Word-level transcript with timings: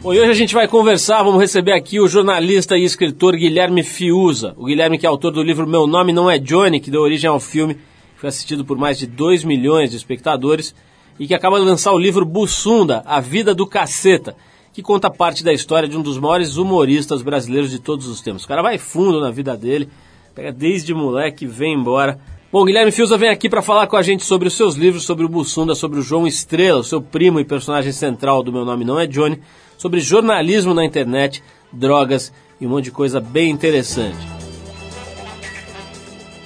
E 0.00 0.06
hoje 0.06 0.30
a 0.30 0.34
gente 0.34 0.54
vai 0.54 0.68
conversar, 0.68 1.24
vamos 1.24 1.40
receber 1.40 1.72
aqui 1.72 1.98
o 1.98 2.06
jornalista 2.06 2.78
e 2.78 2.84
escritor 2.84 3.34
Guilherme 3.34 3.82
Fiuza. 3.82 4.54
O 4.56 4.66
Guilherme 4.66 4.96
que 4.96 5.04
é 5.04 5.08
autor 5.08 5.32
do 5.32 5.42
livro 5.42 5.66
Meu 5.66 5.88
Nome 5.88 6.12
Não 6.12 6.30
É 6.30 6.38
Johnny, 6.38 6.78
que 6.78 6.90
deu 6.90 7.02
origem 7.02 7.28
ao 7.28 7.40
filme, 7.40 7.74
que 7.74 8.20
foi 8.20 8.28
assistido 8.28 8.64
por 8.64 8.78
mais 8.78 8.96
de 8.96 9.08
2 9.08 9.42
milhões 9.42 9.90
de 9.90 9.96
espectadores, 9.96 10.72
e 11.18 11.26
que 11.26 11.34
acaba 11.34 11.58
de 11.58 11.66
lançar 11.66 11.92
o 11.92 11.98
livro 11.98 12.24
Bussunda, 12.24 13.02
A 13.04 13.20
Vida 13.20 13.52
do 13.54 13.66
Caceta, 13.66 14.36
que 14.72 14.82
conta 14.82 15.10
parte 15.10 15.42
da 15.42 15.52
história 15.52 15.88
de 15.88 15.96
um 15.96 16.02
dos 16.02 16.16
maiores 16.16 16.56
humoristas 16.56 17.20
brasileiros 17.20 17.68
de 17.68 17.80
todos 17.80 18.06
os 18.06 18.20
tempos. 18.20 18.44
O 18.44 18.48
cara 18.48 18.62
vai 18.62 18.78
fundo 18.78 19.20
na 19.20 19.32
vida 19.32 19.56
dele, 19.56 19.88
pega 20.32 20.52
desde 20.52 20.94
moleque, 20.94 21.44
vem 21.44 21.74
embora. 21.74 22.20
Bom, 22.52 22.64
Guilherme 22.64 22.92
Fiuza 22.92 23.18
vem 23.18 23.30
aqui 23.30 23.48
para 23.48 23.60
falar 23.60 23.88
com 23.88 23.96
a 23.96 24.02
gente 24.02 24.24
sobre 24.24 24.46
os 24.46 24.54
seus 24.54 24.76
livros, 24.76 25.02
sobre 25.02 25.26
o 25.26 25.28
Bussunda, 25.28 25.74
sobre 25.74 25.98
o 25.98 26.02
João 26.02 26.26
Estrela, 26.26 26.84
seu 26.84 27.02
primo 27.02 27.40
e 27.40 27.44
personagem 27.44 27.90
central 27.90 28.44
do 28.44 28.52
Meu 28.52 28.64
Nome 28.64 28.84
Não 28.84 28.98
É 28.98 29.06
Johnny, 29.06 29.40
sobre 29.78 30.00
jornalismo 30.00 30.74
na 30.74 30.84
internet, 30.84 31.42
drogas 31.72 32.30
e 32.60 32.66
um 32.66 32.70
monte 32.70 32.84
de 32.84 32.90
coisa 32.90 33.20
bem 33.20 33.50
interessante. 33.50 34.18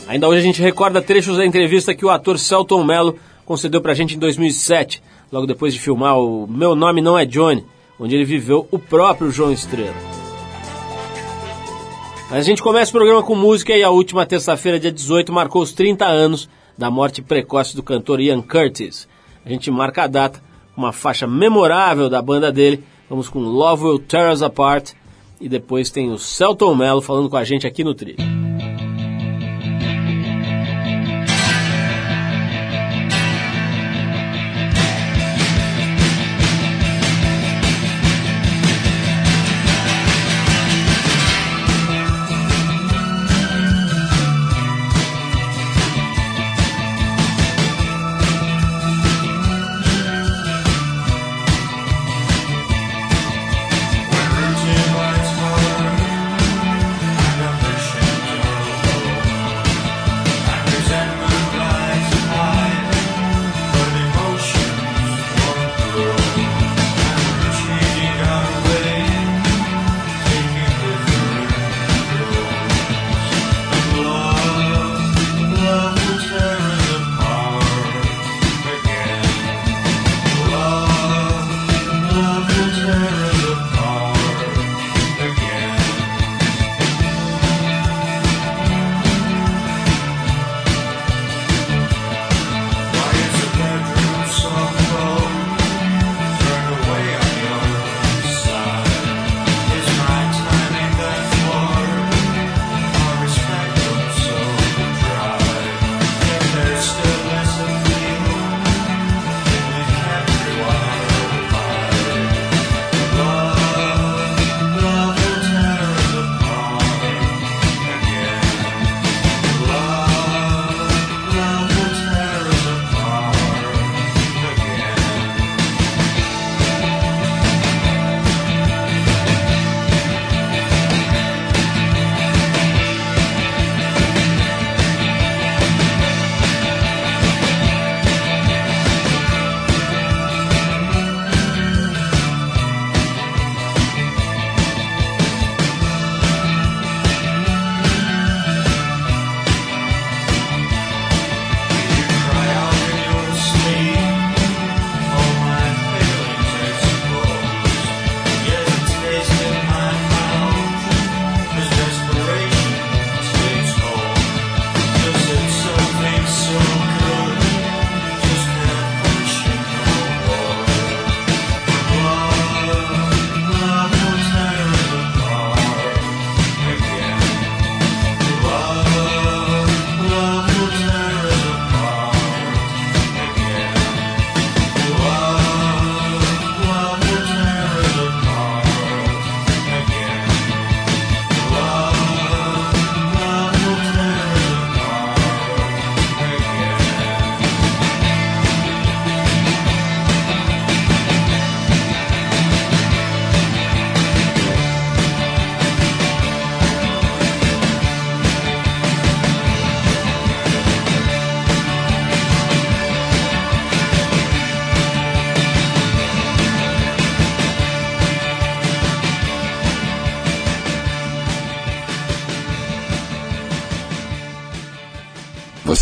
Ainda 0.07 0.29
hoje 0.29 0.39
a 0.39 0.43
gente 0.43 0.63
recorda 0.63 1.03
trechos 1.03 1.39
da 1.39 1.47
entrevista 1.47 1.95
que 1.95 2.05
o 2.05 2.11
ator 2.11 2.39
Celton 2.39 2.85
Mello 2.85 3.19
concedeu 3.45 3.81
pra 3.81 3.95
gente 3.95 4.15
em 4.15 4.19
2007, 4.19 5.03
logo 5.33 5.47
depois 5.47 5.73
de 5.73 5.81
filmar 5.81 6.19
o 6.19 6.47
Meu 6.47 6.77
Nome 6.77 7.01
Não 7.01 7.19
É 7.19 7.25
Johnny, 7.25 7.65
onde 7.99 8.15
ele 8.15 8.25
viveu 8.25 8.69
o 8.71 8.79
próprio 8.79 9.31
João 9.31 9.53
Estrela. 9.53 9.97
Mas 12.31 12.41
a 12.41 12.43
gente 12.43 12.63
começa 12.63 12.91
o 12.91 12.95
programa 12.95 13.23
com 13.23 13.35
música 13.35 13.77
e 13.77 13.83
a 13.83 13.91
última 13.91 14.25
terça-feira, 14.25 14.81
dia 14.81 14.93
18, 14.93 15.33
marcou 15.33 15.63
os 15.63 15.73
30 15.73 16.05
anos 16.07 16.49
da 16.77 16.91
morte 16.91 17.21
precoce 17.21 17.77
do 17.77 17.83
cantor 17.83 18.21
Ian 18.21 18.41
Curtis. 18.41 19.07
A 19.45 19.49
gente 19.49 19.71
marca 19.71 20.05
a 20.05 20.07
data 20.07 20.43
com 20.75 20.81
uma 20.81 20.93
faixa 20.93 21.27
memorável 21.27 22.09
da 22.09 22.23
banda 22.23 22.51
dele. 22.51 22.83
Vamos 23.13 23.29
com 23.29 23.41
Love 23.41 23.85
Will 23.85 23.99
Tear 23.99 24.33
Us 24.33 24.41
Apart 24.41 24.93
e 25.39 25.47
depois 25.47 25.91
tem 25.91 26.11
o 26.11 26.19
Celton 26.19 26.75
Mello 26.75 27.03
falando 27.03 27.29
com 27.29 27.37
a 27.37 27.45
gente 27.45 27.67
aqui 27.67 27.85
no 27.85 27.93
trilho. 27.95 28.42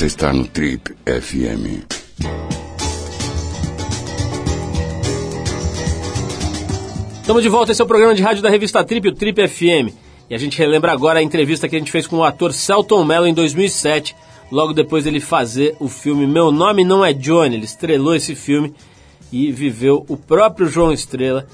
Você 0.01 0.07
está 0.07 0.33
no 0.33 0.47
Trip 0.47 0.97
FM. 1.05 1.85
Estamos 7.21 7.43
de 7.43 7.51
volta, 7.51 7.73
esse 7.73 7.83
é 7.83 7.85
o 7.85 7.87
programa 7.87 8.15
de 8.15 8.23
rádio 8.23 8.43
da 8.43 8.49
revista 8.49 8.83
Trip, 8.83 9.09
o 9.09 9.15
Trip 9.15 9.47
FM. 9.47 9.95
E 10.31 10.35
a 10.35 10.39
gente 10.39 10.57
relembra 10.57 10.91
agora 10.91 11.19
a 11.19 11.23
entrevista 11.23 11.69
que 11.69 11.77
a 11.77 11.79
gente 11.79 11.93
fez 11.93 12.07
com 12.07 12.17
o 12.17 12.25
ator 12.25 12.55
Celton 12.55 13.05
Mello 13.05 13.27
em 13.27 13.35
2007, 13.35 14.17
logo 14.51 14.73
depois 14.73 15.05
dele 15.05 15.21
fazer 15.21 15.77
o 15.79 15.87
filme 15.87 16.27
Meu 16.27 16.51
Nome 16.51 16.83
Não 16.83 17.05
É 17.05 17.13
Johnny. 17.13 17.57
Ele 17.57 17.67
estrelou 17.67 18.15
esse 18.15 18.35
filme 18.35 18.73
e 19.31 19.53
viveu 19.53 20.07
o 20.09 20.17
próprio 20.17 20.67
João 20.67 20.95
Estrela, 20.95 21.47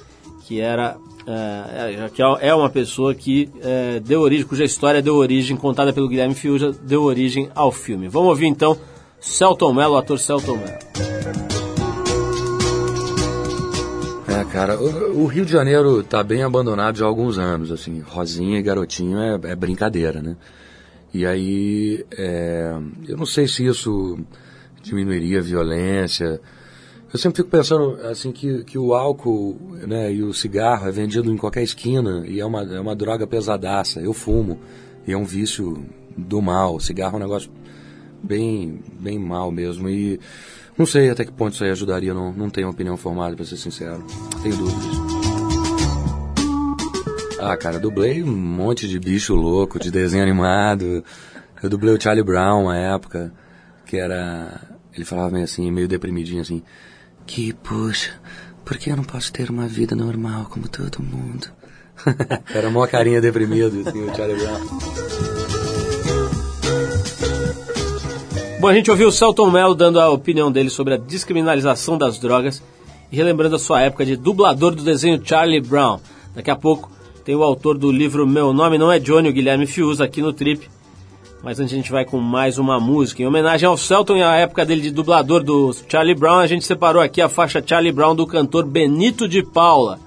que 0.47 0.61
era 0.61 0.97
é, 1.27 2.09
que 2.13 2.23
é 2.23 2.55
uma 2.55 2.71
pessoa 2.71 3.15
que 3.15 3.51
é, 3.61 4.01
deu 4.01 4.21
origem, 4.21 4.47
cuja 4.47 4.65
história 4.65 5.03
deu 5.03 5.17
origem, 5.17 5.57
contada 5.57 5.93
pelo 5.93 6.09
Guilherme 6.09 6.35
Fiuja, 6.35 6.73
deu 6.83 7.03
origem 7.03 7.51
ao 7.55 7.73
filme. 7.73 8.09
Vamos 8.09 8.29
ouvir 8.29 8.47
então 8.47 8.79
Celton 9.21 9.73
Mello, 9.73 9.95
o 9.95 9.99
ator 9.99 10.19
Celton 10.19 10.57
Mello. 10.57 10.79
É, 14.29 14.45
cara, 14.53 14.79
o, 14.79 15.23
o, 15.23 15.27
Rio 15.27 15.45
de 15.45 15.53
Janeiro 15.53 16.03
tá 16.03 16.23
bem 16.23 16.43
abandonado 16.43 16.99
já 16.99 17.05
há 17.05 17.09
alguns 17.09 17.39
anos, 17.39 17.73
assim, 17.73 18.01
Rosinha 18.01 18.59
e 18.59 18.63
Garotinho 18.63 19.19
é, 19.19 19.41
é 19.51 19.57
brincadeira, 19.57 20.21
né? 20.21 20.37
E 21.13 21.25
aí, 21.25 22.05
é, 22.17 22.77
eu 23.09 23.17
não 23.17 23.25
sei 23.25 23.49
se 23.49 23.67
isso 23.67 24.19
diminuiria 24.83 25.39
a 25.39 25.43
violência. 25.43 26.41
Eu 27.17 27.19
sempre 27.19 27.39
fico 27.39 27.49
pensando, 27.49 27.99
assim, 28.03 28.31
que, 28.31 28.63
que 28.65 28.77
o 28.77 28.93
álcool 28.93 29.57
né, 29.89 30.13
e 30.13 30.23
o 30.23 30.35
cigarro 30.35 30.87
é 30.87 30.93
vendido 30.93 31.33
em 31.33 31.37
qualquer 31.39 31.63
esquina 31.63 32.23
e 32.27 32.41
é 32.41 32.45
uma, 32.45 32.63
é 32.63 32.79
uma 32.79 32.95
droga 32.95 33.27
pesadaça. 33.27 34.01
Eu 34.01 34.13
fumo 34.13 34.61
e 35.07 35.13
é 35.15 35.17
um 35.17 35.25
vício 35.25 35.83
do 36.15 36.43
mal. 36.43 36.75
O 36.75 36.81
cigarro 36.81 37.15
é 37.15 37.17
um 37.17 37.23
negócio 37.23 37.51
bem, 38.23 38.83
bem 39.01 39.19
mal 39.19 39.51
mesmo. 39.51 39.89
E 39.89 40.21
não 40.77 40.85
sei 40.85 41.09
até 41.09 41.25
que 41.25 41.33
ponto 41.33 41.55
isso 41.55 41.65
aí 41.65 41.71
ajudaria, 41.71 42.13
não, 42.13 42.35
não 42.35 42.51
tenho 42.51 42.69
opinião 42.69 42.99
formada, 42.99 43.35
pra 43.35 43.47
ser 43.47 43.57
sincero. 43.57 44.05
Tenho 44.43 44.59
dúvidas. 44.59 44.85
Ah, 47.41 47.57
cara, 47.57 47.79
dublei 47.79 48.23
um 48.23 48.37
monte 48.37 48.87
de 48.87 49.01
bicho 49.01 49.35
louco, 49.35 49.79
de 49.79 49.91
desenho 49.91 50.23
animado. 50.23 51.03
Eu 51.63 51.71
dublei 51.71 51.95
o 51.95 51.99
Charlie 51.99 52.23
Brown 52.23 52.65
uma 52.65 52.77
época, 52.77 53.33
que 53.87 53.97
era. 53.97 54.61
Ele 54.93 55.07
falava 55.07 55.31
meio 55.31 55.45
assim, 55.45 55.71
meio 55.71 55.89
deprimidinho 55.89 56.43
assim. 56.43 56.63
Que, 57.27 57.53
poxa, 57.53 58.13
por 58.65 58.79
que 58.79 58.91
eu 58.91 58.97
não 58.97 59.05
posso 59.05 59.33
ter 59.33 59.51
uma 59.51 59.67
vida 59.67 59.97
normal 59.97 60.47
como 60.49 60.69
todo 60.69 61.03
mundo? 61.03 61.49
era 62.55 62.69
uma 62.69 62.87
carinha 62.87 63.21
deprimido, 63.21 63.83
assim, 63.87 64.03
o 64.03 64.15
Charlie 64.15 64.39
Brown. 64.39 64.61
Bom, 68.61 68.69
a 68.69 68.75
gente 68.75 68.91
ouviu 68.91 69.09
o 69.09 69.13
Celton 69.13 69.51
Mello 69.51 69.75
dando 69.75 70.01
a 70.01 70.11
opinião 70.11 70.51
dele 70.51 70.71
sobre 70.71 70.95
a 70.95 70.97
descriminalização 70.97 71.99
das 71.99 72.19
drogas 72.19 72.63
e 73.11 73.17
relembrando 73.17 73.57
a 73.57 73.59
sua 73.59 73.83
época 73.83 74.05
de 74.05 74.17
dublador 74.17 74.75
do 74.75 74.83
desenho 74.83 75.21
Charlie 75.23 75.61
Brown. 75.61 75.99
Daqui 76.35 76.51
a 76.51 76.57
pouco 76.57 76.91
tem 77.25 77.35
o 77.35 77.43
autor 77.43 77.77
do 77.77 77.91
livro 77.91 78.27
Meu 78.27 78.53
Nome 78.53 78.79
Não 78.79 78.91
É 78.91 78.99
Johnny, 78.99 79.29
o 79.29 79.33
Guilherme 79.33 79.67
Fiuza, 79.67 80.05
aqui 80.05 80.23
no 80.23 80.33
Trip. 80.33 80.69
Mas 81.47 81.61
antes 81.61 81.73
a 81.73 81.77
gente 81.77 81.93
vai 81.93 82.05
com 82.05 82.19
mais 82.19 82.59
uma 82.59 82.81
música. 82.81 83.23
Em 83.23 83.25
homenagem 83.25 83.69
ao 83.69 83.77
Celton 83.77 84.17
e 84.17 84.23
à 84.25 84.35
época 84.35 84.67
dele 84.67 84.81
de 84.81 84.91
dublador 84.91 85.45
do 85.45 85.73
Charlie 85.89 86.13
Brown, 86.13 86.41
a 86.41 86.47
gente 86.49 86.65
separou 86.65 87.01
aqui 87.01 87.23
a 87.23 87.29
faixa 87.29 87.63
Charlie 87.65 87.93
Brown 87.93 88.17
do 88.17 88.27
cantor 88.27 88.67
Benito 88.67 89.29
de 89.29 89.45
Paula. 89.45 90.01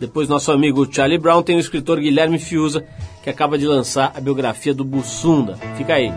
Depois 0.00 0.28
nosso 0.28 0.50
amigo 0.50 0.92
Charlie 0.92 1.18
Brown 1.18 1.40
tem 1.40 1.54
o 1.54 1.60
escritor 1.60 2.00
Guilherme 2.00 2.36
Fiuza, 2.36 2.84
que 3.22 3.30
acaba 3.30 3.56
de 3.56 3.64
lançar 3.64 4.10
a 4.12 4.20
biografia 4.20 4.74
do 4.74 4.84
Bussunda. 4.84 5.56
Fica 5.76 5.94
aí. 5.94 6.12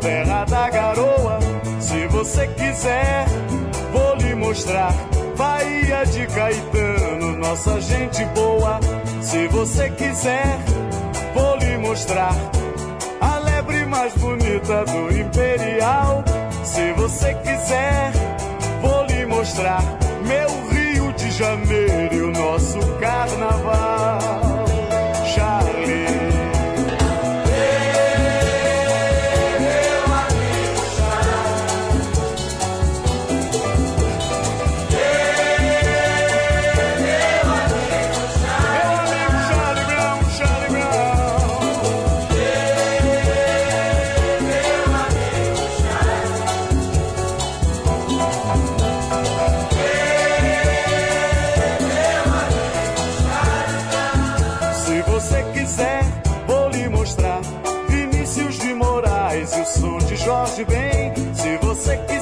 Terra 0.00 0.44
da 0.44 0.70
garoa. 0.70 1.38
Se 1.78 2.06
você 2.08 2.46
quiser, 2.48 3.26
vou 3.92 4.14
lhe 4.16 4.34
mostrar. 4.34 4.92
Bahia 5.36 6.04
de 6.04 6.26
Caetano, 6.26 7.36
nossa 7.38 7.80
gente 7.80 8.24
boa. 8.26 8.80
Se 9.20 9.46
você 9.48 9.90
quiser, 9.90 10.58
vou 11.34 11.56
lhe 11.56 11.76
mostrar. 11.78 12.34
A 13.20 13.38
lebre 13.38 13.86
mais 13.86 14.12
bonita 14.14 14.84
do 14.84 15.16
Imperial. 15.16 16.24
Se 16.64 16.92
você 16.92 17.34
quiser, 17.34 18.12
vou 18.82 19.04
lhe 19.06 19.24
mostrar. 19.26 19.82
Meu 20.26 20.48
Rio 20.70 21.12
de 21.12 21.30
Janeiro 21.30 22.14
e 22.14 22.22
o 22.22 22.30
nosso 22.32 22.78
carnaval. 22.98 24.49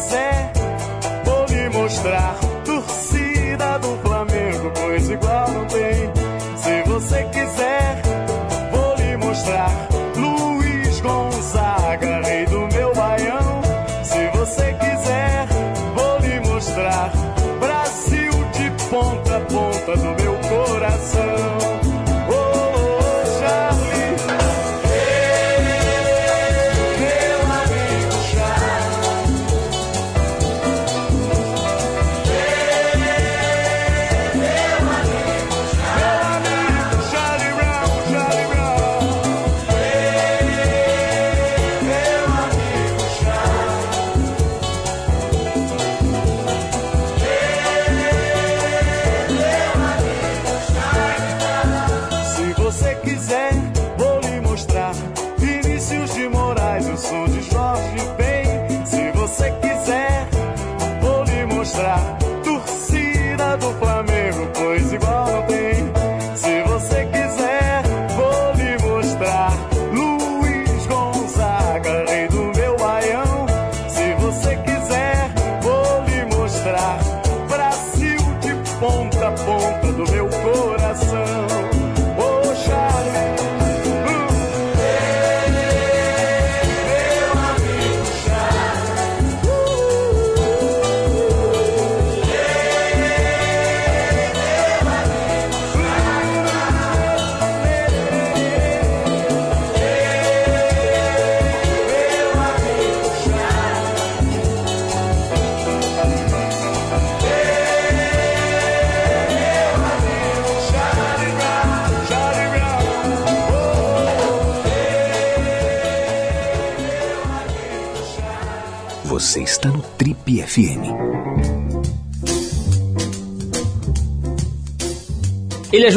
quiser, 0.09 0.53
vou 1.25 1.45
lhe 1.47 1.69
mostrar. 1.69 2.48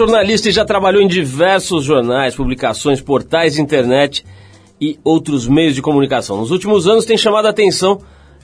Jornalista 0.02 0.50
e 0.50 0.52
já 0.52 0.66
trabalhou 0.66 1.00
em 1.00 1.08
diversos 1.08 1.84
jornais, 1.84 2.34
publicações, 2.34 3.00
portais 3.00 3.54
de 3.54 3.62
internet 3.62 4.26
e 4.80 4.98
outros 5.04 5.48
meios 5.48 5.76
de 5.76 5.82
comunicação. 5.82 6.38
Nos 6.38 6.50
últimos 6.50 6.88
anos 6.88 7.06
tem 7.06 7.16
chamado 7.16 7.46
a 7.46 7.52
atenção 7.52 8.02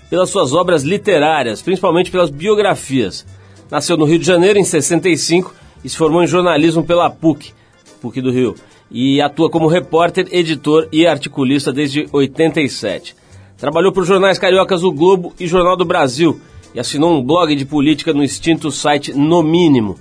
pelas 0.08 0.30
suas 0.30 0.54
obras 0.54 0.84
literárias, 0.84 1.60
principalmente 1.60 2.12
pelas 2.12 2.30
biografias. 2.30 3.26
Nasceu 3.72 3.98
no 3.98 4.06
Rio 4.06 4.20
de 4.20 4.26
Janeiro 4.26 4.60
em 4.60 4.64
65 4.64 5.52
e 5.84 5.90
se 5.90 5.98
formou 5.98 6.24
em 6.24 6.28
jornalismo 6.28 6.84
pela 6.84 7.10
PUC, 7.10 7.52
PUC 8.02 8.22
do 8.22 8.32
Rio, 8.32 8.54
e 8.92 9.20
atua 9.20 9.50
como 9.50 9.68
repórter, 9.68 10.28
editor 10.32 10.88
e 10.92 11.08
articulista 11.08 11.74
desde 11.74 12.08
87. 12.14 13.16
Trabalhou 13.58 13.92
para 13.92 14.02
os 14.02 14.08
jornais 14.08 14.38
cariocas 14.38 14.84
O 14.84 14.92
Globo 14.92 15.34
e 15.40 15.48
Jornal 15.48 15.76
do 15.76 15.84
Brasil 15.84 16.40
e 16.76 16.80
assinou 16.80 17.18
um 17.18 17.24
blog 17.24 17.56
de 17.56 17.66
política 17.66 18.14
no 18.14 18.24
extinto 18.24 18.70
site 18.72 19.12
No 19.12 19.42
Mínimo. 19.42 19.98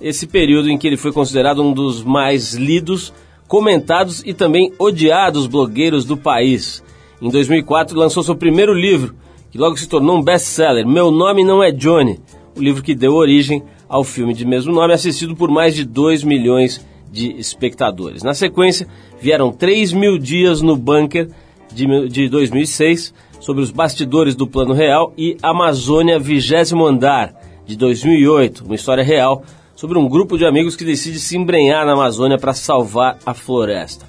Esse 0.00 0.26
período 0.26 0.70
em 0.70 0.78
que 0.78 0.86
ele 0.86 0.96
foi 0.96 1.12
considerado 1.12 1.62
um 1.62 1.72
dos 1.72 2.04
mais 2.04 2.54
lidos, 2.54 3.12
comentados 3.48 4.22
e 4.24 4.32
também 4.32 4.72
odiados 4.78 5.46
blogueiros 5.46 6.04
do 6.04 6.16
país. 6.16 6.82
Em 7.20 7.30
2004 7.30 7.98
lançou 7.98 8.22
seu 8.22 8.36
primeiro 8.36 8.72
livro, 8.72 9.14
que 9.50 9.58
logo 9.58 9.76
se 9.76 9.88
tornou 9.88 10.16
um 10.16 10.22
best-seller, 10.22 10.86
Meu 10.86 11.10
Nome 11.10 11.42
Não 11.42 11.62
É 11.62 11.72
Johnny, 11.72 12.20
o 12.56 12.60
livro 12.60 12.82
que 12.82 12.94
deu 12.94 13.14
origem 13.14 13.62
ao 13.88 14.04
filme 14.04 14.34
de 14.34 14.44
mesmo 14.44 14.72
nome, 14.72 14.92
assistido 14.92 15.34
por 15.34 15.50
mais 15.50 15.74
de 15.74 15.84
2 15.84 16.22
milhões 16.22 16.86
de 17.10 17.32
espectadores. 17.38 18.22
Na 18.22 18.34
sequência, 18.34 18.86
vieram 19.20 19.50
3 19.50 19.92
mil 19.94 20.18
dias 20.18 20.60
no 20.60 20.76
bunker, 20.76 21.28
de, 21.72 22.08
de 22.08 22.28
2006, 22.28 23.14
sobre 23.40 23.62
os 23.62 23.70
bastidores 23.70 24.36
do 24.36 24.46
Plano 24.46 24.74
Real, 24.74 25.12
e 25.16 25.36
Amazônia 25.42 26.18
Vigésimo 26.18 26.86
Andar, 26.86 27.34
de 27.66 27.76
2008, 27.76 28.64
uma 28.64 28.74
história 28.74 29.02
real 29.02 29.42
sobre 29.78 29.96
um 29.96 30.08
grupo 30.08 30.36
de 30.36 30.44
amigos 30.44 30.74
que 30.74 30.84
decide 30.84 31.20
se 31.20 31.36
embrenhar 31.36 31.86
na 31.86 31.92
Amazônia 31.92 32.36
para 32.36 32.52
salvar 32.52 33.16
a 33.24 33.32
floresta. 33.32 34.04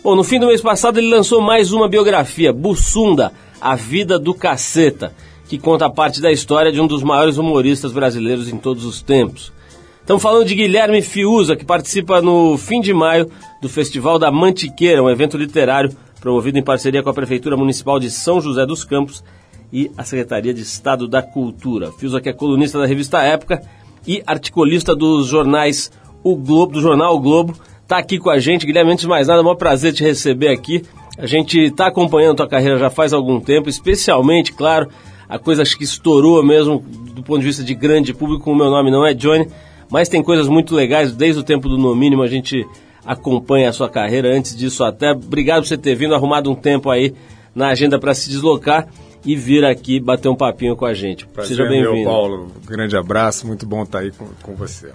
Bom, 0.00 0.14
no 0.14 0.22
fim 0.22 0.38
do 0.38 0.46
mês 0.46 0.60
passado 0.60 1.00
ele 1.00 1.10
lançou 1.10 1.40
mais 1.40 1.72
uma 1.72 1.88
biografia, 1.88 2.52
Bussunda, 2.52 3.32
A 3.60 3.74
Vida 3.74 4.16
do 4.16 4.32
Caceta, 4.32 5.12
que 5.48 5.58
conta 5.58 5.90
parte 5.90 6.20
da 6.20 6.30
história 6.30 6.70
de 6.70 6.80
um 6.80 6.86
dos 6.86 7.02
maiores 7.02 7.36
humoristas 7.36 7.90
brasileiros 7.90 8.48
em 8.48 8.56
todos 8.58 8.84
os 8.84 9.02
tempos. 9.02 9.52
Estamos 10.00 10.22
falando 10.22 10.46
de 10.46 10.54
Guilherme 10.54 11.02
Fiuza, 11.02 11.56
que 11.56 11.64
participa 11.64 12.22
no 12.22 12.56
fim 12.56 12.80
de 12.80 12.94
maio 12.94 13.28
do 13.60 13.68
Festival 13.68 14.20
da 14.20 14.30
Mantiqueira, 14.30 15.02
um 15.02 15.10
evento 15.10 15.36
literário 15.36 15.90
promovido 16.20 16.60
em 16.60 16.62
parceria 16.62 17.02
com 17.02 17.10
a 17.10 17.14
Prefeitura 17.14 17.56
Municipal 17.56 17.98
de 17.98 18.08
São 18.08 18.40
José 18.40 18.64
dos 18.64 18.84
Campos 18.84 19.24
e 19.72 19.90
a 19.98 20.04
Secretaria 20.04 20.54
de 20.54 20.62
Estado 20.62 21.08
da 21.08 21.22
Cultura. 21.22 21.90
Fiuza 21.90 22.20
que 22.20 22.28
é 22.28 22.32
colunista 22.32 22.78
da 22.78 22.86
revista 22.86 23.20
Época 23.20 23.60
e 24.08 24.22
articulista 24.26 24.96
dos 24.96 25.26
jornais 25.26 25.92
O 26.24 26.34
Globo, 26.34 26.72
do 26.72 26.80
jornal 26.80 27.14
O 27.14 27.20
Globo, 27.20 27.54
está 27.82 27.98
aqui 27.98 28.18
com 28.18 28.30
a 28.30 28.38
gente. 28.38 28.64
Guilherme, 28.64 28.92
antes 28.92 29.02
de 29.02 29.08
mais 29.08 29.28
nada, 29.28 29.42
é 29.42 29.44
um 29.44 29.54
prazer 29.54 29.92
te 29.92 30.02
receber 30.02 30.48
aqui. 30.48 30.82
A 31.18 31.26
gente 31.26 31.60
está 31.60 31.88
acompanhando 31.88 32.32
a 32.32 32.36
tua 32.36 32.48
carreira 32.48 32.78
já 32.78 32.88
faz 32.88 33.12
algum 33.12 33.38
tempo, 33.38 33.68
especialmente, 33.68 34.54
claro, 34.54 34.88
a 35.28 35.38
coisa 35.38 35.62
que 35.62 35.84
estourou 35.84 36.42
mesmo 36.42 36.82
do 37.14 37.22
ponto 37.22 37.40
de 37.40 37.46
vista 37.46 37.62
de 37.62 37.74
grande 37.74 38.14
público. 38.14 38.50
O 38.50 38.56
meu 38.56 38.70
nome 38.70 38.90
não 38.90 39.04
é 39.04 39.12
Johnny, 39.12 39.46
mas 39.90 40.08
tem 40.08 40.22
coisas 40.22 40.48
muito 40.48 40.74
legais 40.74 41.12
desde 41.12 41.40
o 41.40 41.44
tempo 41.44 41.68
do 41.68 41.76
No 41.76 41.94
Mínimo. 41.94 42.22
A 42.22 42.28
gente 42.28 42.66
acompanha 43.04 43.68
a 43.68 43.72
sua 43.74 43.90
carreira. 43.90 44.34
Antes 44.34 44.56
disso, 44.56 44.84
até 44.84 45.12
obrigado 45.12 45.62
por 45.62 45.68
você 45.68 45.76
ter 45.76 45.94
vindo, 45.94 46.14
arrumado 46.14 46.50
um 46.50 46.54
tempo 46.54 46.88
aí 46.88 47.12
na 47.54 47.68
agenda 47.68 47.98
para 47.98 48.14
se 48.14 48.30
deslocar 48.30 48.88
e 49.24 49.36
vir 49.36 49.64
aqui 49.64 50.00
bater 50.00 50.28
um 50.28 50.36
papinho 50.36 50.76
com 50.76 50.86
a 50.86 50.94
gente. 50.94 51.26
Prazer 51.26 51.56
Seja 51.56 51.68
bem-vindo. 51.68 52.08
Paulo. 52.08 52.52
Grande 52.66 52.96
abraço, 52.96 53.46
muito 53.46 53.66
bom 53.66 53.82
estar 53.82 54.00
aí 54.00 54.10
com, 54.10 54.26
com 54.42 54.54
você. 54.54 54.90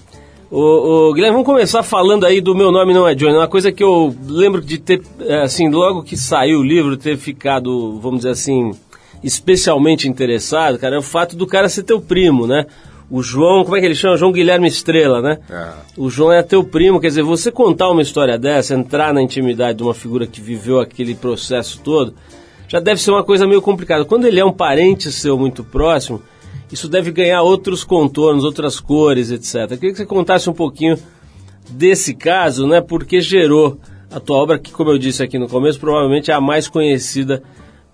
Ô, 0.50 1.10
ô, 1.10 1.14
Guilherme, 1.14 1.34
vamos 1.34 1.48
começar 1.48 1.82
falando 1.82 2.26
aí 2.26 2.40
do 2.40 2.54
Meu 2.54 2.72
Nome 2.72 2.94
Não 2.94 3.08
É 3.08 3.16
Johnny. 3.16 3.36
Uma 3.36 3.48
coisa 3.48 3.72
que 3.72 3.84
eu 3.84 4.16
lembro 4.28 4.62
de 4.62 4.78
ter, 4.78 5.02
é, 5.22 5.42
assim, 5.42 5.68
logo 5.70 6.04
que 6.04 6.16
saiu 6.16 6.60
o 6.60 6.64
livro, 6.64 6.96
ter 6.96 7.18
ficado, 7.18 8.00
vamos 8.00 8.20
dizer 8.20 8.30
assim, 8.30 8.72
especialmente 9.24 10.08
interessado, 10.08 10.78
cara, 10.78 10.96
é 10.96 11.00
o 11.00 11.04
fato 11.04 11.36
do 11.36 11.48
cara 11.48 11.68
ser 11.70 11.82
teu 11.82 12.00
primo, 12.00 12.46
né? 12.46 12.68
O 13.10 13.22
João, 13.22 13.64
como 13.64 13.76
é 13.76 13.80
que 13.80 13.86
ele 13.86 13.96
chama? 13.96 14.18
João 14.18 14.32
Guilherme 14.32 14.68
Estrela, 14.68 15.22
né? 15.22 15.40
É. 15.50 15.70
O 15.98 16.10
João 16.10 16.32
é 16.32 16.42
teu 16.44 16.64
primo, 16.64 17.00
quer 17.00 17.08
dizer, 17.08 17.24
você 17.24 17.52
contar 17.52 17.90
uma 17.90 18.02
história 18.02 18.38
dessa, 18.38 18.76
entrar 18.76 19.14
na 19.14 19.22
intimidade 19.22 19.80
de 19.80 19.84
uma 19.84 19.94
figura 19.94 20.28
que 20.28 20.42
viveu 20.42 20.80
aquele 20.80 21.16
processo 21.16 21.80
todo, 21.84 22.14
já 22.74 22.80
deve 22.80 23.00
ser 23.00 23.12
uma 23.12 23.24
coisa 23.24 23.46
meio 23.46 23.62
complicada. 23.62 24.04
Quando 24.04 24.26
ele 24.26 24.40
é 24.40 24.44
um 24.44 24.52
parente 24.52 25.12
seu 25.12 25.38
muito 25.38 25.64
próximo, 25.64 26.24
isso 26.72 26.90
deve 26.90 27.12
ganhar 27.12 27.44
outros 27.44 27.84
contornos, 27.84 28.44
outras 28.44 28.80
cores, 28.80 29.30
etc. 29.30 29.56
Eu 29.70 29.78
queria 29.78 29.92
que 29.92 29.98
você 29.98 30.08
contasse 30.08 30.50
um 30.50 30.54
pouquinho 30.54 30.98
desse 31.70 32.16
caso, 32.16 32.66
né? 32.66 32.82
Porque 32.82 33.22
gerou 33.22 33.78
a 34.10 34.20
tua 34.20 34.38
obra, 34.38 34.58
que, 34.58 34.72
como 34.72 34.90
eu 34.90 34.98
disse 34.98 35.22
aqui 35.22 35.38
no 35.38 35.48
começo, 35.48 35.80
provavelmente 35.80 36.32
é 36.32 36.34
a 36.34 36.42
mais 36.42 36.68
conhecida 36.68 37.44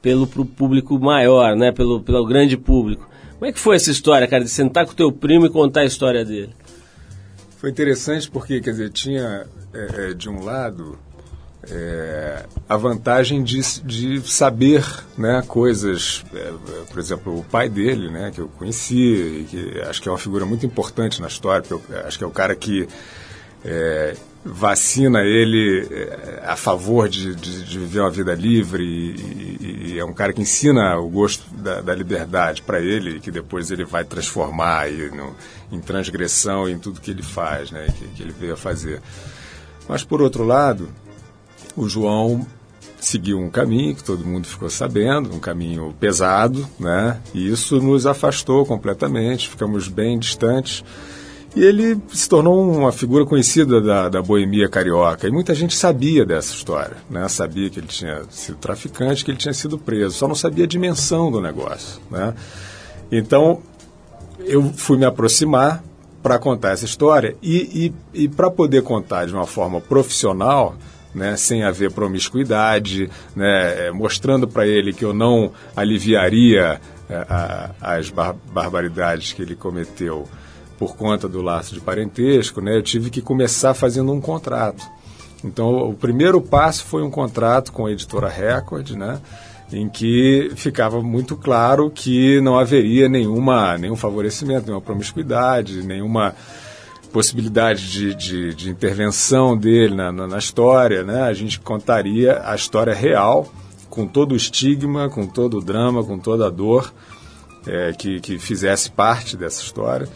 pelo 0.02 0.26
público 0.26 0.98
maior, 0.98 1.58
né? 1.58 1.74
Pelo, 1.74 2.00
pelo 2.00 2.26
grande 2.26 2.56
público. 2.56 3.06
Como 3.34 3.48
é 3.48 3.52
que 3.52 3.60
foi 3.60 3.76
essa 3.76 3.92
história, 3.92 4.30
cara, 4.30 4.46
de 4.46 4.50
sentar 4.50 4.86
com 4.86 4.94
o 4.94 4.96
teu 4.96 5.12
primo 5.12 5.46
e 5.46 5.50
contar 5.50 5.82
a 5.82 5.86
história 5.86 6.24
dele? 6.24 6.54
Foi 7.58 7.70
interessante 7.70 8.32
porque, 8.32 8.62
quer 8.62 8.72
dizer, 8.72 8.92
tinha 8.92 9.46
é, 9.74 10.12
é, 10.12 10.14
de 10.14 10.30
um 10.30 10.42
lado 10.42 10.98
é, 11.72 12.46
a 12.68 12.78
vantagem 12.78 13.44
de, 13.44 13.62
de 13.84 14.22
saber 14.30 14.84
né, 15.18 15.44
coisas, 15.48 16.24
é, 16.34 16.52
por 16.90 17.00
exemplo, 17.00 17.40
o 17.40 17.44
pai 17.44 17.70
dele, 17.70 18.10
né, 18.10 18.32
que 18.34 18.42
eu 18.42 18.48
conheci, 18.48 19.46
que 19.50 19.82
acho 19.82 20.02
que 20.02 20.10
é 20.10 20.12
uma 20.12 20.18
figura 20.18 20.46
muito 20.46 20.66
importante 20.66 21.22
na 21.22 21.28
história, 21.28 21.62
porque 21.62 21.94
eu, 21.94 22.08
acho 22.08 22.18
que 22.18 22.24
é 22.24 22.28
o 22.28 22.32
cara 22.32 22.56
que 22.56 22.88
é, 23.64 24.16
vacina 24.44 25.22
ele 25.22 25.88
é, 25.92 26.44
a 26.46 26.56
favor 26.56 27.08
de, 27.08 27.36
de, 27.36 27.64
de, 27.64 27.80
viver 27.80 28.00
uma 28.00 28.10
vida 28.10 28.34
livre 28.34 28.84
e, 28.84 29.94
e, 29.94 30.00
é 30.00 30.06
um 30.06 30.14
cara 30.14 30.32
que 30.32 30.42
ensina 30.42 30.98
o 30.98 31.10
gosto 31.10 31.44
da, 31.54 31.82
da 31.82 31.94
liberdade 31.94 32.62
para 32.62 32.80
ele 32.80 33.20
que 33.20 33.30
depois 33.30 33.70
ele 33.70 33.84
vai 33.84 34.06
transformar 34.06 34.90
no, 34.90 35.36
em 35.72 35.80
transgressão 35.82 36.70
em 36.70 36.80
tudo 36.80 37.02
que 37.02 37.12
ele 37.12 37.22
faz, 37.22 37.70
né, 37.70 37.88
que, 37.98 38.08
que 38.08 38.24
ele 38.24 38.34
veio 38.38 38.54
a 38.54 38.58
fazer. 38.58 39.02
Mas 39.88 40.04
por 40.04 40.22
outro 40.22 40.44
lado, 40.44 40.90
o 41.80 41.88
João 41.88 42.46
seguiu 43.00 43.40
um 43.40 43.50
caminho 43.50 43.96
que 43.96 44.04
todo 44.04 44.26
mundo 44.26 44.46
ficou 44.46 44.70
sabendo, 44.70 45.34
um 45.34 45.40
caminho 45.40 45.96
pesado, 45.98 46.68
né? 46.78 47.18
E 47.34 47.50
isso 47.50 47.80
nos 47.82 48.06
afastou 48.06 48.66
completamente, 48.66 49.48
ficamos 49.48 49.88
bem 49.88 50.20
distantes. 50.20 50.84
E 51.56 51.64
ele 51.64 52.00
se 52.14 52.28
tornou 52.30 52.70
uma 52.70 52.92
figura 52.92 53.26
conhecida 53.26 53.82
da, 53.82 54.10
da 54.10 54.22
boemia 54.22 54.70
carioca. 54.70 55.28
E 55.28 55.32
muita 55.32 55.56
gente 55.56 55.76
sabia 55.76 56.24
dessa 56.24 56.54
história. 56.54 56.98
Né? 57.10 57.28
Sabia 57.28 57.70
que 57.72 57.80
ele 57.80 57.88
tinha 57.88 58.22
sido 58.30 58.58
traficante, 58.58 59.26
que 59.26 59.32
ele 59.32 59.38
tinha 59.38 59.54
sido 59.54 59.76
preso. 59.76 60.16
Só 60.16 60.28
não 60.28 60.36
sabia 60.36 60.66
a 60.66 60.68
dimensão 60.68 61.32
do 61.32 61.42
negócio. 61.42 62.00
Né? 62.12 62.36
Então, 63.12 63.62
eu 64.42 64.72
fui 64.76 64.96
me 64.98 65.06
aproximar 65.06 65.84
para 66.22 66.38
contar 66.38 66.72
essa 66.72 66.86
história. 66.86 67.36
E, 67.42 67.94
e, 68.14 68.24
e 68.26 68.30
para 68.30 68.52
poder 68.52 68.84
contar 68.84 69.26
de 69.26 69.34
uma 69.34 69.48
forma 69.48 69.82
profissional, 69.82 70.76
né, 71.14 71.36
sem 71.36 71.64
haver 71.64 71.92
promiscuidade, 71.92 73.10
né, 73.36 73.88
é, 73.88 73.92
mostrando 73.92 74.48
para 74.48 74.68
ele 74.68 74.94
que 74.94 75.04
eu 75.04 75.14
não 75.14 75.52
aliviaria 75.76 76.80
é, 77.10 77.16
a, 77.30 77.72
as 77.82 78.10
bar 78.10 78.36
barbaridades 78.54 79.34
que 79.34 79.42
ele 79.42 79.56
cometeu 79.56 80.28
por 80.78 80.96
conta 80.96 81.28
do 81.28 81.42
laço 81.42 81.74
de 81.74 81.82
parentesco, 81.82 82.62
né, 82.62 82.78
eu 82.78 82.84
tive 82.84 83.10
que 83.10 83.22
começar 83.22 83.74
fazendo 83.74 84.12
um 84.12 84.22
contrato. 84.22 84.84
Então, 85.44 85.90
o 85.90 85.94
primeiro 85.94 86.42
passo 86.42 86.86
foi 86.86 87.02
um 87.02 87.10
contrato 87.10 87.72
com 87.72 87.86
a 87.86 87.92
editora 87.92 88.30
Record, 88.30 88.92
né, 88.92 89.20
em 89.72 89.88
que 89.88 90.52
ficava 90.56 91.02
muito 91.02 91.36
claro 91.36 91.90
que 91.90 92.42
não 92.42 92.58
haveria 92.58 93.08
nenhuma, 93.08 93.78
nenhum 93.78 93.96
favorecimento, 93.96 94.66
nenhuma 94.66 94.82
promiscuidade, 94.82 95.84
nenhuma 95.84 96.34
possibilidade 97.12 97.92
de, 97.92 98.16
de, 98.16 98.54
de 98.54 98.70
intervenção 98.70 99.58
dele 99.58 99.96
na, 99.96 100.12
na, 100.12 100.28
na, 100.28 100.38
história. 100.38 101.04
Né? 101.04 101.22
A 101.22 101.34
gente 101.34 101.60
contaria 101.60 102.42
a 102.44 102.56
história 102.56 102.94
real, 102.94 103.52
com 103.90 104.08
todo 104.08 104.34
o 104.34 104.36
estigma, 104.36 105.10
com 105.10 105.26
todo 105.26 105.58
o 105.58 105.62
drama, 105.62 106.04
com 106.04 106.20
toda 106.20 106.48
a 106.48 106.50
dor 106.50 106.94
é, 107.68 107.94
que, 107.94 108.20
que 108.20 108.38
fizesse 108.38 108.92
parte 108.92 109.36
dessa 109.36 109.62
história. 109.62 110.08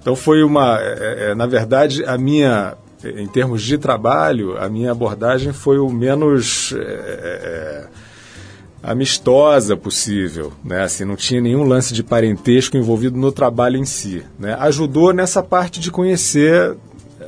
Então 0.00 0.14
foi 0.14 0.42
uma, 0.42 0.78
é, 0.80 1.30
é, 1.30 1.34
na 1.34 1.46
verdade, 1.46 2.04
a 2.04 2.16
minha, 2.16 2.76
em 3.04 3.26
termos 3.26 3.62
de 3.62 3.76
trabalho, 3.76 4.56
a 4.56 4.68
minha 4.68 4.92
abordagem 4.92 5.52
foi 5.52 5.78
o 5.78 5.88
menos 5.90 6.72
é, 6.76 6.80
é, 6.80 7.86
amistosa 8.82 9.76
possível, 9.76 10.52
né? 10.64 10.82
Assim, 10.82 11.04
não 11.04 11.16
tinha 11.16 11.40
nenhum 11.40 11.64
lance 11.64 11.92
de 11.92 12.02
parentesco 12.02 12.76
envolvido 12.76 13.18
no 13.18 13.32
trabalho 13.32 13.76
em 13.76 13.84
si, 13.84 14.22
né? 14.38 14.56
Ajudou 14.60 15.12
nessa 15.12 15.42
parte 15.42 15.80
de 15.80 15.90
conhecer 15.90 16.76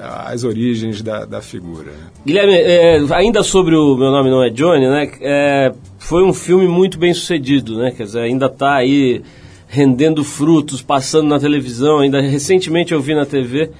as 0.00 0.44
origens 0.44 1.02
da, 1.02 1.24
da 1.24 1.42
figura. 1.42 1.92
Guilherme, 2.24 2.54
é, 2.54 2.98
ainda 3.14 3.42
sobre 3.42 3.74
o 3.74 3.96
Meu 3.96 4.10
Nome 4.10 4.30
Não 4.30 4.42
É 4.42 4.50
Johnny, 4.50 4.88
né? 4.88 5.10
é, 5.20 5.72
foi 5.98 6.22
um 6.24 6.32
filme 6.32 6.66
muito 6.66 6.98
bem 6.98 7.12
sucedido, 7.12 7.76
né? 7.76 7.90
Quer 7.90 8.04
dizer, 8.04 8.20
ainda 8.20 8.46
está 8.46 8.76
aí 8.76 9.22
rendendo 9.68 10.24
frutos, 10.24 10.82
passando 10.82 11.28
na 11.28 11.38
televisão, 11.38 11.98
ainda 11.98 12.20
recentemente 12.20 12.92
eu 12.92 13.00
vi 13.00 13.14
na 13.14 13.26
TV 13.26 13.70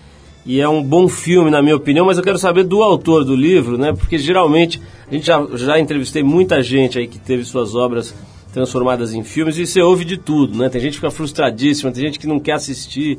e 0.47 0.61
é 0.61 0.69
um 0.69 0.83
bom 0.83 1.07
filme, 1.09 1.51
na 1.51 1.61
minha 1.63 1.77
opinião, 1.77 2.07
mas 2.07 2.17
eu 2.17 2.25
quero 2.25 2.39
saber 2.39 2.65
do 2.65 2.83
autor 2.83 3.25
do 3.25 3.35
livro, 3.37 3.77
né? 3.77 3.93
Porque 3.93 4.19
geralmente 4.19 4.81
a 5.11 5.15
gente 5.15 5.27
já, 5.27 5.47
já 5.55 5.79
entrevistei 5.79 6.23
muita 6.23 6.63
gente 6.63 6.99
aí 6.99 7.07
que 7.07 7.19
teve 7.19 7.45
suas 7.45 7.75
obras 7.75 8.15
transformadas 8.53 9.13
em 9.15 9.23
filmes 9.23 9.59
e 9.59 9.67
você 9.67 9.81
ouve 9.81 10.05
de 10.05 10.17
tudo, 10.17 10.57
né? 10.59 10.69
Tem 10.69 10.81
gente 10.81 10.93
que 10.93 10.97
fica 10.99 11.11
frustradíssima, 11.11 11.93
tem 11.93 12.03
gente 12.05 12.19
que 12.19 12.27
não 12.27 12.41
quer 12.41 12.53
assistir, 12.53 13.19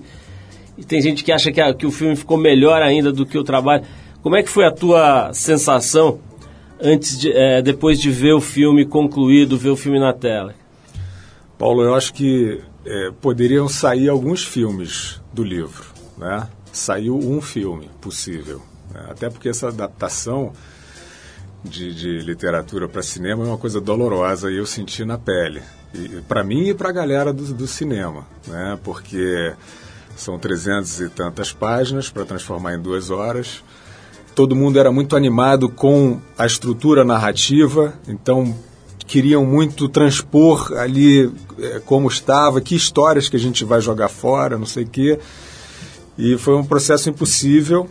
e 0.78 0.84
tem 0.84 1.02
gente 1.02 1.24
que 1.24 1.32
acha 1.32 1.52
que, 1.52 1.62
a- 1.62 1.74
que 1.74 1.86
o 1.86 1.92
filme 1.92 2.16
ficou 2.16 2.38
melhor 2.38 2.82
ainda 2.82 3.12
do 3.12 3.26
que 3.26 3.38
o 3.38 3.44
trabalho. 3.44 3.84
Como 4.24 4.36
é 4.36 4.44
que 4.44 4.50
foi 4.50 4.66
a 4.66 4.72
tua 4.72 5.32
sensação 5.34 6.20
antes 6.82 7.20
de, 7.20 7.32
eh, 7.32 7.62
depois 7.62 8.00
de 8.00 8.10
ver 8.10 8.34
o 8.34 8.42
filme 8.42 8.84
concluído, 8.86 9.58
ver 9.58 9.70
o 9.70 9.76
filme 9.76 10.00
na 10.00 10.12
tela? 10.12 10.56
Paulo, 11.58 11.84
eu 11.84 11.94
acho 11.94 12.14
que 12.14 12.60
é, 12.86 13.12
poderiam 13.22 13.68
sair 13.70 14.10
alguns 14.10 14.44
filmes 14.44 15.22
do 15.32 15.44
livro, 15.44 15.86
né? 16.18 16.48
Saiu 16.72 17.18
um 17.18 17.42
filme 17.42 17.90
possível, 18.00 18.62
né? 18.94 19.08
até 19.10 19.30
porque 19.30 19.50
essa 19.50 19.68
adaptação 19.68 20.54
de, 21.64 21.94
de 21.94 22.20
literatura 22.20 22.88
para 22.88 23.02
cinema 23.02 23.44
é 23.44 23.48
uma 23.48 23.58
coisa 23.58 23.80
dolorosa 23.80 24.50
e 24.50 24.58
eu 24.58 24.66
senti 24.66 25.06
na 25.06 25.18
pele, 25.18 25.62
para 26.28 26.44
mim 26.44 26.70
e 26.70 26.74
para 26.74 26.90
a 26.90 26.92
galera 26.92 27.32
do, 27.32 27.54
do 27.54 27.68
cinema, 27.68 28.26
né? 28.48 28.80
Porque 28.84 29.54
são 30.16 30.38
300 30.38 31.02
e 31.02 31.10
tantas 31.10 31.52
páginas 31.52 32.10
para 32.10 32.26
transformar 32.26 32.76
em 32.76 32.80
duas 32.80 33.10
horas. 33.10 33.64
Todo 34.36 34.56
mundo 34.56 34.80
era 34.80 34.92
muito 34.92 35.16
animado 35.16 35.70
com 35.70 36.20
a 36.38 36.46
estrutura 36.46 37.04
narrativa, 37.04 37.94
então 38.08 38.56
queriam 39.06 39.46
muito 39.46 39.90
transpor 39.90 40.72
ali 40.78 41.30
eh, 41.60 41.82
como 41.86 42.08
estava, 42.08 42.62
que 42.62 42.76
histórias 42.76 43.28
que 43.28 43.36
a 43.36 43.40
gente 43.40 43.66
vai 43.66 43.82
jogar 43.82 44.08
fora, 44.08 44.58
não 44.58 44.66
sei 44.66 44.86
o 44.86 44.88
quê. 44.88 45.20
E 46.22 46.38
foi 46.38 46.56
um 46.56 46.64
processo 46.64 47.10
impossível, 47.10 47.90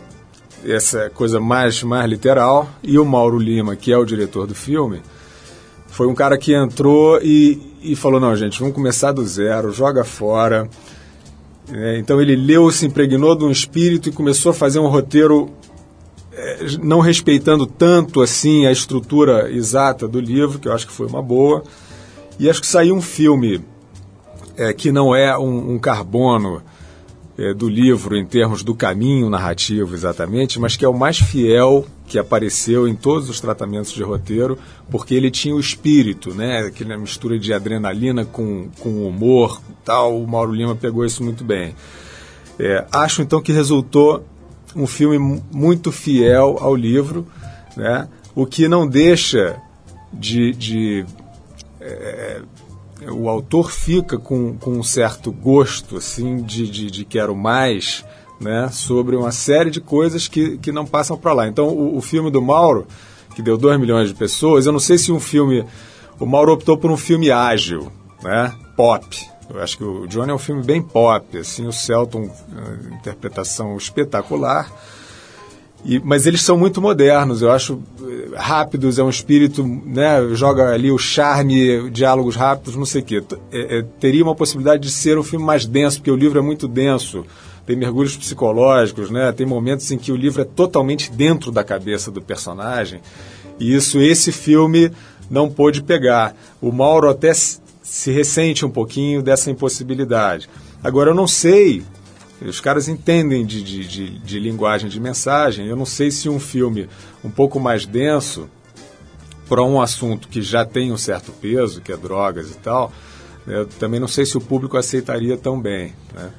essa 0.65 1.09
coisa 1.09 1.37
mais, 1.37 1.83
mais 1.83 2.09
literal. 2.09 2.69
E 2.81 2.97
o 2.97 3.03
Mauro 3.03 3.37
Lima, 3.37 3.75
que 3.75 3.91
é 3.91 3.97
o 3.97 4.05
diretor 4.05 4.47
do 4.47 4.55
filme, 4.55 5.01
foi 5.87 6.07
um 6.07 6.15
cara 6.15 6.37
que 6.37 6.53
entrou 6.53 7.19
e, 7.21 7.75
e 7.83 7.93
falou: 7.93 8.21
não, 8.21 8.33
gente, 8.33 8.57
vamos 8.57 8.73
começar 8.73 9.11
do 9.11 9.25
zero, 9.25 9.73
joga 9.73 10.05
fora. 10.05 10.69
É, 11.73 11.97
então 11.97 12.21
ele 12.21 12.37
leu, 12.37 12.71
se 12.71 12.85
impregnou 12.85 13.35
de 13.35 13.43
um 13.43 13.51
espírito 13.51 14.07
e 14.07 14.13
começou 14.13 14.51
a 14.51 14.53
fazer 14.53 14.79
um 14.79 14.87
roteiro 14.87 15.49
é, 16.31 16.67
não 16.81 17.01
respeitando 17.01 17.65
tanto 17.65 18.21
assim 18.21 18.65
a 18.65 18.71
estrutura 18.71 19.51
exata 19.51 20.07
do 20.07 20.21
livro, 20.21 20.57
que 20.57 20.69
eu 20.69 20.73
acho 20.73 20.87
que 20.87 20.93
foi 20.93 21.05
uma 21.05 21.21
boa. 21.21 21.63
E 22.39 22.49
acho 22.49 22.61
que 22.61 22.67
saiu 22.67 22.95
um 22.95 23.01
filme 23.01 23.61
é, 24.55 24.71
que 24.71 24.89
não 24.89 25.13
é 25.13 25.37
um, 25.37 25.73
um 25.73 25.77
carbono 25.77 26.61
é, 27.37 27.53
do 27.53 27.67
livro 27.69 28.15
em 28.17 28.25
termos 28.25 28.63
do 28.63 28.75
caminho 28.75 29.29
narrativo 29.29 29.93
exatamente, 29.95 30.59
mas 30.59 30.75
que 30.75 30.83
é 30.85 30.87
o 30.89 30.93
mais 30.97 31.17
fiel 31.19 31.85
que 32.07 32.19
apareceu 32.19 32.87
em 32.87 32.95
todos 32.95 33.29
os 33.29 33.39
tratamentos 33.39 33.91
de 33.93 34.03
roteiro, 34.03 34.57
porque 34.89 35.13
ele 35.15 35.31
tinha 35.31 35.55
o 35.55 35.59
espírito, 35.59 36.33
né? 36.33 36.59
Aquela 36.59 36.97
mistura 36.97 37.39
de 37.39 37.53
adrenalina 37.53 38.25
com, 38.25 38.69
com 38.79 39.07
humor 39.07 39.61
tal. 39.85 40.21
O 40.21 40.27
Mauro 40.27 40.51
Lima 40.53 40.75
pegou 40.75 41.05
isso 41.05 41.23
muito 41.23 41.43
bem. 41.43 41.73
É, 42.59 42.85
acho 42.91 43.21
então 43.21 43.41
que 43.41 43.53
resultou 43.53 44.25
um 44.75 44.85
filme 44.85 45.17
mu- 45.17 45.41
muito 45.51 45.89
fiel 45.91 46.57
ao 46.59 46.75
livro, 46.75 47.25
né? 47.77 48.07
o 48.35 48.45
que 48.45 48.67
não 48.67 48.85
deixa 48.87 49.55
de. 50.11 50.51
de 50.53 51.05
é, 51.79 52.41
o 53.09 53.29
autor 53.29 53.71
fica 53.71 54.17
com, 54.17 54.55
com 54.57 54.71
um 54.71 54.83
certo 54.83 55.31
gosto 55.31 55.97
assim 55.97 56.37
de, 56.43 56.69
de, 56.69 56.91
de 56.91 57.05
quero 57.05 57.35
mais 57.35 58.05
né? 58.41 58.69
sobre 58.71 59.15
uma 59.15 59.31
série 59.31 59.69
de 59.69 59.79
coisas 59.79 60.27
que, 60.27 60.57
que 60.57 60.71
não 60.71 60.85
passam 60.85 61.17
para 61.17 61.33
lá. 61.33 61.47
Então, 61.47 61.67
o, 61.67 61.97
o 61.97 62.01
filme 62.01 62.31
do 62.31 62.41
Mauro, 62.41 62.87
que 63.35 63.41
deu 63.41 63.57
2 63.57 63.79
milhões 63.79 64.09
de 64.09 64.15
pessoas, 64.15 64.65
eu 64.65 64.71
não 64.71 64.79
sei 64.79 64.97
se 64.97 65.11
um 65.11 65.19
filme. 65.19 65.63
O 66.19 66.25
Mauro 66.25 66.53
optou 66.53 66.77
por 66.77 66.91
um 66.91 66.97
filme 66.97 67.31
ágil, 67.31 67.91
né? 68.23 68.53
pop. 68.75 69.31
Eu 69.53 69.61
acho 69.61 69.77
que 69.77 69.83
o 69.83 70.07
Johnny 70.07 70.31
é 70.31 70.33
um 70.33 70.39
filme 70.39 70.63
bem 70.63 70.81
pop, 70.81 71.37
assim, 71.37 71.67
o 71.67 71.73
Celton, 71.73 72.23
eh, 72.23 72.95
interpretação 72.95 73.75
espetacular. 73.75 74.71
E, 75.83 75.99
mas 75.99 76.27
eles 76.27 76.41
são 76.41 76.57
muito 76.57 76.79
modernos, 76.79 77.41
eu 77.41 77.51
acho 77.51 77.81
eh, 78.03 78.35
rápidos, 78.35 78.99
é 78.99 79.03
um 79.03 79.09
espírito, 79.09 79.63
né, 79.63 80.19
joga 80.33 80.73
ali 80.73 80.91
o 80.91 80.97
charme, 80.97 81.89
diálogos 81.89 82.35
rápidos, 82.35 82.75
não 82.75 82.85
sei 82.85 83.01
o 83.01 83.03
quê. 83.03 83.23
É- 83.51 83.79
é, 83.79 83.85
teria 83.99 84.23
uma 84.23 84.35
possibilidade 84.35 84.83
de 84.83 84.91
ser 84.91 85.17
um 85.17 85.23
filme 85.23 85.43
mais 85.43 85.65
denso, 85.65 85.97
porque 85.97 86.11
o 86.11 86.15
livro 86.15 86.37
é 86.37 86.41
muito 86.41 86.67
denso, 86.67 87.25
tem 87.65 87.75
mergulhos 87.75 88.15
psicológicos, 88.15 89.09
né, 89.09 89.31
tem 89.31 89.45
momentos 89.45 89.89
em 89.89 89.97
que 89.97 90.11
o 90.11 90.15
livro 90.15 90.43
é 90.43 90.45
totalmente 90.45 91.11
dentro 91.11 91.51
da 91.51 91.63
cabeça 91.63 92.11
do 92.11 92.21
personagem, 92.21 93.01
e 93.59 93.73
isso 93.73 93.99
esse 93.99 94.31
filme 94.31 94.91
não 95.31 95.49
pôde 95.49 95.81
pegar. 95.81 96.35
O 96.61 96.71
Mauro 96.71 97.09
até 97.09 97.31
se 97.33 98.11
ressente 98.11 98.65
um 98.65 98.69
pouquinho 98.69 99.23
dessa 99.23 99.49
impossibilidade. 99.49 100.47
Agora, 100.83 101.09
eu 101.09 101.15
não 101.15 101.27
sei 101.27 101.83
os 102.45 102.59
caras 102.59 102.87
entendem 102.87 103.45
de, 103.45 103.61
de, 103.61 103.87
de, 103.87 104.19
de 104.19 104.39
linguagem 104.39 104.89
de 104.89 104.99
mensagem. 104.99 105.67
Eu 105.67 105.75
não 105.75 105.85
sei 105.85 106.09
se 106.09 106.27
um 106.27 106.39
filme 106.39 106.87
um 107.23 107.29
pouco 107.29 107.59
mais 107.59 107.85
denso, 107.85 108.49
para 109.51 109.61
um 109.63 109.81
assunto 109.81 110.29
que 110.29 110.41
já 110.41 110.63
tem 110.63 110.93
um 110.93 110.97
certo 110.97 111.33
peso, 111.33 111.81
que 111.81 111.91
é 111.91 111.97
drogas 111.97 112.51
e 112.51 112.57
tal, 112.57 112.89
né, 113.45 113.59
eu 113.59 113.65
também 113.65 113.99
não 113.99 114.07
sei 114.07 114.25
se 114.25 114.37
o 114.37 114.41
público 114.41 114.77
aceitaria 114.77 115.35
tão 115.35 115.59
bem. 115.59 115.93
Né? 116.15 116.29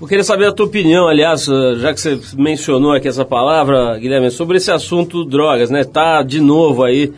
Eu 0.00 0.06
queria 0.06 0.22
saber 0.22 0.46
a 0.46 0.52
tua 0.52 0.66
opinião, 0.66 1.08
aliás, 1.08 1.48
eh, 1.48 1.74
já 1.78 1.92
que 1.92 2.00
você 2.00 2.18
mencionou 2.36 2.92
aqui 2.92 3.08
essa 3.08 3.24
palavra, 3.24 3.98
Guilherme, 3.98 4.30
sobre 4.30 4.56
esse 4.56 4.70
assunto 4.70 5.24
drogas, 5.24 5.68
né? 5.68 5.84
Tá 5.84 6.22
de 6.22 6.40
novo 6.40 6.84
aí 6.84 7.12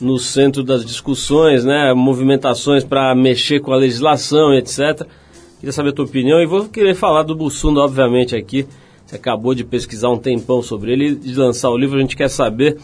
no 0.00 0.18
centro 0.18 0.62
das 0.62 0.84
discussões, 0.84 1.64
né? 1.64 1.94
Movimentações 1.94 2.84
para 2.84 3.14
mexer 3.14 3.60
com 3.60 3.72
a 3.72 3.76
legislação, 3.76 4.52
etc. 4.52 5.06
Queria 5.58 5.72
saber 5.72 5.88
a 5.88 5.92
tua 5.92 6.04
opinião 6.04 6.38
e 6.40 6.46
vou 6.46 6.68
querer 6.68 6.94
falar 6.94 7.22
do 7.22 7.34
Bussunda, 7.34 7.80
obviamente, 7.80 8.36
aqui. 8.36 8.66
Você 9.06 9.16
acabou 9.16 9.54
de 9.54 9.64
pesquisar 9.64 10.10
um 10.10 10.18
tempão 10.18 10.60
sobre 10.62 10.92
ele 10.92 11.14
de 11.14 11.34
lançar 11.34 11.70
o 11.70 11.78
livro, 11.78 11.96
a 11.96 12.00
gente 12.00 12.14
quer 12.14 12.28
saber. 12.28 12.76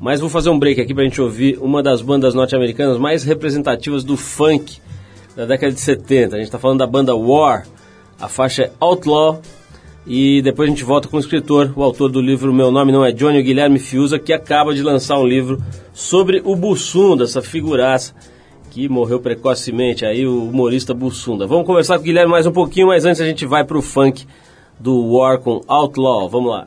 Mas 0.00 0.20
vou 0.20 0.30
fazer 0.30 0.48
um 0.48 0.58
break 0.58 0.80
aqui 0.80 0.94
pra 0.94 1.04
gente 1.04 1.20
ouvir 1.20 1.58
uma 1.60 1.82
das 1.82 2.00
bandas 2.00 2.34
norte-americanas 2.34 2.98
mais 2.98 3.22
representativas 3.22 4.02
do 4.02 4.16
funk 4.16 4.78
da 5.36 5.44
década 5.44 5.72
de 5.72 5.80
70. 5.80 6.36
A 6.36 6.38
gente 6.38 6.50
tá 6.50 6.58
falando 6.58 6.78
da 6.78 6.86
banda 6.86 7.14
War. 7.14 7.66
A 8.18 8.28
faixa 8.28 8.62
é 8.62 8.72
Outlaw. 8.80 9.42
E 10.06 10.40
depois 10.40 10.68
a 10.68 10.70
gente 10.70 10.84
volta 10.84 11.08
com 11.08 11.16
o 11.18 11.20
escritor, 11.20 11.72
o 11.76 11.82
autor 11.82 12.10
do 12.10 12.20
livro 12.20 12.54
Meu 12.54 12.70
Nome 12.70 12.92
Não 12.92 13.04
É 13.04 13.12
Johnny, 13.12 13.40
o 13.40 13.42
Guilherme 13.42 13.78
Fiuza, 13.78 14.18
que 14.18 14.32
acaba 14.32 14.72
de 14.72 14.82
lançar 14.82 15.18
um 15.18 15.26
livro 15.26 15.60
sobre 15.92 16.40
o 16.44 16.54
Bussunda, 16.54 17.24
essa 17.24 17.42
figuraça 17.42 18.14
morreu 18.88 19.18
precocemente 19.18 20.04
aí, 20.04 20.26
o 20.26 20.48
humorista 20.48 20.92
Bussunda. 20.92 21.46
Vamos 21.46 21.66
conversar 21.66 21.96
com 21.96 22.02
o 22.02 22.04
Guilherme 22.04 22.30
mais 22.30 22.46
um 22.46 22.52
pouquinho, 22.52 22.88
mas 22.88 23.04
antes 23.04 23.20
a 23.20 23.26
gente 23.26 23.46
vai 23.46 23.64
pro 23.64 23.80
funk 23.80 24.26
do 24.78 25.14
War 25.14 25.38
com 25.38 25.62
Outlaw. 25.66 26.28
Vamos 26.28 26.50
lá. 26.50 26.66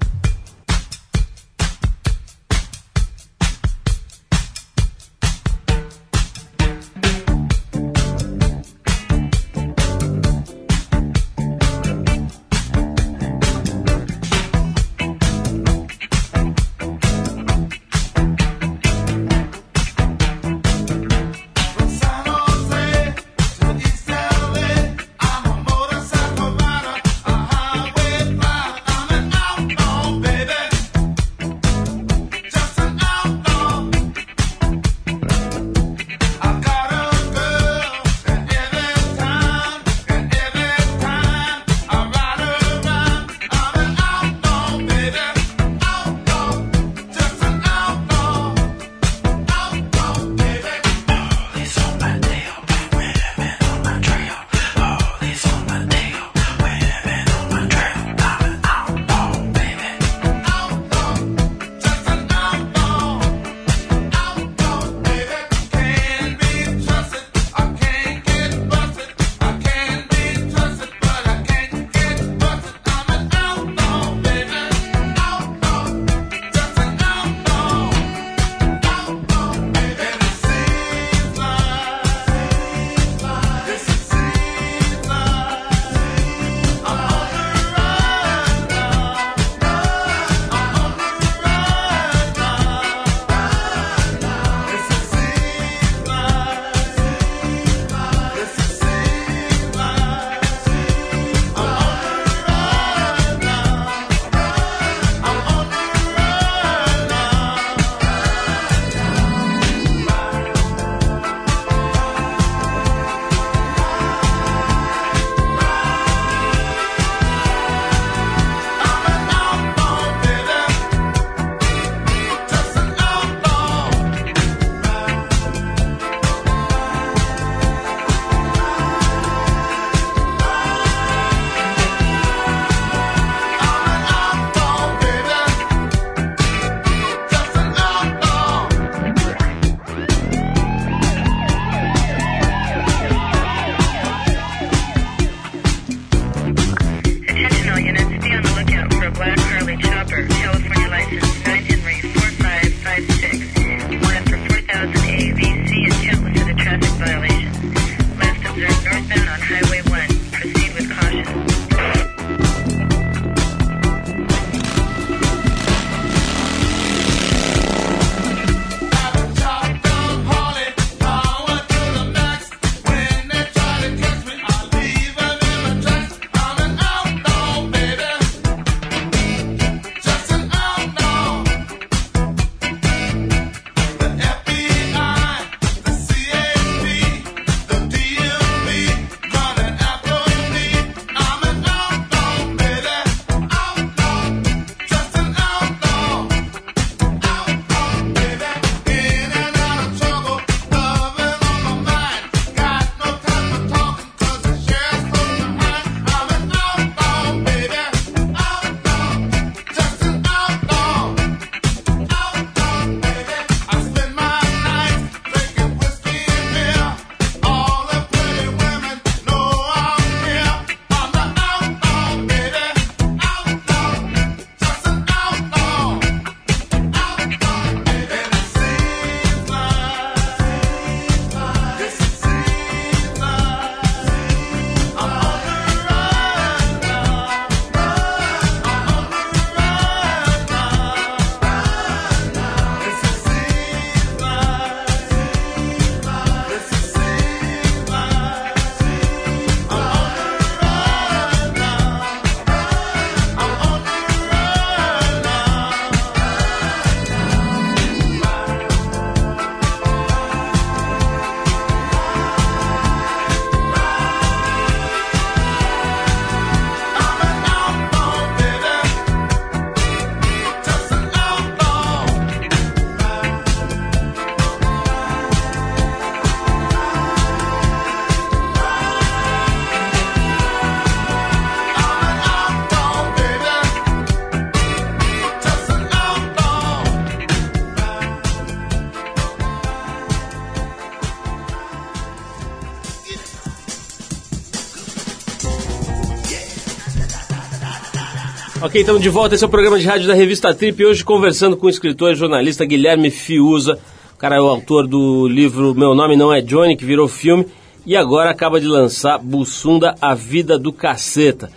Ok, 298.62 298.82
estamos 298.82 299.02
de 299.02 299.08
volta. 299.08 299.36
Esse 299.36 299.44
é 299.46 299.48
o 299.48 299.50
programa 299.50 299.80
de 299.80 299.88
rádio 299.88 300.06
da 300.06 300.14
revista 300.14 300.54
Trip. 300.54 300.86
Hoje 300.86 301.02
conversando 301.02 301.56
com 301.56 301.68
o 301.68 301.70
escritor 301.70 302.12
e 302.12 302.16
jornalista 302.16 302.66
Guilherme 302.66 303.10
Fiuza. 303.10 303.80
O 304.14 304.18
cara 304.18 304.36
é 304.36 304.42
o 304.42 304.50
autor 304.50 304.86
do 304.86 305.30
livro 305.30 305.74
Meu 305.74 305.96
Nome 305.96 306.18
Não 306.18 306.34
É 306.34 306.42
Johnny, 306.42 306.76
que 306.76 306.84
virou 306.84 307.08
filme. 307.08 307.48
E 307.86 307.96
agora 307.96 308.30
acaba 308.30 308.60
de 308.60 308.68
lançar 308.68 309.18
Bussunda, 309.18 309.96
A 310.02 310.14
Vida 310.14 310.60
do 310.60 310.74
Caceta. 310.74 311.50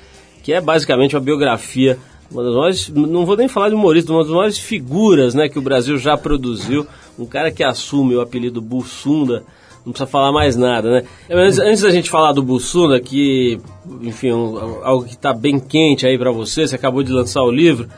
Que 0.45 0.53
é 0.53 0.61
basicamente 0.61 1.17
uma 1.17 1.21
biografia, 1.21 1.99
uma 2.31 2.45
das 2.45 2.55
maiores, 2.55 2.89
não 2.89 3.27
vou 3.27 3.37
nem 3.37 3.49
falar 3.49 3.69
de 3.69 3.75
humorista, 3.75 4.13
uma 4.13 4.23
das 4.23 4.31
maiores 4.33 4.59
figuras 4.59 5.35
né, 5.35 5.49
que 5.49 5.59
o 5.59 5.63
Brasil 5.63 5.99
já 5.99 6.17
produziu. 6.17 6.87
Um 7.19 7.27
cara 7.27 7.51
que 7.51 7.65
assume 7.65 8.15
o 8.15 8.21
apelido 8.21 8.61
Bussunda 8.61 9.43
não 9.85 9.93
precisa 9.93 10.07
falar 10.11 10.31
mais 10.33 10.57
nada, 10.57 10.91
né? 10.91 11.03
Antes, 11.31 11.59
antes 11.59 11.83
da 11.83 11.91
gente 11.91 12.09
falar 12.11 12.33
do 12.33 12.43
Bussunda, 12.43 13.01
que, 13.01 13.59
enfim, 14.01 14.33
um- 14.33 14.85
algo 14.85 15.05
que 15.05 15.15
está 15.15 15.33
bem 15.33 15.59
quente 15.59 16.07
aí 16.07 16.17
para 16.17 16.31
você, 16.31 16.67
você 16.67 16.77
acabou 16.77 17.03
de 17.03 17.13
lançar 17.13 17.43
o 17.43 17.51
livro, 17.51 17.89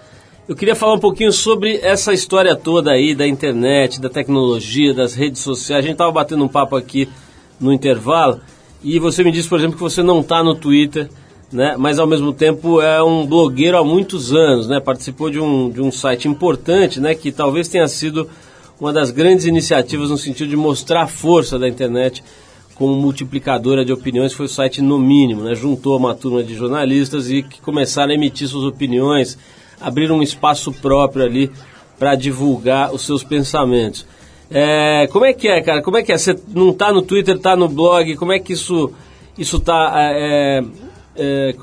eu 0.48 0.54
queria 0.56 0.74
falar 0.74 0.94
um 0.94 0.98
pouquinho 0.98 1.32
sobre 1.32 1.78
essa 1.82 2.12
história 2.12 2.54
toda 2.56 2.90
aí 2.90 3.14
da 3.14 3.26
internet, 3.26 4.00
da 4.00 4.08
tecnologia, 4.08 4.92
das 4.94 5.14
redes 5.14 5.40
sociais. 5.42 5.84
A 5.84 5.86
gente 5.86 5.92
estava 5.94 6.12
batendo 6.12 6.44
um 6.44 6.48
papo 6.48 6.76
aqui 6.76 7.08
no 7.60 7.72
intervalo 7.72 8.40
e 8.82 8.98
você 8.98 9.24
me 9.24 9.32
disse, 9.32 9.48
por 9.48 9.58
exemplo, 9.58 9.76
que 9.76 9.82
você 9.82 10.02
não 10.02 10.20
está 10.20 10.42
no 10.42 10.54
Twitter, 10.54 11.08
né? 11.50 11.76
Mas 11.78 11.98
ao 11.98 12.06
mesmo 12.06 12.32
tempo 12.32 12.80
é 12.82 13.02
um 13.02 13.24
blogueiro 13.24 13.78
há 13.78 13.84
muitos 13.84 14.34
anos, 14.34 14.68
né? 14.68 14.80
Participou 14.80 15.30
de 15.30 15.40
um, 15.40 15.70
de 15.70 15.80
um 15.80 15.90
site 15.90 16.28
importante, 16.28 17.00
né? 17.00 17.14
Que 17.14 17.30
talvez 17.32 17.68
tenha 17.68 17.86
sido 17.88 18.28
uma 18.80 18.92
das 18.92 19.10
grandes 19.10 19.46
iniciativas 19.46 20.10
no 20.10 20.18
sentido 20.18 20.50
de 20.50 20.56
mostrar 20.56 21.02
a 21.02 21.06
força 21.06 21.58
da 21.58 21.68
internet 21.68 22.22
como 22.74 22.94
multiplicadora 22.94 23.84
de 23.84 23.92
opiniões 23.92 24.32
foi 24.32 24.46
o 24.46 24.48
site 24.48 24.82
No 24.82 24.98
Mínimo, 24.98 25.42
né? 25.42 25.54
Juntou 25.54 25.96
uma 25.96 26.14
turma 26.14 26.42
de 26.42 26.54
jornalistas 26.54 27.30
e 27.30 27.42
que 27.42 27.60
começaram 27.60 28.10
a 28.10 28.14
emitir 28.14 28.48
suas 28.48 28.64
opiniões, 28.64 29.38
abriram 29.80 30.16
um 30.16 30.22
espaço 30.22 30.72
próprio 30.72 31.24
ali 31.24 31.50
para 31.98 32.16
divulgar 32.16 32.92
os 32.92 33.02
seus 33.02 33.22
pensamentos. 33.22 34.06
É, 34.50 35.08
como 35.12 35.24
é 35.24 35.32
que 35.32 35.48
é, 35.48 35.62
cara? 35.62 35.82
Como 35.82 35.96
é 35.96 36.02
que 36.02 36.12
é? 36.12 36.18
Você 36.18 36.36
não 36.48 36.70
está 36.70 36.92
no 36.92 37.00
Twitter, 37.00 37.36
está 37.36 37.56
no 37.56 37.68
blog? 37.68 38.16
Como 38.16 38.32
é 38.32 38.38
que 38.38 38.52
isso 38.52 38.92
isso 39.36 39.56
está 39.56 39.92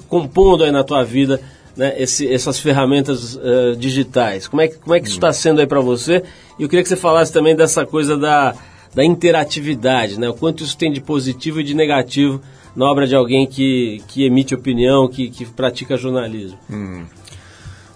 compondo 0.08 0.64
aí 0.64 0.72
na 0.72 0.84
tua 0.84 1.04
vida 1.04 1.42
né, 1.76 1.94
esse- 1.98 2.28
essas 2.32 2.60
ferramentas 2.60 3.40
eh, 3.42 3.76
digitais? 3.78 4.48
Como 4.48 4.62
é, 4.62 4.68
que- 4.68 4.78
como 4.78 4.96
é 4.96 5.00
que 5.00 5.08
isso 5.08 5.18
está 5.18 5.32
sendo 5.34 5.60
aí 5.62 5.68
para 5.68 5.80
você? 5.82 6.24
E 6.60 6.64
eu 6.64 6.70
queria 6.70 6.84
que 6.84 6.90
você 6.90 6.96
falasse 6.96 7.32
também 7.32 7.56
dessa 7.56 7.86
coisa 7.86 8.18
da, 8.18 8.54
da 8.94 9.04
interatividade, 9.06 10.20
né? 10.20 10.30
O 10.30 10.34
quanto 10.34 10.64
isso 10.64 10.78
tem 10.78 10.92
de 10.92 11.00
positivo 11.02 11.62
e 11.62 11.64
de 11.64 11.74
negativo 11.74 12.42
na 12.76 12.86
obra 12.90 13.06
de 13.08 13.16
alguém 13.16 13.46
que, 13.48 14.02
que 14.08 14.26
emite 14.26 14.54
opinião, 14.56 15.08
que, 15.08 15.30
que 15.30 15.46
pratica 15.46 15.98
jornalismo. 15.98 16.58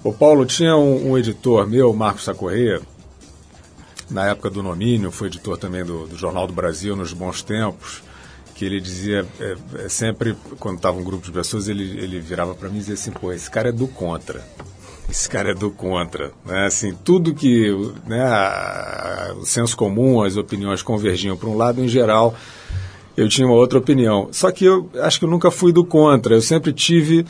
O 0.03 0.11
Paulo 0.13 0.45
tinha 0.45 0.75
um, 0.77 1.11
um 1.11 1.17
editor 1.17 1.67
meu, 1.67 1.91
Marcos 1.93 2.23
Sacorreia, 2.25 2.81
na 4.09 4.27
época 4.29 4.49
do 4.51 4.61
Nomínio, 4.61 5.11
foi 5.11 5.27
editor 5.27 5.57
também 5.57 5.83
do, 5.83 6.05
do 6.07 6.15
Jornal 6.15 6.45
do 6.45 6.53
Brasil 6.53 6.95
nos 6.95 7.11
bons 7.11 7.41
tempos, 7.41 8.03
que 8.55 8.63
ele 8.65 8.79
dizia, 8.79 9.25
é, 9.39 9.55
é, 9.83 9.89
sempre, 9.89 10.35
quando 10.59 10.77
estava 10.77 10.97
um 10.97 11.03
grupo 11.03 11.25
de 11.25 11.31
pessoas, 11.31 11.67
ele, 11.67 11.83
ele 12.01 12.19
virava 12.21 12.55
para 12.55 12.69
mim 12.69 12.77
e 12.77 12.79
dizia 12.79 12.93
assim, 12.93 13.11
pô, 13.11 13.31
esse 13.33 13.51
cara 13.51 13.69
é 13.69 13.71
do 13.71 13.85
contra. 13.87 14.41
Esse 15.09 15.29
cara 15.29 15.51
é 15.51 15.53
do 15.53 15.69
contra. 15.69 16.31
Né? 16.45 16.65
Assim, 16.65 16.93
tudo 17.03 17.33
que 17.35 17.69
né, 18.07 18.23
a- 18.23 19.35
o 19.37 19.45
senso 19.45 19.75
comum, 19.75 20.23
as 20.23 20.37
opiniões 20.37 20.81
convergiam 20.81 21.35
para 21.37 21.49
um 21.49 21.57
lado, 21.57 21.83
em 21.83 21.87
geral, 21.87 22.33
eu 23.17 23.27
tinha 23.29 23.45
uma 23.45 23.55
outra 23.55 23.77
opinião. 23.77 24.29
Só 24.31 24.49
que 24.51 24.65
eu 24.65 24.89
acho 25.01 25.19
que 25.19 25.25
eu 25.25 25.29
nunca 25.29 25.51
fui 25.51 25.71
do 25.73 25.85
contra. 25.85 26.33
Eu 26.33 26.41
sempre 26.41 26.71
tive 26.73 27.25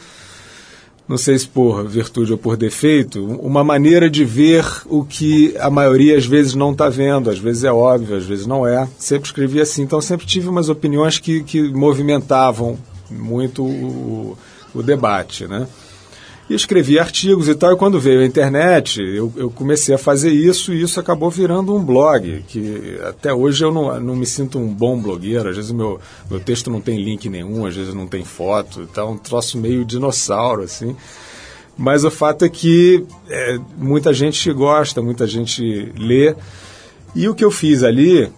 não 1.07 1.17
sei 1.17 1.37
se 1.37 1.47
por 1.47 1.87
virtude 1.87 2.31
ou 2.31 2.37
por 2.37 2.57
defeito, 2.57 3.23
uma 3.41 3.63
maneira 3.63 4.09
de 4.09 4.25
ver 4.25 4.65
o 4.87 5.03
que 5.03 5.55
a 5.59 5.69
maioria 5.69 6.17
às 6.17 6.25
vezes 6.25 6.55
não 6.55 6.71
está 6.71 6.89
vendo, 6.89 7.29
às 7.29 7.37
vezes 7.37 7.63
é 7.63 7.71
óbvio, 7.71 8.15
às 8.15 8.25
vezes 8.25 8.47
não 8.47 8.65
é. 8.65 8.87
Sempre 8.97 9.27
escrevi 9.27 9.61
assim, 9.61 9.83
então 9.83 10.01
sempre 10.01 10.25
tive 10.25 10.47
umas 10.49 10.67
opiniões 10.67 11.19
que, 11.19 11.43
que 11.43 11.61
movimentavam 11.69 12.77
muito 13.09 13.63
o, 13.63 14.37
o 14.73 14.81
debate, 14.81 15.47
né? 15.47 15.67
E 16.47 16.53
escrevi 16.53 16.99
artigos 16.99 17.47
e 17.47 17.55
tal, 17.55 17.73
e 17.73 17.75
quando 17.75 17.99
veio 17.99 18.21
a 18.21 18.25
internet, 18.25 19.01
eu, 19.01 19.33
eu 19.35 19.49
comecei 19.49 19.95
a 19.95 19.97
fazer 19.97 20.29
isso 20.29 20.71
e 20.71 20.81
isso 20.81 20.99
acabou 20.99 21.31
virando 21.31 21.75
um 21.75 21.83
blog, 21.83 22.43
que 22.47 22.99
até 23.03 23.33
hoje 23.33 23.63
eu 23.65 23.71
não, 23.71 23.99
não 23.99 24.15
me 24.15 24.27
sinto 24.27 24.59
um 24.59 24.67
bom 24.67 25.01
blogueiro, 25.01 25.49
às 25.49 25.55
vezes 25.55 25.71
meu, 25.71 25.99
meu 26.29 26.39
texto 26.39 26.69
não 26.69 26.79
tem 26.79 27.03
link 27.03 27.27
nenhum, 27.29 27.65
às 27.65 27.75
vezes 27.75 27.95
não 27.95 28.05
tem 28.05 28.23
foto, 28.23 28.81
então 28.81 29.13
um 29.13 29.17
troço 29.17 29.57
meio 29.57 29.83
dinossauro, 29.83 30.61
assim. 30.61 30.95
Mas 31.75 32.03
o 32.03 32.11
fato 32.11 32.45
é 32.45 32.49
que 32.49 33.03
é, 33.27 33.59
muita 33.75 34.13
gente 34.13 34.53
gosta, 34.53 35.01
muita 35.01 35.25
gente 35.25 35.91
lê, 35.97 36.35
e 37.15 37.27
o 37.27 37.33
que 37.33 37.43
eu 37.43 37.49
fiz 37.49 37.81
ali, 37.81 38.31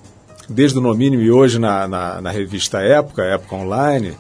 desde 0.48 0.78
o 0.78 0.82
No 0.82 0.96
Mínimo 0.96 1.24
e 1.24 1.30
hoje 1.30 1.60
na, 1.60 1.88
na, 1.90 2.22
na 2.22 2.32
revista 2.32 2.80
Época, 2.80 3.24
Época 3.24 3.54
Online, 3.54 4.14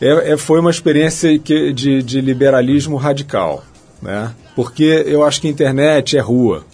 é, 0.00 0.32
é- 0.32 0.36
foi 0.36 0.60
uma 0.60 0.70
experiência 0.70 1.38
que- 1.38 1.72
de, 1.72 2.02
de 2.02 2.20
liberalismo 2.20 2.96
radical, 2.96 3.64
né? 4.00 4.32
Porque 4.54 5.04
eu 5.06 5.24
acho 5.24 5.40
que 5.40 5.46
a 5.46 5.50
internet 5.50 6.16
é 6.16 6.20
rua, 6.20 6.64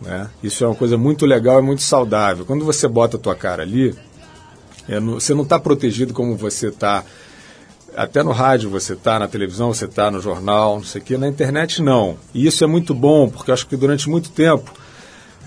né? 0.00 0.28
Isso 0.42 0.64
é 0.64 0.66
uma 0.66 0.74
coisa 0.76 0.96
muito 0.96 1.24
legal 1.26 1.58
e 1.58 1.62
muito 1.62 1.82
saudável. 1.82 2.44
Quando 2.44 2.64
você 2.64 2.86
bota 2.88 3.16
a 3.16 3.20
tua 3.20 3.34
cara 3.34 3.62
ali, 3.62 3.94
é 4.88 4.98
no- 5.00 5.20
você 5.20 5.34
não 5.34 5.42
está 5.42 5.58
protegido 5.58 6.12
como 6.12 6.36
você 6.36 6.68
está 6.68 7.04
até 7.96 8.22
no 8.22 8.30
rádio 8.30 8.70
você 8.70 8.92
está, 8.92 9.18
na 9.18 9.26
televisão 9.26 9.74
você 9.74 9.84
está, 9.84 10.10
no 10.12 10.20
jornal, 10.20 10.76
não 10.76 10.84
sei 10.84 11.00
o 11.00 11.04
quê. 11.04 11.18
Na 11.18 11.26
internet 11.28 11.82
não. 11.82 12.16
E 12.32 12.46
isso 12.46 12.62
é 12.62 12.66
muito 12.66 12.94
bom, 12.94 13.28
porque 13.28 13.50
eu 13.50 13.54
acho 13.54 13.66
que 13.66 13.76
durante 13.76 14.08
muito 14.08 14.30
tempo 14.30 14.72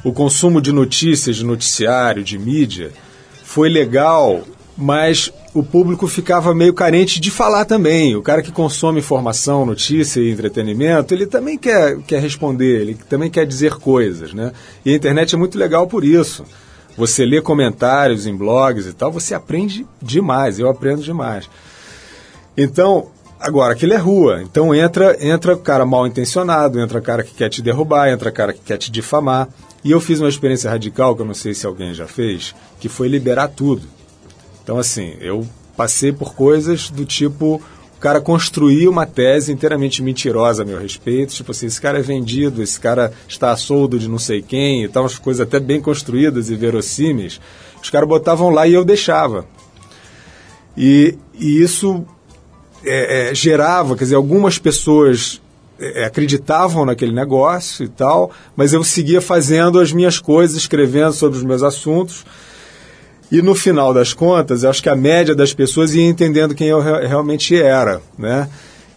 o 0.04 0.12
consumo 0.12 0.62
de 0.62 0.72
notícias, 0.74 1.38
de 1.38 1.46
noticiário, 1.46 2.22
de 2.24 2.38
mídia 2.38 2.92
foi 3.44 3.70
legal, 3.70 4.42
mas 4.76 5.32
o 5.54 5.62
público 5.62 6.08
ficava 6.08 6.54
meio 6.54 6.74
carente 6.74 7.20
de 7.20 7.30
falar 7.30 7.66
também. 7.66 8.16
O 8.16 8.22
cara 8.22 8.42
que 8.42 8.52
consome 8.52 9.00
informação, 9.00 9.66
notícia 9.66 10.20
e 10.20 10.32
entretenimento, 10.32 11.14
ele 11.14 11.28
também 11.28 11.58
quer, 11.58 11.98
quer 12.02 12.20
responder, 12.20 12.82
ele 12.82 12.96
também 13.08 13.30
quer 13.30 13.46
dizer 13.46 13.76
coisas, 13.76 14.34
né? 14.34 14.52
E 14.84 14.92
a 14.92 14.96
internet 14.96 15.36
é 15.36 15.38
muito 15.38 15.58
legal 15.58 15.88
por 15.88 16.04
isso. 16.04 16.44
Você 16.98 17.26
lê 17.26 17.42
comentários 17.42 18.28
em 18.28 18.36
blogs 18.36 18.86
e 18.86 18.94
tal, 18.94 19.12
você 19.12 19.34
aprende 19.34 19.86
demais, 20.02 20.60
eu 20.60 20.70
aprendo 20.70 21.02
demais. 21.02 21.50
Então, 22.56 23.08
agora, 23.40 23.74
aquilo 23.74 23.94
é 23.94 23.98
rua. 23.98 24.42
Então 24.42 24.74
entra, 24.74 25.18
entra 25.20 25.58
cara 25.58 25.86
mal 25.86 26.06
intencionado, 26.08 26.80
entra 26.80 27.02
cara 27.02 27.24
que 27.24 27.34
quer 27.34 27.50
te 27.50 27.62
derrubar, 27.62 28.10
entra 28.10 28.32
cara 28.32 28.54
que 28.54 28.62
quer 28.62 28.78
te 28.78 28.92
difamar. 28.92 29.50
E 29.84 29.92
eu 29.92 30.00
fiz 30.00 30.20
uma 30.20 30.30
experiência 30.30 30.70
radical, 30.70 31.16
que 31.16 31.22
eu 31.22 31.26
não 31.26 31.34
sei 31.34 31.54
se 31.54 31.66
alguém 31.66 31.94
já 31.94 32.08
fez, 32.08 32.56
que 32.80 32.88
foi 32.88 33.08
liberar 33.08 33.50
tudo. 33.50 33.86
Então, 34.64 34.78
assim, 34.78 35.16
eu 35.20 35.46
passei 35.76 36.12
por 36.12 36.34
coisas 36.34 36.90
do 36.90 37.06
tipo. 37.06 37.62
O 37.98 38.00
cara 38.04 38.20
construir 38.20 38.90
uma 38.90 39.06
tese 39.06 39.52
inteiramente 39.52 40.04
mentirosa 40.04 40.64
a 40.64 40.66
meu 40.66 40.78
respeito. 40.78 41.34
Tipo 41.34 41.52
assim, 41.52 41.68
esse 41.68 41.80
cara 41.80 42.00
é 42.00 42.02
vendido, 42.02 42.62
esse 42.62 42.78
cara 42.78 43.14
está 43.28 43.52
a 43.52 43.56
soldo 43.56 43.98
de 43.98 44.10
não 44.10 44.20
sei 44.20 44.42
quem 44.42 44.84
e 44.84 44.90
tal, 44.90 45.04
umas 45.04 45.18
coisas 45.18 45.40
até 45.40 45.58
bem 45.58 45.80
construídas 45.80 46.50
e 46.50 46.56
verossímeis. 46.56 47.40
Os 47.82 47.90
caras 47.90 48.08
botavam 48.08 48.50
lá 48.50 48.68
e 48.68 48.74
eu 48.74 48.84
deixava. 48.84 49.46
E, 50.76 51.18
e 51.34 51.62
isso 51.62 52.06
é, 52.84 53.30
é, 53.30 53.36
gerava, 53.36 53.96
quer 53.96 54.04
dizer, 54.04 54.16
algumas 54.16 54.58
pessoas 54.58 55.42
é, 55.80 56.06
acreditavam 56.06 56.86
naquele 56.86 57.14
negócio 57.14 57.86
e 57.86 57.90
tal, 57.90 58.32
mas 58.56 58.74
eu 58.74 58.84
seguia 58.84 59.22
fazendo 59.22 59.80
as 59.80 59.92
minhas 59.92 60.20
coisas, 60.20 60.58
escrevendo 60.58 61.14
sobre 61.14 61.38
os 61.38 61.44
meus 61.44 61.64
assuntos. 61.64 62.26
E 63.34 63.42
no 63.42 63.56
final 63.56 63.92
das 63.96 64.14
contas, 64.14 64.64
acho 64.64 64.84
que 64.84 64.90
a 64.90 64.96
média 64.96 65.34
das 65.34 65.54
pessoas 65.56 65.96
ia 65.96 66.08
entendendo 66.08 66.54
quem 66.54 66.68
eu 66.68 66.80
re- 66.80 67.08
realmente 67.08 67.60
era, 67.60 68.00
né? 68.16 68.48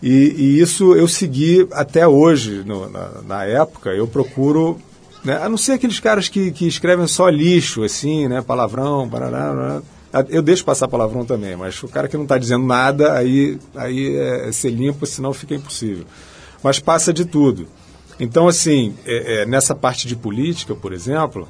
E, 0.02 0.34
e 0.36 0.60
isso 0.60 0.94
eu 0.94 1.08
segui 1.08 1.66
até 1.72 2.06
hoje, 2.06 2.62
no- 2.66 2.86
na, 2.90 3.08
na 3.26 3.44
época, 3.44 3.88
eu 3.94 4.06
procuro, 4.06 4.78
né? 5.24 5.38
a 5.42 5.48
não 5.48 5.56
ser 5.56 5.72
aqueles 5.72 5.98
caras 5.98 6.28
que, 6.28 6.50
que 6.50 6.68
escrevem 6.68 7.06
só 7.06 7.30
lixo, 7.30 7.82
assim, 7.82 8.28
né? 8.28 8.42
Palavrão, 8.42 9.08
parará, 9.08 9.80
parará. 10.12 10.26
eu 10.28 10.42
deixo 10.42 10.66
passar 10.66 10.86
palavrão 10.86 11.24
também, 11.24 11.56
mas 11.56 11.82
o 11.82 11.88
cara 11.88 12.06
que 12.06 12.16
não 12.16 12.24
está 12.24 12.36
dizendo 12.36 12.66
nada, 12.66 13.14
aí, 13.14 13.58
aí 13.74 14.16
é, 14.18 14.48
é 14.50 14.52
ser 14.52 14.68
limpo, 14.70 15.06
senão 15.06 15.32
fica 15.32 15.54
impossível. 15.54 16.04
Mas 16.62 16.78
passa 16.78 17.10
de 17.10 17.24
tudo. 17.24 17.66
Então, 18.20 18.46
assim, 18.48 18.94
é- 19.06 19.42
é, 19.42 19.46
nessa 19.46 19.74
parte 19.74 20.06
de 20.06 20.14
política, 20.14 20.74
por 20.74 20.92
exemplo, 20.92 21.48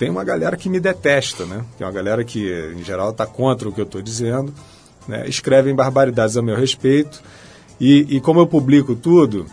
tem 0.00 0.08
uma 0.08 0.24
galera 0.24 0.56
que 0.56 0.70
me 0.70 0.80
detesta, 0.80 1.44
né? 1.44 1.62
Tem 1.76 1.86
uma 1.86 1.92
galera 1.92 2.24
que, 2.24 2.50
em 2.74 2.82
geral, 2.82 3.10
está 3.10 3.26
contra 3.26 3.68
o 3.68 3.72
que 3.72 3.82
eu 3.82 3.84
estou 3.84 4.00
dizendo, 4.00 4.50
né? 5.06 5.28
escrevem 5.28 5.74
barbaridades 5.74 6.38
a 6.38 6.42
meu 6.42 6.56
respeito. 6.56 7.22
E, 7.78 8.06
e 8.16 8.18
como 8.18 8.40
eu 8.40 8.46
publico 8.46 8.94
tudo, 8.96 9.44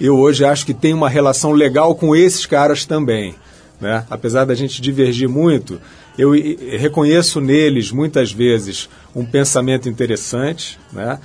eu 0.00 0.18
hoje 0.18 0.42
acho 0.42 0.64
que 0.64 0.72
tem 0.72 0.94
uma 0.94 1.10
relação 1.10 1.52
legal 1.52 1.94
com 1.94 2.16
esses 2.16 2.46
caras 2.46 2.86
também. 2.86 3.34
Né? 3.78 4.06
Apesar 4.08 4.46
da 4.46 4.54
gente 4.54 4.80
divergir 4.80 5.28
muito, 5.28 5.78
eu 6.16 6.32
reconheço 6.78 7.38
neles, 7.38 7.92
muitas 7.92 8.32
vezes, 8.32 8.88
um 9.14 9.22
pensamento 9.22 9.86
interessante. 9.86 10.80
Né? 10.90 11.18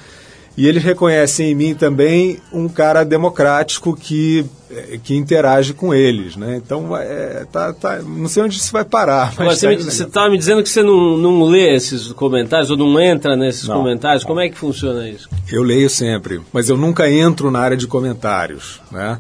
E 0.55 0.67
eles 0.67 0.83
reconhecem 0.83 1.51
em 1.51 1.55
mim 1.55 1.73
também 1.73 2.39
um 2.51 2.69
cara 2.69 3.03
democrático 3.03 3.95
que, 3.95 4.45
eh, 4.69 4.99
que 5.03 5.15
interage 5.15 5.73
com 5.73 5.91
eles, 5.95 6.35
né? 6.35 6.61
Então, 6.63 6.95
é, 6.95 7.43
tá, 7.51 7.73
tá, 7.73 7.99
não 8.03 8.27
sei 8.27 8.43
onde 8.43 8.57
isso 8.57 8.71
vai 8.71 8.85
parar. 8.85 9.33
Mas 9.39 9.61
você 9.61 10.05
tá 10.05 10.25
me- 10.25 10.31
me 10.33 10.37
dizendo 10.37 10.61
que 10.61 10.69
você 10.69 10.83
não, 10.83 11.17
não 11.17 11.43
lê 11.43 11.73
esses 11.75 12.11
comentários 12.11 12.69
ou 12.69 12.77
não 12.77 12.99
entra 12.99 13.35
nesses 13.35 13.67
Não. 13.67 13.77
comentários. 13.77 14.23
Como 14.23 14.39
é 14.39 14.47
que 14.47 14.55
funciona 14.55 15.09
isso? 15.09 15.27
Eu 15.51 15.63
leio 15.63 15.89
sempre, 15.89 16.39
mas 16.53 16.69
eu 16.69 16.77
nunca 16.77 17.09
entro 17.09 17.49
na 17.49 17.59
área 17.59 17.75
de 17.77 17.87
comentários, 17.87 18.79
né? 18.91 19.17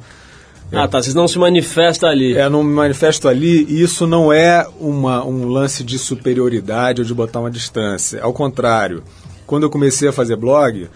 Ah, 0.71 0.87
tá. 0.87 1.01
Vocês 1.01 1.15
não 1.15 1.27
se 1.27 1.37
manifestam 1.39 2.09
ali. 2.09 2.35
É, 2.35 2.47
no 2.49 2.63
manifesto 2.63 3.27
ali, 3.27 3.81
isso 3.81 4.05
não 4.07 4.31
é 4.33 4.67
uma, 4.79 5.23
um 5.25 5.47
lance 5.47 5.83
de 5.83 5.97
superioridade 5.99 7.01
ou 7.01 7.07
de 7.07 7.13
botar 7.13 7.39
uma 7.39 7.51
distância. 7.51 8.21
Ao 8.23 8.33
contrário, 8.33 9.03
quando 9.45 9.63
eu 9.63 9.69
comecei 9.69 10.09
a 10.09 10.11
fazer 10.11 10.35
blog, 10.35 10.89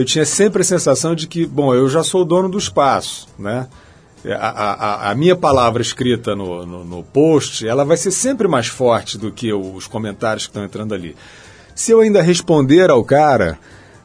eu 0.00 0.04
tinha 0.04 0.24
sempre 0.24 0.62
a 0.62 0.64
sensação 0.64 1.14
de 1.14 1.26
que, 1.26 1.46
bom, 1.46 1.74
eu 1.74 1.88
já 1.88 2.02
sou 2.02 2.22
o 2.22 2.24
dono 2.24 2.48
do 2.48 2.58
espaço, 2.58 3.28
né? 3.38 3.68
A, 4.24 4.48
a- 4.48 4.74
a- 4.74 5.10
a 5.10 5.14
minha 5.14 5.34
palavra 5.34 5.80
escrita 5.80 6.36
no, 6.36 6.66
no, 6.66 6.84
no 6.84 7.02
post, 7.02 7.66
ela 7.66 7.84
vai 7.84 7.96
ser 7.96 8.10
sempre 8.10 8.46
mais 8.46 8.66
forte 8.66 9.16
do 9.16 9.30
que 9.32 9.50
os 9.52 9.86
comentários 9.86 10.44
que 10.44 10.50
estão 10.50 10.64
entrando 10.64 10.94
ali. 10.94 11.16
Se 11.74 11.90
eu 11.92 12.00
ainda 12.00 12.20
responder 12.20 12.90
ao 12.90 13.02
cara, 13.02 13.58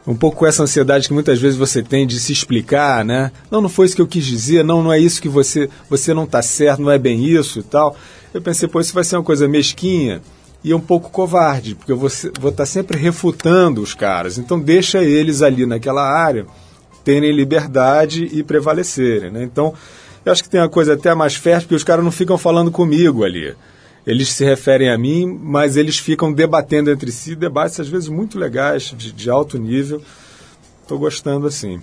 um 0.07 0.15
pouco 0.15 0.37
com 0.37 0.45
essa 0.45 0.63
ansiedade 0.63 1.07
que 1.07 1.13
muitas 1.13 1.39
vezes 1.41 1.57
você 1.57 1.83
tem 1.83 2.07
de 2.07 2.17
se 2.19 2.31
explicar, 2.31 3.03
né? 3.03 3.31
Não, 3.51 3.59
não 3.59 3.67
foi 3.69 3.87
isso 3.87 3.95
que 3.95 4.01
eu 4.01 4.07
quis 4.07 4.23
dizer, 4.23 4.63
não, 4.63 4.81
não 4.81 4.93
é 4.93 4.99
isso 4.99 5.21
que 5.21 5.27
você, 5.27 5.69
você 5.89 6.13
não 6.13 6.23
está 6.23 6.41
certo, 6.41 6.81
não 6.81 6.91
é 6.91 6.97
bem 6.97 7.25
isso 7.25 7.59
e 7.59 7.63
tal. 7.63 7.97
Eu 8.33 8.41
pensei, 8.41 8.69
pô, 8.69 8.79
isso 8.79 8.93
vai 8.93 9.03
ser 9.03 9.17
uma 9.17 9.23
coisa 9.23 9.47
mesquinha 9.49 10.21
e 10.65 10.73
um 10.73 10.79
pouco 10.79 11.11
covarde, 11.11 11.75
porque 11.75 11.91
eu 11.91 11.97
vou 11.97 12.09
vou 12.39 12.49
estar 12.49 12.65
sempre 12.65 12.97
refutando 12.97 13.83
os 13.83 13.93
caras. 13.93 14.39
Então 14.39 14.59
deixa 14.59 15.03
eles 15.03 15.43
ali 15.43 15.63
naquela 15.63 16.01
área 16.01 16.47
terem 17.03 17.31
liberdade 17.31 18.27
e 18.33 18.41
prevalecerem, 18.41 19.29
né? 19.29 19.43
Então, 19.43 19.75
eu 20.25 20.31
acho 20.31 20.41
que 20.41 20.49
tem 20.49 20.59
uma 20.59 20.67
coisa 20.67 20.95
até 20.95 21.13
mais 21.13 21.35
fértil, 21.35 21.67
porque 21.67 21.75
os 21.75 21.83
caras 21.83 22.03
não 22.03 22.11
ficam 22.11 22.35
falando 22.35 22.71
comigo 22.71 23.23
ali. 23.23 23.53
Eles 24.07 24.29
se 24.29 24.43
referem 24.43 24.89
a 24.89 24.97
mim, 24.97 25.39
mas 25.39 25.77
eles 25.77 25.99
ficam 25.99 26.33
debatendo 26.33 26.89
entre 26.89 27.11
si, 27.11 27.35
debates 27.35 27.79
às 27.79 27.87
vezes 27.87 28.09
muito 28.09 28.39
legais, 28.39 28.91
de, 28.97 29.11
de 29.11 29.29
alto 29.29 29.59
nível. 29.59 30.01
Estou 30.81 30.97
gostando 30.97 31.45
assim. 31.45 31.79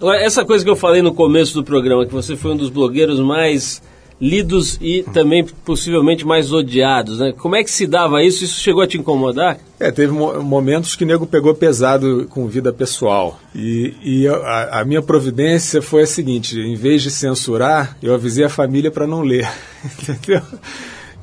Agora, 0.00 0.18
essa 0.22 0.42
coisa 0.42 0.64
que 0.64 0.70
eu 0.70 0.76
falei 0.76 1.02
no 1.02 1.12
começo 1.12 1.52
do 1.52 1.62
programa, 1.62 2.06
que 2.06 2.14
você 2.14 2.34
foi 2.34 2.52
um 2.52 2.56
dos 2.56 2.70
blogueiros 2.70 3.20
mais 3.20 3.82
lidos 4.20 4.78
e 4.80 5.02
também 5.12 5.44
possivelmente 5.64 6.24
mais 6.24 6.52
odiados, 6.52 7.18
né? 7.18 7.32
Como 7.32 7.56
é 7.56 7.64
que 7.64 7.70
se 7.70 7.86
dava 7.86 8.22
isso? 8.22 8.44
Isso 8.44 8.60
chegou 8.60 8.82
a 8.82 8.86
te 8.86 8.96
incomodar? 8.98 9.58
É, 9.80 9.90
teve 9.90 10.12
mo- 10.12 10.40
momentos 10.42 10.94
que 10.94 11.02
o 11.02 11.06
nego 11.06 11.26
pegou 11.26 11.54
pesado 11.54 12.26
com 12.30 12.46
vida 12.46 12.72
pessoal. 12.72 13.40
E, 13.54 13.94
e 14.02 14.28
a, 14.28 14.80
a 14.80 14.84
minha 14.84 15.02
providência 15.02 15.82
foi 15.82 16.02
a 16.02 16.06
seguinte: 16.06 16.58
em 16.58 16.76
vez 16.76 17.02
de 17.02 17.10
censurar, 17.10 17.96
eu 18.02 18.14
avisei 18.14 18.44
a 18.44 18.48
família 18.48 18.90
para 18.90 19.06
não 19.06 19.22
ler. 19.22 19.48
Entendeu? 19.84 20.42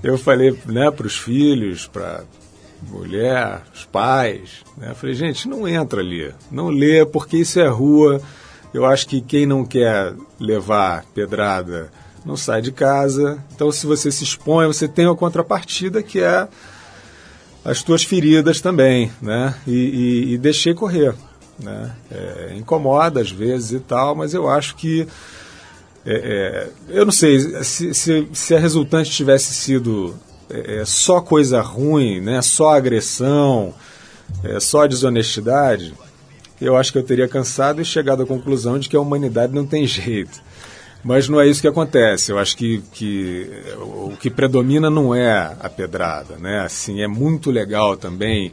Eu 0.04 0.18
falei 0.18 0.58
né, 0.66 0.90
para 0.92 1.08
os 1.08 1.18
filhos, 1.18 1.88
para 1.88 2.24
mulher, 2.90 3.62
os 3.74 3.86
pais. 3.86 4.64
Né, 4.78 4.88
eu 4.92 4.96
falei, 4.96 5.16
gente, 5.16 5.48
não 5.48 5.68
entra 5.68 6.02
ali. 6.02 6.32
Não 6.52 6.70
lê, 6.70 7.06
porque 7.06 7.38
isso 7.38 7.60
é 7.60 7.68
rua. 7.68 8.22
Eu 8.74 8.86
acho 8.86 9.08
que 9.08 9.20
quem 9.22 9.46
não 9.46 9.66
quer 9.66 10.14
levar 10.40 11.04
pedrada 11.14 11.90
não 12.26 12.36
sai 12.38 12.62
de 12.62 12.72
casa. 12.72 13.38
Então, 13.56 13.72
se 13.72 13.86
você 13.86 14.12
se 14.12 14.24
expõe, 14.24 14.68
você 14.68 14.88
tem 14.88 15.06
uma 15.06 15.16
contrapartida 15.16 16.02
que 16.04 16.20
é 16.20 16.48
as 17.64 17.84
tuas 17.84 18.04
feridas 18.04 18.62
também, 18.62 19.12
né? 19.22 19.56
E, 19.68 19.72
e- 19.74 20.34
e 20.34 20.38
deixei 20.38 20.74
correr, 20.74 21.14
né? 21.60 21.92
É, 22.12 22.54
incomoda 22.58 23.22
às 23.22 23.30
vezes 23.32 23.72
e 23.74 23.80
tal, 23.80 24.16
mas 24.16 24.34
eu 24.34 24.50
acho 24.50 24.76
que 24.76 25.08
é, 26.06 26.14
é, 26.14 26.70
eu 26.98 27.06
não 27.06 27.12
sei 27.12 27.40
se, 27.64 27.94
se, 27.94 28.28
se 28.32 28.56
a 28.56 28.60
resultante 28.60 29.12
tivesse 29.12 29.54
sido 29.54 30.16
é, 30.50 30.78
é, 30.80 30.86
só 30.86 31.20
coisa 31.22 31.62
ruim, 31.62 32.22
né? 32.22 32.42
Só 32.42 32.70
agressão, 32.76 33.74
é, 34.44 34.60
só 34.60 34.88
desonestidade, 34.88 35.94
eu 36.62 36.76
acho 36.78 36.92
que 36.92 36.98
eu 36.98 37.04
teria 37.04 37.28
cansado 37.28 37.82
e 37.82 37.86
chegado 37.86 38.24
à 38.24 38.26
conclusão 38.26 38.80
de 38.80 38.90
que 38.90 38.96
a 38.96 39.02
humanidade 39.02 39.54
não 39.54 39.66
tem 39.66 39.86
jeito. 39.86 40.42
Mas 41.04 41.30
não 41.30 41.40
é 41.40 41.48
isso 41.48 41.62
que 41.62 41.68
acontece. 41.68 42.32
Eu 42.32 42.38
acho 42.38 42.58
que, 42.58 42.82
que 42.92 43.50
o 43.78 44.18
que 44.20 44.30
predomina 44.30 44.90
não 44.90 45.16
é 45.16 45.56
a 45.60 45.70
pedrada, 45.70 46.36
né? 46.38 46.60
Assim, 46.60 47.02
é 47.02 47.08
muito 47.08 47.52
legal 47.52 47.96
também. 47.96 48.52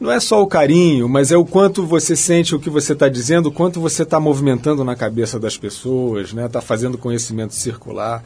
Não 0.00 0.10
é 0.10 0.18
só 0.18 0.42
o 0.42 0.46
carinho, 0.46 1.08
mas 1.08 1.30
é 1.30 1.36
o 1.36 1.44
quanto 1.44 1.86
você 1.86 2.16
sente 2.16 2.54
o 2.54 2.60
que 2.60 2.70
você 2.70 2.94
está 2.94 3.08
dizendo, 3.08 3.46
o 3.46 3.52
quanto 3.52 3.80
você 3.80 4.02
está 4.02 4.18
movimentando 4.18 4.82
na 4.82 4.96
cabeça 4.96 5.38
das 5.38 5.56
pessoas, 5.56 6.32
né? 6.32 6.46
Está 6.46 6.60
fazendo 6.60 6.98
conhecimento 6.98 7.54
circular. 7.54 8.24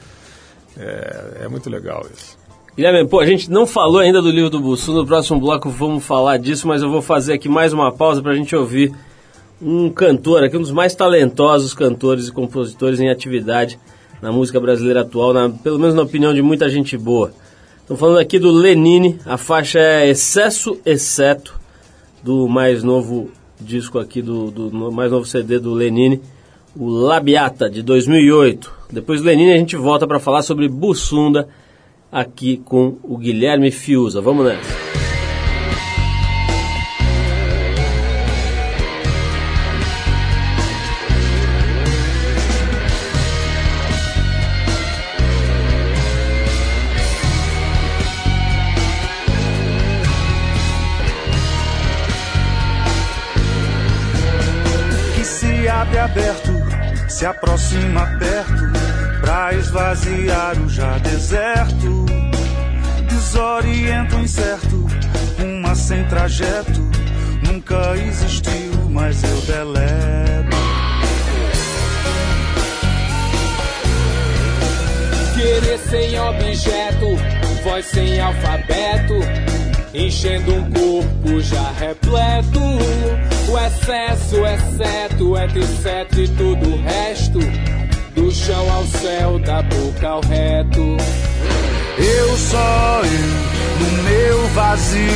É, 0.76 1.42
é 1.44 1.48
muito 1.48 1.68
legal 1.68 2.06
isso. 2.14 2.38
Guilherme, 2.76 3.08
pô, 3.08 3.18
a 3.18 3.26
gente 3.26 3.50
não 3.50 3.66
falou 3.66 3.98
ainda 3.98 4.22
do 4.22 4.30
livro 4.30 4.48
do 4.48 4.60
Bussu, 4.60 4.92
no 4.92 5.04
próximo 5.04 5.40
bloco 5.40 5.68
vamos 5.68 6.04
falar 6.04 6.36
disso, 6.36 6.68
mas 6.68 6.80
eu 6.80 6.88
vou 6.88 7.02
fazer 7.02 7.32
aqui 7.32 7.48
mais 7.48 7.72
uma 7.72 7.90
pausa 7.90 8.22
para 8.22 8.30
a 8.30 8.36
gente 8.36 8.54
ouvir 8.54 8.94
um 9.60 9.90
cantor, 9.90 10.44
aqui 10.44 10.56
um 10.56 10.60
dos 10.62 10.70
mais 10.70 10.94
talentosos 10.94 11.74
cantores 11.74 12.28
e 12.28 12.32
compositores 12.32 13.00
em 13.00 13.08
atividade 13.10 13.78
na 14.22 14.30
música 14.32 14.60
brasileira 14.60 15.00
atual, 15.02 15.32
na- 15.32 15.48
pelo 15.50 15.78
menos 15.78 15.94
na 15.94 16.02
opinião 16.02 16.32
de 16.34 16.42
muita 16.42 16.68
gente 16.68 16.96
boa. 16.96 17.32
Estamos 17.80 17.98
falando 18.00 18.18
aqui 18.18 18.38
do 18.38 18.50
Lenine, 18.50 19.18
a 19.24 19.36
faixa 19.36 19.78
é 19.78 20.08
Excesso 20.08 20.78
Exceto, 20.84 21.58
do 22.22 22.46
mais 22.48 22.82
novo 22.82 23.30
disco 23.60 23.98
aqui, 23.98 24.20
do, 24.20 24.50
do 24.50 24.70
no- 24.70 24.92
mais 24.92 25.10
novo 25.10 25.24
CD 25.26 25.58
do 25.58 25.72
Lenine, 25.72 26.20
o 26.76 26.88
Labiata, 26.88 27.68
de 27.70 27.82
2008. 27.82 28.72
Depois 28.92 29.20
do 29.20 29.26
Lenine 29.26 29.52
a 29.52 29.56
gente 29.58 29.76
volta 29.76 30.06
para 30.06 30.20
falar 30.20 30.42
sobre 30.42 30.68
Bussunda, 30.68 31.48
aqui 32.12 32.58
com 32.64 32.96
o 33.02 33.16
Guilherme 33.16 33.70
Fiuza. 33.70 34.20
Vamos 34.20 34.46
nessa. 34.46 34.97
Se 55.98 56.00
abre 56.00 56.28
aberto, 56.28 56.52
se 57.08 57.26
aproxima 57.26 58.06
perto, 58.20 59.20
pra 59.20 59.52
esvaziar 59.52 60.56
o 60.60 60.68
já 60.68 60.96
deserto. 60.98 62.06
Desorienta 63.08 64.16
o 64.16 64.20
incerto, 64.20 64.86
uma 65.40 65.74
sem 65.74 66.04
trajeto, 66.04 66.80
nunca 67.44 67.96
existiu, 67.96 68.88
mas 68.90 69.24
eu 69.24 69.40
deleto. 69.40 70.56
Querer 75.34 75.78
sem 75.78 76.20
objeto, 76.20 77.06
voz 77.64 77.86
sem 77.86 78.20
alfabeto, 78.20 79.14
enchendo 79.92 80.54
um 80.54 80.70
corpo 80.70 81.40
já 81.40 81.72
repleto. 81.72 82.60
Excesso, 83.66 84.36
exceto, 84.46 85.36
etc 85.36 86.18
e 86.18 86.28
tudo 86.28 86.74
o 86.74 86.82
resto, 86.82 87.38
do 88.14 88.30
chão 88.30 88.70
ao 88.72 88.84
céu, 88.84 89.38
da 89.40 89.62
boca 89.62 90.08
ao 90.08 90.20
reto. 90.22 90.96
Eu 91.98 92.36
só 92.36 93.00
eu, 93.02 93.84
no 93.84 94.02
meu 94.04 94.48
vazio, 94.54 95.10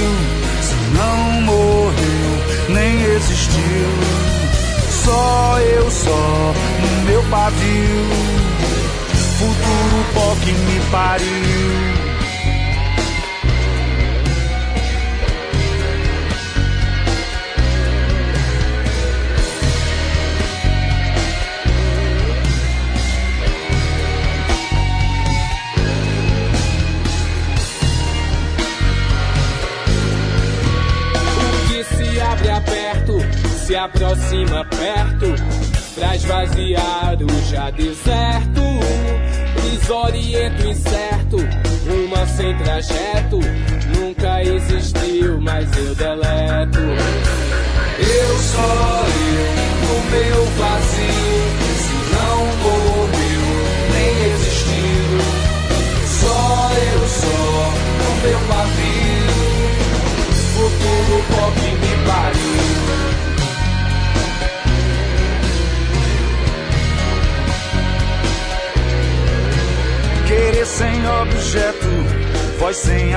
se 0.61 0.75
não 0.97 1.41
morreu, 1.43 2.71
nem 2.71 3.03
existiu. 3.15 3.63
Só 5.05 5.59
eu 5.61 5.91
só, 5.91 6.55
no 6.81 7.05
meu 7.07 7.23
pavio, 7.31 8.07
futuro 9.39 10.05
pó 10.15 10.37
que 10.45 10.53
me 10.53 10.81
pariu. 10.91 11.92
Se 33.73 33.77
aproxima 33.77 34.67
perto, 34.67 35.35
pra 35.95 36.15
esvaziar 36.15 37.17
o 37.23 37.51
já 37.51 37.71
deserto. 37.71 38.61
Desorienta 39.63 40.63
o 40.63 40.71
incerto, 40.71 41.37
uma 41.89 42.27
sem 42.27 42.55
trajeto, 42.59 43.41
nunca 43.97 44.43
existiu, 44.43 45.41
mas 45.41 45.75
eu 45.75 45.95
deleto. 45.95 46.81
Eu 47.99 48.39
só 48.39 49.05
eu, 49.07 50.03
meu 50.11 50.45
vazio. 50.59 51.43
Se 51.79 51.95
não 52.13 52.47
morreu, 52.63 53.22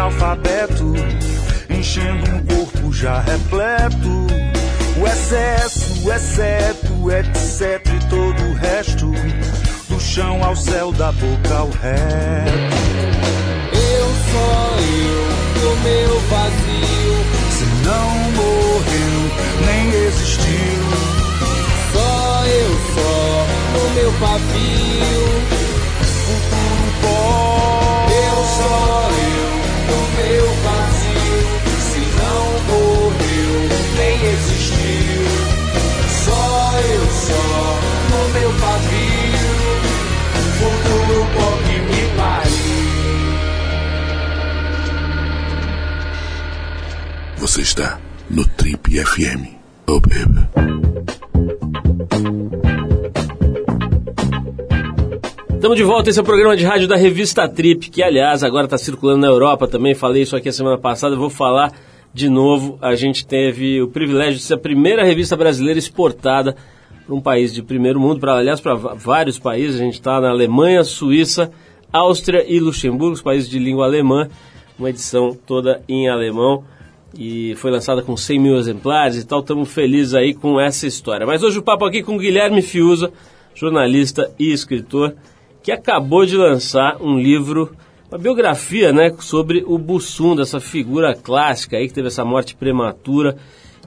voz 0.05 0.13
sem 0.13 0.13
alfabeto, 0.21 0.93
enchendo 1.69 2.29
um 2.31 2.45
corpo 2.45 2.93
já 2.93 3.21
repleto. 3.21 4.27
O 4.97 5.07
excesso, 5.07 6.07
o 6.07 6.13
exceto, 6.13 7.11
etc. 7.11 7.81
e 7.85 8.09
todo 8.09 8.43
o 8.43 8.53
resto, 8.53 9.11
do 9.89 9.99
chão 9.99 10.43
ao 10.43 10.55
céu, 10.55 10.91
da 10.91 11.11
boca 11.11 11.55
ao 11.55 11.69
reto. 11.69 12.75
Eu 13.73 14.07
só 14.31 14.75
eu 14.79 15.25
no 15.61 15.75
meu 15.81 16.19
vazio. 16.29 17.15
Se 17.51 17.65
não 17.85 18.09
morreu, 18.31 19.21
nem 19.65 19.89
existiu. 20.07 20.81
Só 21.93 22.45
eu 22.45 22.71
só 22.95 23.45
no 23.73 23.89
meu 23.95 24.11
pavio. 24.13 25.25
Futuro 26.25 26.91
pó. 27.01 28.07
Eu 28.09 28.45
só 28.45 29.04
Trip 48.75 49.05
FM. 49.05 49.47
Oh, 49.87 49.99
baby. 49.99 50.47
Estamos 55.53 55.77
de 55.77 55.83
volta, 55.83 56.09
esse 56.09 56.19
é 56.19 56.21
o 56.21 56.25
programa 56.25 56.57
de 56.57 56.65
rádio 56.65 56.87
da 56.87 56.95
revista 56.95 57.47
Trip, 57.47 57.89
que 57.89 58.03
aliás 58.03 58.43
agora 58.43 58.65
está 58.65 58.77
circulando 58.77 59.21
na 59.21 59.27
Europa 59.27 59.67
também. 59.67 59.95
Falei 59.95 60.23
isso 60.23 60.35
aqui 60.35 60.49
a 60.49 60.53
semana 60.53 60.77
passada, 60.77 61.15
vou 61.15 61.29
falar 61.29 61.71
de 62.13 62.29
novo. 62.29 62.77
A 62.81 62.95
gente 62.95 63.25
teve 63.25 63.81
o 63.81 63.87
privilégio 63.87 64.35
de 64.35 64.43
ser 64.43 64.55
a 64.55 64.59
primeira 64.59 65.03
revista 65.03 65.37
brasileira 65.37 65.79
exportada 65.79 66.55
para 67.05 67.15
um 67.15 67.21
país 67.21 67.53
de 67.53 67.63
primeiro 67.63 67.99
mundo, 67.99 68.19
para 68.19 68.35
aliás 68.35 68.59
para 68.59 68.75
vários 68.75 69.39
países. 69.39 69.79
A 69.79 69.83
gente 69.83 69.95
está 69.95 70.19
na 70.19 70.29
Alemanha, 70.29 70.83
Suíça, 70.83 71.51
Áustria 71.93 72.43
e 72.47 72.59
Luxemburgo, 72.59 73.13
os 73.13 73.21
países 73.21 73.49
de 73.49 73.57
língua 73.57 73.85
alemã. 73.85 74.27
Uma 74.77 74.89
edição 74.89 75.37
toda 75.45 75.81
em 75.87 76.09
alemão 76.09 76.65
e 77.17 77.55
foi 77.55 77.71
lançada 77.71 78.01
com 78.01 78.15
100 78.15 78.39
mil 78.39 78.57
exemplares 78.57 79.17
e 79.17 79.25
tal. 79.25 79.39
Estamos 79.39 79.71
felizes 79.71 80.13
aí 80.13 80.33
com 80.33 80.59
essa 80.59 80.85
história. 80.85 81.25
Mas 81.25 81.43
hoje 81.43 81.59
o 81.59 81.63
papo 81.63 81.85
aqui 81.85 82.03
com 82.03 82.17
Guilherme 82.17 82.61
Fiuza, 82.61 83.11
jornalista 83.53 84.31
e 84.37 84.51
escritor, 84.51 85.15
que 85.63 85.71
acabou 85.71 86.25
de 86.25 86.35
lançar 86.35 87.01
um 87.01 87.17
livro, 87.17 87.75
uma 88.11 88.17
biografia, 88.17 88.91
né, 88.91 89.13
sobre 89.19 89.63
o 89.65 89.77
Bussunda, 89.77 90.41
essa 90.41 90.59
figura 90.59 91.15
clássica 91.15 91.77
aí 91.77 91.87
que 91.87 91.93
teve 91.93 92.07
essa 92.07 92.25
morte 92.25 92.55
prematura 92.55 93.37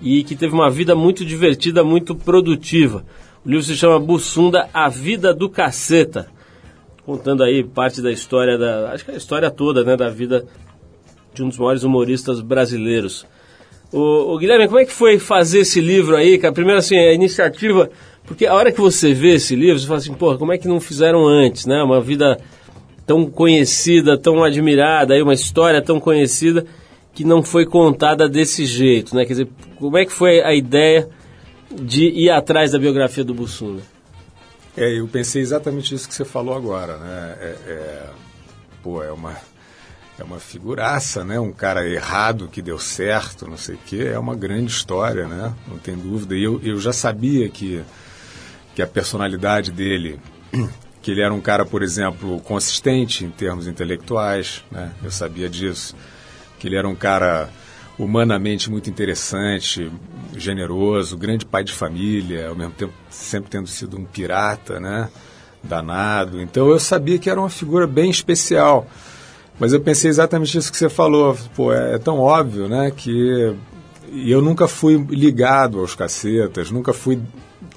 e 0.01 0.24
que 0.24 0.35
teve 0.35 0.55
uma 0.55 0.70
vida 0.70 0.95
muito 0.95 1.24
divertida, 1.24 1.85
muito 1.85 2.14
produtiva. 2.14 3.05
O 3.45 3.49
livro 3.49 3.64
se 3.64 3.76
chama 3.76 4.01
Bussunda, 4.01 4.68
A 4.72 4.89
Vida 4.89 5.35
do 5.35 5.49
Caceta, 5.49 6.29
contando 7.05 7.43
aí 7.43 7.62
parte 7.62 8.03
da 8.03 8.11
história 8.11 8.59
da, 8.59 8.93
acho 8.93 9.05
que 9.05 9.11
é 9.11 9.14
a 9.14 9.16
história 9.16 9.51
toda, 9.51 9.85
né, 9.85 9.97
da 9.97 10.09
vida 10.09 10.47
de 11.35 11.43
um 11.43 11.49
dos 11.49 11.59
maiores 11.59 11.83
humoristas 11.83 12.41
brasileiros. 12.41 13.26
O, 13.93 14.35
o 14.35 14.39
Guilherme, 14.39 14.66
como 14.66 14.79
é 14.79 14.85
que 14.85 14.93
foi 14.93 15.18
fazer 15.18 15.61
esse 15.61 15.81
livro 15.81 16.16
aí, 16.16 16.39
cara? 16.39 16.53
Primeiro, 16.53 16.79
assim, 16.79 16.97
a 16.97 17.12
iniciativa, 17.12 17.91
porque 18.24 18.47
a 18.47 18.55
hora 18.55 18.70
que 18.70 18.81
você 18.81 19.14
vê 19.14 19.35
esse 19.35 19.57
livro, 19.57 19.79
você 19.79 19.87
fala 19.87 19.99
assim, 19.99 20.12
porra, 20.12 20.37
como 20.37 20.53
é 20.53 20.59
que 20.59 20.68
não 20.68 20.81
fizeram 20.81 21.26
antes, 21.26 21.64
né? 21.64 21.83
Uma 21.83 22.01
vida 22.01 22.39
tão 23.07 23.24
conhecida, 23.24 24.18
tão 24.18 24.45
admirada, 24.45 25.14
aí 25.14 25.22
uma 25.22 25.33
história 25.33 25.81
tão 25.81 25.99
conhecida 25.99 26.66
que 27.14 27.24
não 27.24 27.43
foi 27.43 27.64
contada 27.64 28.29
desse 28.29 28.66
jeito, 28.66 29.16
né? 29.16 29.24
Quer 29.24 29.33
dizer, 29.33 29.49
como 29.76 29.97
é 29.97 30.05
que 30.05 30.12
foi 30.12 30.43
a 30.43 30.55
ideia 30.55 31.09
de 31.70 32.05
ir 32.05 32.31
atrás 32.31 32.72
da 32.72 32.79
biografia 32.79 33.24
do 33.24 33.33
Bussunda? 33.35 33.83
É, 34.76 35.01
eu 35.01 35.09
pensei 35.09 35.43
exatamente 35.43 35.95
isso 35.95 36.07
que 36.07 36.14
você 36.14 36.24
falou 36.24 36.55
agora, 36.55 36.99
né? 36.99 37.37
É, 37.41 37.57
é, 37.66 38.07
pô, 38.83 39.03
é 39.03 39.11
uma, 39.11 39.35
é 40.18 40.24
uma 40.24 40.40
figuraça, 40.40 41.24
né? 41.24 41.38
Um 41.38 41.52
cara 41.52 41.88
errado 41.88 42.48
que 42.48 42.60
deu 42.60 42.78
certo, 42.78 43.48
não 43.48 43.56
sei 43.56 43.76
o 43.76 43.80
quê. 43.86 44.10
É 44.12 44.18
uma 44.18 44.34
grande 44.34 44.70
história, 44.70 45.28
né? 45.28 45.54
Não 45.66 45.78
tem 45.78 45.96
dúvida. 45.96 46.34
E 46.34 46.42
eu, 46.42 46.60
eu 46.62 46.80
já 46.80 46.92
sabia 46.92 47.48
que, 47.48 47.82
que 48.74 48.82
a 48.82 48.86
personalidade 48.86 49.70
dele, 49.70 50.18
que 51.00 51.12
ele 51.12 51.22
era 51.22 51.32
um 51.32 51.40
cara, 51.40 51.64
por 51.64 51.82
exemplo, 51.82 52.40
consistente 52.40 53.24
em 53.24 53.30
termos 53.30 53.68
intelectuais, 53.68 54.64
né? 54.72 54.92
Eu 55.04 55.10
sabia 55.10 55.48
disso. 55.48 55.94
Que 56.58 56.66
ele 56.66 56.76
era 56.76 56.88
um 56.88 56.96
cara 56.96 57.48
humanamente 57.96 58.68
muito 58.70 58.90
interessante, 58.90 59.90
generoso, 60.36 61.16
grande 61.16 61.44
pai 61.44 61.62
de 61.62 61.72
família, 61.72 62.48
ao 62.48 62.56
mesmo 62.56 62.72
tempo 62.72 62.92
sempre 63.08 63.50
tendo 63.50 63.68
sido 63.68 63.96
um 63.96 64.04
pirata, 64.04 64.80
né? 64.80 65.08
Danado. 65.62 66.40
Então 66.40 66.68
eu 66.68 66.78
sabia 66.80 67.18
que 67.18 67.30
era 67.30 67.38
uma 67.38 67.50
figura 67.50 67.86
bem 67.86 68.10
especial. 68.10 68.88
Mas 69.59 69.72
eu 69.72 69.80
pensei 69.80 70.09
exatamente 70.09 70.56
isso 70.56 70.70
que 70.70 70.78
você 70.78 70.88
falou. 70.88 71.36
Pô, 71.54 71.72
é, 71.72 71.94
é 71.94 71.98
tão 71.98 72.18
óbvio, 72.20 72.68
né? 72.68 72.92
Que 72.94 73.54
e 74.11 74.30
eu 74.30 74.40
nunca 74.40 74.66
fui 74.66 74.96
ligado 75.11 75.80
aos 75.80 75.94
cacetas, 75.94 76.70
nunca 76.70 76.92
fui. 76.92 77.18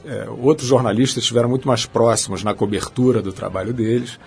é, 0.05 0.27
outros 0.41 0.67
jornalistas 0.67 1.23
estiveram 1.23 1.49
muito 1.49 1.67
mais 1.67 1.85
próximos 1.85 2.43
na 2.43 2.53
cobertura 2.53 3.21
do 3.21 3.33
trabalho 3.33 3.73
deles. 3.73 4.19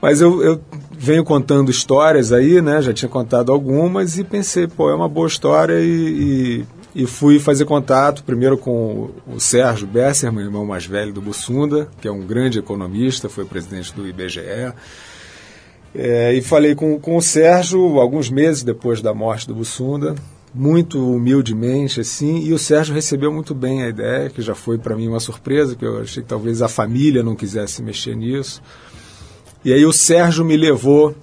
Mas 0.00 0.20
eu, 0.20 0.42
eu 0.42 0.60
venho 0.92 1.24
contando 1.24 1.70
histórias 1.70 2.32
aí, 2.32 2.62
né? 2.62 2.80
Já 2.80 2.92
tinha 2.92 3.08
contado 3.08 3.50
algumas 3.50 4.16
e 4.16 4.22
pensei, 4.22 4.68
pô, 4.68 4.90
é 4.90 4.94
uma 4.94 5.08
boa 5.08 5.26
história 5.26 5.80
e, 5.80 6.64
e, 6.94 7.02
e 7.02 7.06
fui 7.06 7.40
fazer 7.40 7.64
contato 7.64 8.22
primeiro 8.22 8.56
com 8.56 9.10
o 9.26 9.40
Sérgio 9.40 9.88
Besserman, 9.88 10.44
irmão 10.44 10.64
mais 10.64 10.86
velho 10.86 11.12
do 11.12 11.20
Bussunda, 11.20 11.88
que 12.00 12.06
é 12.06 12.12
um 12.12 12.20
grande 12.20 12.60
economista, 12.60 13.28
foi 13.28 13.44
presidente 13.44 13.92
do 13.92 14.06
IBGE. 14.06 14.72
É, 15.94 16.32
e 16.34 16.42
falei 16.42 16.74
com, 16.74 16.98
com 16.98 17.16
o 17.16 17.22
Sérgio 17.22 17.98
alguns 17.98 18.30
meses 18.30 18.62
depois 18.62 19.00
da 19.00 19.14
morte 19.14 19.46
do 19.46 19.54
Bussunda, 19.54 20.14
muito 20.54 21.14
humildemente 21.14 22.00
assim, 22.00 22.44
e 22.44 22.52
o 22.52 22.58
Sérgio 22.58 22.94
recebeu 22.94 23.32
muito 23.32 23.54
bem 23.54 23.82
a 23.82 23.88
ideia, 23.88 24.30
que 24.30 24.42
já 24.42 24.54
foi 24.54 24.78
para 24.78 24.96
mim 24.96 25.08
uma 25.08 25.20
surpresa, 25.20 25.76
que 25.76 25.84
eu 25.84 26.00
achei 26.00 26.22
que 26.22 26.28
talvez 26.28 26.62
a 26.62 26.68
família 26.68 27.22
não 27.22 27.34
quisesse 27.34 27.82
mexer 27.82 28.16
nisso. 28.16 28.62
E 29.64 29.72
aí 29.72 29.84
o 29.84 29.92
Sérgio 29.92 30.44
me 30.44 30.56
levou 30.56 31.14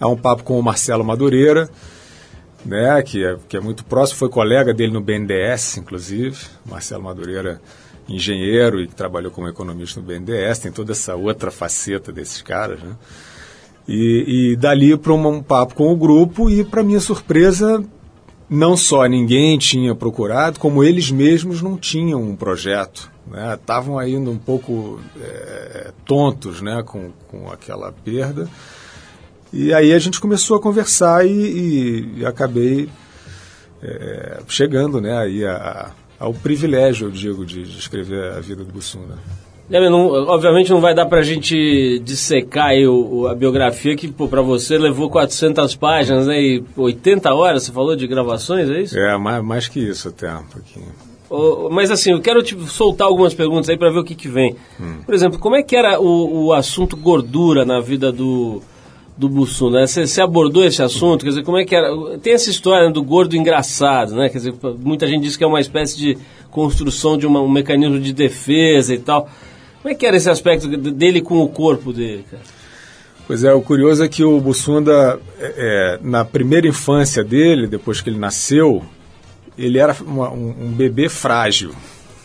a 0.00 0.06
um 0.08 0.16
papo 0.16 0.44
com 0.44 0.58
o 0.58 0.62
Marcelo 0.62 1.04
Madureira, 1.04 1.68
né, 2.64 3.02
que 3.02 3.24
é, 3.24 3.36
que 3.48 3.56
é 3.56 3.60
muito 3.60 3.84
próximo, 3.84 4.18
foi 4.18 4.28
colega 4.28 4.74
dele 4.74 4.92
no 4.92 5.00
BNDES, 5.00 5.78
inclusive. 5.78 6.36
Marcelo 6.64 7.02
Madureira, 7.02 7.60
engenheiro 8.08 8.80
e 8.80 8.88
que 8.88 8.94
trabalhou 8.94 9.30
como 9.30 9.48
economista 9.48 10.00
no 10.00 10.06
BNDES, 10.06 10.58
tem 10.58 10.72
toda 10.72 10.92
essa 10.92 11.14
outra 11.14 11.50
faceta 11.50 12.12
desses 12.12 12.42
caras, 12.42 12.80
né? 12.80 12.94
E, 13.88 14.52
e 14.52 14.56
dali 14.56 14.96
para 14.98 15.14
um, 15.14 15.42
papo 15.42 15.74
com 15.74 15.90
o 15.90 15.96
grupo 15.96 16.50
e, 16.50 16.62
para 16.62 16.82
minha 16.82 17.00
surpresa, 17.00 17.82
não 18.48 18.76
só 18.76 19.06
ninguém 19.06 19.56
tinha 19.56 19.94
procurado, 19.94 20.60
como 20.60 20.84
eles 20.84 21.10
mesmos 21.10 21.62
não 21.62 21.76
tinham 21.76 22.22
um 22.22 22.36
projeto. 22.36 23.10
Estavam 23.54 23.98
ainda 23.98 24.30
um 24.30 24.36
pouco 24.38 25.00
é, 25.18 25.92
tontos 26.04 26.60
né, 26.60 26.82
com, 26.84 27.10
com 27.28 27.50
aquela 27.50 27.90
perda. 27.90 28.48
E 29.52 29.72
aí 29.72 29.94
a 29.94 29.98
gente 29.98 30.20
começou 30.20 30.56
a 30.56 30.60
conversar 30.60 31.26
e, 31.26 31.30
e, 31.30 32.18
e 32.18 32.26
acabei 32.26 32.88
é, 33.82 34.40
chegando 34.48 35.00
né, 35.00 35.16
aí 35.16 35.46
a, 35.46 35.54
a, 36.18 36.24
ao 36.24 36.34
privilégio, 36.34 37.08
eu 37.08 37.10
digo, 37.10 37.46
de, 37.46 37.62
de 37.62 37.78
escrever 37.78 38.32
a 38.32 38.40
vida 38.40 38.64
do 38.64 38.72
Bussunda. 38.72 39.18
Guilherme, 39.68 39.90
não, 39.90 40.06
obviamente 40.28 40.70
não 40.70 40.80
vai 40.80 40.94
dar 40.94 41.04
pra 41.06 41.20
gente 41.22 41.98
dissecar 42.02 42.68
aí 42.68 42.86
o, 42.86 42.94
o- 43.20 43.26
a 43.28 43.34
biografia 43.34 43.94
que 43.94 44.08
pô, 44.08 44.26
pra 44.26 44.40
você 44.40 44.78
levou 44.78 45.10
400 45.10 45.76
páginas, 45.76 46.26
né? 46.26 46.40
E 46.40 46.64
80 46.76 47.34
horas, 47.34 47.64
você 47.64 47.72
falou 47.72 47.94
de 47.94 48.06
gravações, 48.06 48.70
é 48.70 48.80
isso? 48.80 48.98
É, 48.98 49.16
mais, 49.18 49.44
mais 49.44 49.68
que 49.68 49.78
isso 49.80 50.08
até, 50.08 50.32
um 50.34 50.44
pouquinho. 50.44 50.86
Ô, 51.28 51.68
mas 51.70 51.90
assim, 51.90 52.12
eu 52.12 52.20
quero 52.22 52.42
te 52.42 52.56
soltar 52.66 53.06
algumas 53.06 53.34
perguntas 53.34 53.68
aí 53.68 53.76
pra 53.76 53.90
ver 53.90 53.98
o 53.98 54.04
que 54.04 54.14
que 54.14 54.28
vem. 54.28 54.56
Por 55.04 55.14
exemplo, 55.14 55.38
como 55.38 55.54
é 55.56 55.62
que 55.62 55.76
era 55.76 56.00
o, 56.00 56.46
o 56.46 56.52
assunto 56.54 56.96
gordura 56.96 57.66
na 57.66 57.78
vida 57.78 58.10
do, 58.10 58.62
do 59.18 59.28
Bussum, 59.28 59.68
né? 59.68 59.86
Você, 59.86 60.06
você 60.06 60.22
abordou 60.22 60.64
esse 60.64 60.82
assunto, 60.82 61.24
quer 61.24 61.28
dizer, 61.28 61.42
como 61.44 61.58
é 61.58 61.66
que 61.66 61.76
era? 61.76 61.90
Tem 62.22 62.32
essa 62.32 62.48
história 62.48 62.86
né, 62.86 62.92
do 62.94 63.02
gordo 63.02 63.36
engraçado, 63.36 64.14
né? 64.14 64.30
Quer 64.30 64.38
dizer, 64.38 64.54
muita 64.82 65.06
gente 65.06 65.24
diz 65.24 65.36
que 65.36 65.44
é 65.44 65.46
uma 65.46 65.60
espécie 65.60 65.98
de 65.98 66.16
construção 66.50 67.18
de 67.18 67.26
uma- 67.26 67.42
um 67.42 67.48
mecanismo 67.50 68.00
de 68.00 68.14
defesa 68.14 68.94
e 68.94 68.98
tal. 68.98 69.28
Como 69.88 69.94
é 69.96 69.98
que 69.98 70.04
era 70.06 70.18
esse 70.18 70.28
aspecto 70.28 70.68
de- 70.68 70.90
dele 70.90 71.22
com 71.22 71.38
o 71.38 71.48
corpo 71.48 71.94
dele, 71.94 72.22
cara? 72.30 72.42
Pois 73.26 73.42
é, 73.42 73.54
o 73.54 73.62
curioso 73.62 74.04
é 74.04 74.08
que 74.08 74.22
o 74.22 74.38
Bussunda, 74.38 75.18
é, 75.40 75.54
é, 75.56 75.98
na 76.02 76.26
primeira 76.26 76.68
infância 76.68 77.24
dele, 77.24 77.66
depois 77.66 78.02
que 78.02 78.10
ele 78.10 78.18
nasceu, 78.18 78.84
ele 79.56 79.78
era 79.78 79.96
uma- 80.02 80.30
um, 80.30 80.54
um 80.66 80.72
bebê 80.72 81.08
frágil. 81.08 81.70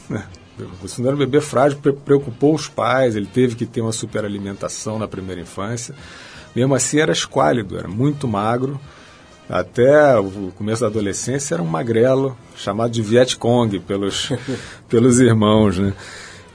né? 0.09 0.25
O 0.59 0.65
Bussunda 0.81 1.07
era 1.07 1.15
um 1.15 1.19
bebê 1.19 1.39
frágil, 1.39 1.79
pre- 1.79 1.93
preocupou 1.93 2.53
os 2.53 2.67
pais, 2.67 3.15
ele 3.15 3.27
teve 3.27 3.55
que 3.55 3.65
ter 3.65 3.79
uma 3.79 3.93
superalimentação 3.93 4.99
na 4.99 5.07
primeira 5.07 5.39
infância. 5.39 5.95
Mesmo 6.53 6.75
assim, 6.75 6.99
era 6.99 7.13
esquálido, 7.13 7.77
era 7.79 7.87
muito 7.87 8.27
magro. 8.27 8.77
Até 9.49 10.17
o 10.19 10.51
começo 10.57 10.81
da 10.81 10.87
adolescência 10.87 11.55
era 11.55 11.63
um 11.63 11.67
magrelo, 11.67 12.37
chamado 12.57 12.91
de 12.91 13.01
Viet 13.01 13.37
Cong 13.37 13.79
pelos, 13.79 14.31
pelos 14.89 15.19
irmãos. 15.21 15.79
Né? 15.79 15.93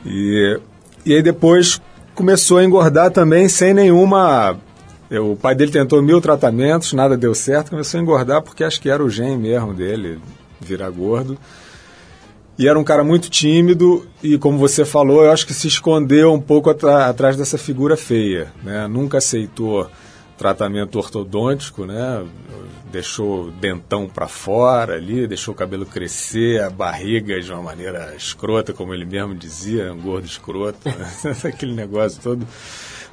E, 0.07 0.61
e 1.05 1.15
aí 1.15 1.23
depois 1.23 1.81
começou 2.15 2.59
a 2.59 2.65
engordar 2.65 3.11
também 3.11 3.49
sem 3.49 3.73
nenhuma. 3.75 4.59
eu- 5.11 5.33
o 5.33 5.37
pai 5.37 5.55
dele 5.55 5.73
tentou 5.73 6.03
mil 6.03 6.21
tratamentos, 6.21 6.93
nada 6.93 7.17
deu 7.17 7.35
certo, 7.35 7.71
começou 7.71 7.99
a 7.99 8.03
engordar 8.03 8.43
porque 8.43 8.63
acho 8.63 8.81
que 8.81 8.91
era 8.91 9.03
o 9.03 9.09
gene 9.09 9.37
mesmo 9.39 9.73
dele, 9.73 10.19
virar 10.61 10.91
gordo. 10.91 11.39
E 12.59 12.67
era 12.69 12.77
um 12.79 12.83
cara 12.85 13.05
muito 13.05 13.31
tímido 13.31 14.05
e, 14.23 14.37
como 14.37 14.59
você 14.59 14.85
falou, 14.85 15.25
eu 15.25 15.31
acho 15.31 15.47
que 15.47 15.55
se 15.55 15.69
escondeu 15.69 16.33
um 16.35 16.41
pouco 16.41 16.69
atrás 16.69 17.37
dessa 17.37 17.57
figura 17.57 17.97
feia. 17.97 18.53
Né? 18.65 18.87
Nunca 18.89 19.19
aceitou 19.19 19.89
tratamento 20.37 20.99
ortodôntico, 20.99 21.87
né? 21.87 22.25
Deixou 22.91 23.45
o 23.45 23.51
dentão 23.51 24.09
para 24.09 24.27
fora 24.27 24.95
ali, 24.95 25.27
deixou 25.27 25.55
o 25.55 25.57
cabelo 25.57 25.87
crescer, 25.87 26.63
a 26.63 26.71
barriga 26.71 27.41
de 27.41 27.53
uma 27.53 27.63
maneira 27.63 28.15
escrota, 28.17 28.73
como 28.73 28.95
ele 28.95 29.05
mesmo 29.05 29.35
dizia, 29.35 29.93
um 29.93 30.01
gordo 30.01 30.27
escroto, 30.27 30.89
né? 30.89 31.09
aquele 31.45 31.75
negócio 31.75 32.21
todo 32.23 32.47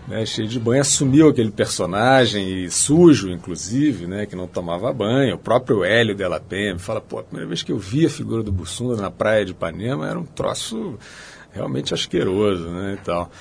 né, 0.07 0.25
cheio 0.25 0.47
de 0.47 0.59
banho, 0.59 0.81
assumiu 0.81 1.29
aquele 1.29 1.51
personagem 1.51 2.69
sujo, 2.69 3.29
inclusive, 3.29 4.05
né, 4.05 4.25
que 4.25 4.35
não 4.35 4.47
tomava 4.47 4.91
banho. 4.93 5.35
O 5.35 5.39
próprio 5.39 5.83
Hélio 5.83 6.15
Della 6.15 6.39
Penha 6.39 6.77
fala, 6.77 7.01
pô, 7.01 7.19
a 7.19 7.23
primeira 7.23 7.47
vez 7.47 7.63
que 7.63 7.71
eu 7.71 7.77
vi 7.77 8.05
a 8.05 8.09
figura 8.09 8.43
do 8.43 8.51
Bussunda 8.51 9.01
na 9.01 9.09
praia 9.09 9.43
de 9.43 9.51
Ipanema 9.51 10.07
era 10.07 10.19
um 10.19 10.25
troço 10.25 10.97
realmente 11.51 11.93
asqueroso, 11.93 12.69
né, 12.69 12.97
e 13.01 13.05
tal. 13.05 13.31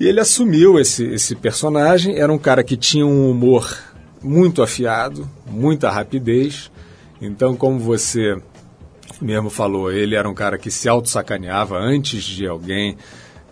E 0.00 0.06
ele 0.06 0.20
assumiu 0.20 0.80
esse, 0.80 1.04
esse 1.04 1.36
personagem, 1.36 2.18
era 2.18 2.32
um 2.32 2.38
cara 2.38 2.64
que 2.64 2.76
tinha 2.76 3.06
um 3.06 3.30
humor 3.30 3.91
muito 4.22 4.62
afiado, 4.62 5.28
muita 5.46 5.90
rapidez. 5.90 6.70
Então, 7.20 7.56
como 7.56 7.78
você 7.78 8.36
mesmo 9.20 9.50
falou, 9.50 9.92
ele 9.92 10.14
era 10.14 10.28
um 10.28 10.34
cara 10.34 10.58
que 10.58 10.70
se 10.70 10.88
auto-sacaneava 10.88 11.78
antes 11.78 12.24
de 12.24 12.46
alguém 12.46 12.96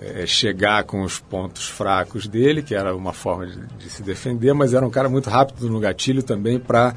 eh, 0.00 0.26
chegar 0.26 0.84
com 0.84 1.02
os 1.02 1.18
pontos 1.18 1.68
fracos 1.68 2.26
dele, 2.26 2.62
que 2.62 2.74
era 2.74 2.94
uma 2.94 3.12
forma 3.12 3.46
de, 3.46 3.66
de 3.78 3.90
se 3.90 4.02
defender, 4.02 4.52
mas 4.52 4.74
era 4.74 4.84
um 4.84 4.90
cara 4.90 5.08
muito 5.08 5.30
rápido 5.30 5.68
no 5.68 5.78
gatilho 5.78 6.22
também 6.22 6.58
para 6.58 6.94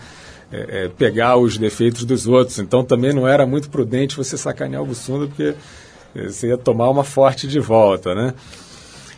pegar 0.97 1.35
os 1.37 1.57
defeitos 1.57 2.05
dos 2.05 2.27
outros. 2.27 2.59
Então 2.59 2.83
também 2.83 3.13
não 3.13 3.27
era 3.27 3.45
muito 3.45 3.69
prudente 3.69 4.15
você 4.15 4.37
sacanear 4.37 4.83
o 4.83 4.85
Bussunda, 4.85 5.27
porque 5.27 5.55
eh, 6.15 6.27
você 6.27 6.47
ia 6.47 6.57
tomar 6.57 6.89
uma 6.89 7.03
forte 7.03 7.47
de 7.47 7.59
volta, 7.59 8.13
né? 8.13 8.33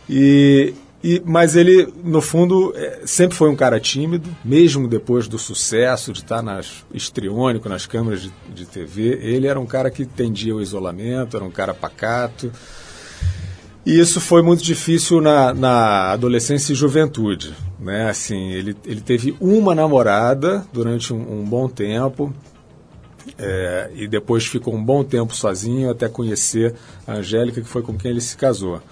E, 0.08 0.74
e, 1.06 1.22
mas 1.24 1.54
ele, 1.54 1.86
no 2.02 2.20
fundo, 2.20 2.72
eh, 2.74 3.02
sempre 3.06 3.36
foi 3.36 3.48
um 3.48 3.54
cara 3.54 3.78
tímido, 3.78 4.28
mesmo 4.44 4.88
depois 4.88 5.28
do 5.28 5.38
sucesso 5.38 6.12
de 6.12 6.18
estar 6.18 6.42
nas 6.42 6.84
histriônico, 6.92 7.68
nas 7.68 7.86
câmeras 7.86 8.22
de, 8.22 8.32
de 8.52 8.66
TV. 8.66 9.16
Ele 9.22 9.46
era 9.46 9.60
um 9.60 9.66
cara 9.66 9.88
que 9.88 10.04
tendia 10.04 10.52
ao 10.52 10.60
isolamento, 10.60 11.36
era 11.36 11.46
um 11.46 11.50
cara 11.50 11.72
pacato. 11.72 12.50
E 13.86 13.96
isso 14.00 14.20
foi 14.20 14.42
muito 14.42 14.64
difícil 14.64 15.20
na, 15.20 15.54
na 15.54 16.10
adolescência 16.10 16.72
e 16.72 16.74
juventude. 16.74 17.54
Né? 17.78 18.10
Assim, 18.10 18.50
ele, 18.50 18.76
ele 18.84 19.00
teve 19.00 19.36
uma 19.38 19.76
namorada 19.76 20.66
durante 20.72 21.14
um, 21.14 21.40
um 21.40 21.44
bom 21.44 21.68
tempo. 21.68 22.34
é, 23.38 23.92
e 23.94 24.08
depois 24.08 24.44
ficou 24.44 24.74
um 24.74 24.84
bom 24.84 25.04
tempo 25.04 25.36
sozinho 25.36 25.88
até 25.88 26.08
conhecer 26.08 26.74
a 27.06 27.12
Angélica, 27.12 27.60
que 27.60 27.68
foi 27.68 27.82
com 27.82 27.96
quem 27.96 28.10
ele 28.10 28.20
se 28.20 28.36
casou. 28.36 28.82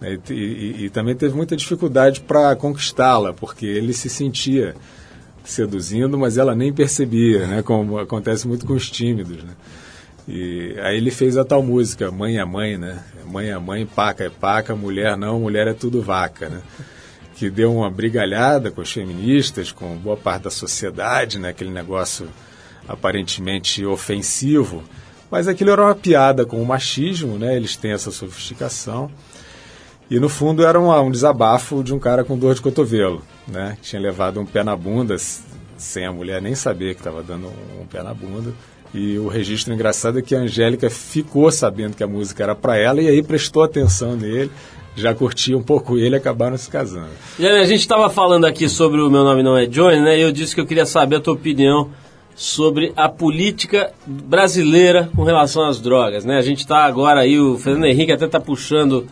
Né? 0.00 0.18
E, 0.30 0.32
e- 0.34 0.84
e 0.84 0.90
também 0.90 1.14
teve 1.14 1.34
muita 1.34 1.56
dificuldade 1.56 2.20
para 2.20 2.54
conquistá-la, 2.56 3.32
porque 3.32 3.66
ele 3.66 3.92
se 3.92 4.08
sentia 4.08 4.74
seduzindo, 5.44 6.18
mas 6.18 6.36
ela 6.36 6.54
nem 6.54 6.72
percebia, 6.72 7.46
né? 7.46 7.62
como 7.62 7.98
acontece 7.98 8.46
muito 8.46 8.66
com 8.66 8.74
os 8.74 8.90
tímidos. 8.90 9.42
Né? 9.42 9.50
E 10.28 10.74
aí 10.82 10.96
ele 10.98 11.10
fez 11.10 11.36
a 11.38 11.44
tal 11.44 11.62
música, 11.62 12.10
Mãe 12.10 12.38
é 12.38 12.44
Mãe, 12.44 12.76
né? 12.76 13.02
Mãe 13.26 13.48
é 13.48 13.58
mãe, 13.58 13.86
paca 13.86 14.24
é 14.24 14.30
paca, 14.30 14.74
mulher 14.76 15.16
não, 15.16 15.40
mulher 15.40 15.66
é 15.66 15.72
tudo 15.74 16.02
vaca, 16.02 16.48
né? 16.50 16.60
Que 17.34 17.48
deu 17.48 17.74
uma 17.74 17.90
brigalhada 17.90 18.70
com 18.70 18.80
os 18.82 18.92
feministas, 18.92 19.70
com 19.72 19.96
boa 19.96 20.16
parte 20.16 20.42
da 20.44 20.50
sociedade, 20.50 21.38
né? 21.38 21.48
Aquele 21.50 21.70
negócio 21.70 22.28
aparentemente 22.86 23.84
ofensivo. 23.84 24.82
Mas 25.30 25.46
aquilo 25.46 25.70
era 25.70 25.82
uma 25.82 25.94
piada 25.94 26.44
com 26.46 26.60
o 26.60 26.66
machismo, 26.66 27.38
né? 27.38 27.54
Eles 27.56 27.76
têm 27.76 27.92
essa 27.92 28.10
sofisticação. 28.10 29.10
E 30.10 30.18
no 30.18 30.28
fundo 30.28 30.64
era 30.64 30.78
uma- 30.80 31.00
um 31.00 31.10
desabafo 31.10 31.82
de 31.82 31.92
um 31.94 31.98
cara 31.98 32.24
com 32.24 32.36
dor 32.38 32.54
de 32.54 32.60
cotovelo, 32.62 33.22
né? 33.46 33.76
Que 33.82 33.90
tinha 33.90 34.00
levado 34.00 34.40
um 34.40 34.46
pé 34.46 34.62
na 34.64 34.74
bunda, 34.74 35.16
sem 35.76 36.06
a 36.06 36.12
mulher 36.12 36.40
nem 36.40 36.54
saber 36.54 36.94
que 36.94 37.00
estava 37.00 37.22
dando 37.22 37.46
um, 37.48 37.82
um 37.82 37.86
pé 37.86 38.02
na 38.02 38.14
bunda. 38.14 38.52
E 38.94 39.18
o 39.18 39.28
registro 39.28 39.72
engraçado 39.74 40.18
é 40.18 40.22
que 40.22 40.34
a 40.34 40.38
Angélica 40.40 40.88
ficou 40.88 41.50
sabendo 41.52 41.94
que 41.94 42.02
a 42.02 42.06
música 42.06 42.42
era 42.42 42.54
para 42.54 42.76
ela 42.78 43.02
e 43.02 43.08
aí 43.08 43.22
prestou 43.22 43.62
atenção 43.62 44.16
nele, 44.16 44.50
já 44.96 45.14
curtia 45.14 45.56
um 45.58 45.62
pouco 45.62 45.98
ele 45.98 46.16
e 46.16 46.18
acabaram 46.18 46.56
se 46.56 46.70
casando. 46.70 47.10
Jane, 47.38 47.58
a 47.58 47.66
gente 47.66 47.80
estava 47.80 48.08
falando 48.08 48.46
aqui 48.46 48.66
sobre 48.66 49.02
o 49.02 49.10
Meu 49.10 49.22
Nome 49.24 49.42
Não 49.42 49.58
É 49.58 49.66
Johnny, 49.66 50.00
né? 50.00 50.18
E 50.18 50.22
eu 50.22 50.32
disse 50.32 50.54
que 50.54 50.60
eu 50.62 50.66
queria 50.66 50.86
saber 50.86 51.16
a 51.16 51.20
tua 51.20 51.34
opinião 51.34 51.90
sobre 52.34 52.92
a 52.96 53.08
política 53.10 53.92
brasileira 54.06 55.10
com 55.14 55.22
relação 55.22 55.64
às 55.66 55.78
drogas, 55.80 56.24
né? 56.24 56.38
A 56.38 56.42
gente 56.42 56.60
está 56.60 56.84
agora 56.84 57.20
aí, 57.20 57.38
o 57.38 57.58
Fernando 57.58 57.84
Henrique 57.84 58.12
até 58.12 58.24
está 58.24 58.40
puxando 58.40 59.06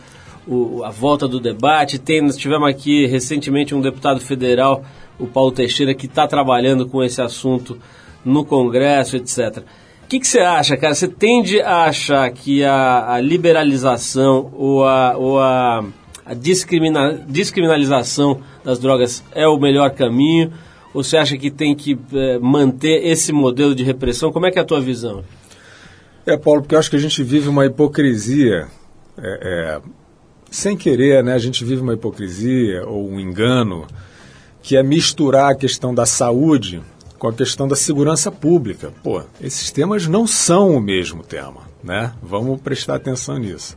o- 0.47 0.83
a 0.83 0.89
volta 0.89 1.27
do 1.27 1.39
debate. 1.39 1.99
Tem, 1.99 2.21
nós 2.21 2.37
tivemos 2.37 2.67
aqui 2.69 3.05
recentemente 3.05 3.75
um 3.75 3.81
deputado 3.81 4.19
federal, 4.19 4.83
o 5.19 5.27
Paulo 5.27 5.51
Teixeira, 5.51 5.93
que 5.93 6.05
está 6.05 6.27
trabalhando 6.27 6.87
com 6.87 7.03
esse 7.03 7.21
assunto 7.21 7.77
no 8.23 8.43
Congresso, 8.45 9.15
etc. 9.17 9.63
O 10.03 10.07
que 10.07 10.25
você 10.25 10.39
acha, 10.39 10.77
cara? 10.77 10.95
Você 10.95 11.07
tende 11.07 11.59
a 11.61 11.83
achar 11.83 12.29
que 12.31 12.63
a, 12.63 13.13
a 13.15 13.19
liberalização 13.21 14.49
ou 14.55 14.85
a, 14.85 15.17
ou 15.17 15.39
a, 15.39 15.83
a 16.25 16.33
discrimina- 16.33 17.13
descriminalização 17.27 18.39
das 18.63 18.79
drogas 18.79 19.23
é 19.35 19.47
o 19.47 19.59
melhor 19.59 19.91
caminho? 19.91 20.51
Ou 20.93 21.03
você 21.03 21.17
acha 21.17 21.37
que 21.37 21.51
tem 21.51 21.75
que 21.75 21.97
eh, 22.13 22.39
manter 22.39 23.05
esse 23.05 23.31
modelo 23.33 23.75
de 23.75 23.83
repressão? 23.83 24.31
Como 24.31 24.45
é 24.47 24.51
que 24.51 24.57
é 24.57 24.61
a 24.61 24.65
tua 24.65 24.79
visão? 24.79 25.23
É, 26.25 26.35
Paulo, 26.37 26.61
porque 26.61 26.75
eu 26.75 26.79
acho 26.79 26.89
que 26.89 26.95
a 26.95 26.99
gente 26.99 27.21
vive 27.23 27.47
uma 27.49 27.65
hipocrisia, 27.65 28.67
é, 29.17 29.39
é, 29.77 29.81
sem 30.49 30.75
querer, 30.77 31.23
né? 31.23 31.33
A 31.33 31.39
gente 31.39 31.63
vive 31.65 31.81
uma 31.81 31.93
hipocrisia 31.93 32.85
ou 32.85 33.09
um 33.09 33.19
engano, 33.19 33.85
que 34.61 34.75
é 34.77 34.83
misturar 34.83 35.51
a 35.51 35.55
questão 35.55 35.93
da 35.93 36.05
saúde 36.05 36.81
com 37.17 37.27
a 37.27 37.33
questão 37.33 37.67
da 37.67 37.75
segurança 37.75 38.31
pública. 38.31 38.91
Pô, 39.03 39.21
esses 39.41 39.71
temas 39.71 40.07
não 40.07 40.27
são 40.27 40.75
o 40.75 40.81
mesmo 40.81 41.23
tema, 41.23 41.61
né? 41.83 42.13
Vamos 42.21 42.61
prestar 42.61 42.95
atenção 42.95 43.37
nisso. 43.37 43.75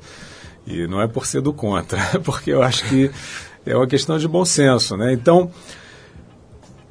E 0.66 0.86
não 0.86 1.00
é 1.00 1.06
por 1.08 1.26
ser 1.26 1.40
do 1.40 1.52
contra, 1.52 1.98
porque 2.24 2.50
eu 2.52 2.62
acho 2.62 2.84
que 2.88 3.10
é 3.64 3.74
uma 3.76 3.86
questão 3.86 4.18
de 4.18 4.28
bom 4.28 4.44
senso, 4.44 4.96
né? 4.96 5.12
Então, 5.12 5.50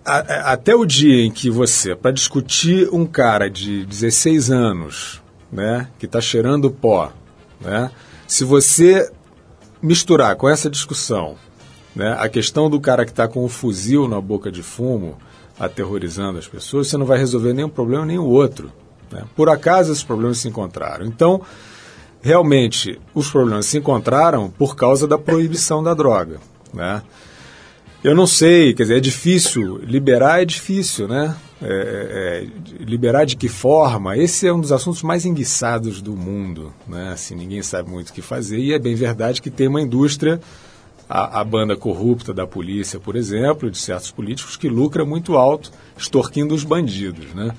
a- 0.03 0.17
a- 0.19 0.53
até 0.53 0.75
o 0.75 0.85
dia 0.85 1.23
em 1.23 1.31
que 1.31 1.49
você, 1.49 1.95
para 1.95 2.11
discutir 2.11 2.89
um 2.91 3.05
cara 3.05 3.49
de 3.49 3.85
16 3.85 4.49
anos, 4.49 5.21
né, 5.51 5.87
que 5.99 6.05
está 6.05 6.19
cheirando 6.21 6.69
pó, 6.71 7.11
né, 7.61 7.91
se 8.27 8.43
você 8.43 9.11
misturar 9.81 10.35
com 10.35 10.49
essa 10.49 10.69
discussão 10.69 11.37
né, 11.95 12.15
a 12.19 12.29
questão 12.29 12.69
do 12.69 12.79
cara 12.79 13.05
que 13.05 13.11
está 13.11 13.27
com 13.27 13.43
o 13.43 13.49
fuzil 13.49 14.07
na 14.07 14.21
boca 14.21 14.51
de 14.51 14.63
fumo, 14.63 15.17
aterrorizando 15.59 16.39
as 16.39 16.47
pessoas, 16.47 16.87
você 16.87 16.97
não 16.97 17.05
vai 17.05 17.17
resolver 17.17 17.53
nenhum 17.53 17.69
problema 17.69 18.05
nem 18.05 18.17
o 18.17 18.25
outro. 18.25 18.71
né. 19.11 19.23
Por 19.35 19.49
acaso 19.49 19.91
esses 19.91 20.03
problemas 20.03 20.37
se 20.37 20.47
encontraram. 20.47 21.05
Então, 21.05 21.41
realmente, 22.21 22.99
os 23.13 23.29
problemas 23.29 23.65
se 23.65 23.77
encontraram 23.77 24.49
por 24.49 24.75
causa 24.75 25.05
da 25.07 25.17
proibição 25.17 25.83
da 25.83 25.93
droga. 25.93 26.39
Né? 26.73 27.01
Eu 28.03 28.15
não 28.15 28.25
sei, 28.25 28.73
quer 28.73 28.83
dizer, 28.83 28.97
é 28.97 29.01
difícil, 29.01 29.79
liberar 29.83 30.41
é 30.41 30.45
difícil, 30.45 31.07
né? 31.07 31.35
É, 31.61 31.65
é, 31.65 31.71
é, 31.71 32.83
liberar 32.85 33.25
de 33.25 33.35
que 33.35 33.49
forma? 33.49 34.17
Esse 34.17 34.47
é 34.47 34.53
um 34.53 34.61
dos 34.61 34.71
assuntos 34.71 35.03
mais 35.03 35.25
enguiçados 35.25 36.01
do 36.01 36.13
mundo, 36.13 36.73
né? 36.87 37.11
Assim, 37.11 37.35
ninguém 37.35 37.61
sabe 37.61 37.89
muito 37.89 38.09
o 38.09 38.13
que 38.13 38.21
fazer 38.21 38.59
e 38.59 38.71
é 38.71 38.79
bem 38.79 38.95
verdade 38.95 39.41
que 39.41 39.49
tem 39.49 39.67
uma 39.67 39.81
indústria 39.81 40.39
a, 41.09 41.41
a 41.41 41.43
banda 41.43 41.75
corrupta 41.75 42.33
da 42.33 42.45
polícia, 42.47 42.99
por 42.99 43.15
exemplo, 43.15 43.69
de 43.71 43.77
certos 43.77 44.11
políticos 44.11 44.55
que 44.55 44.69
lucra 44.69 45.03
muito 45.03 45.35
alto 45.35 45.71
extorquindo 45.97 46.53
os 46.53 46.63
bandidos. 46.63 47.25
Né? 47.33 47.51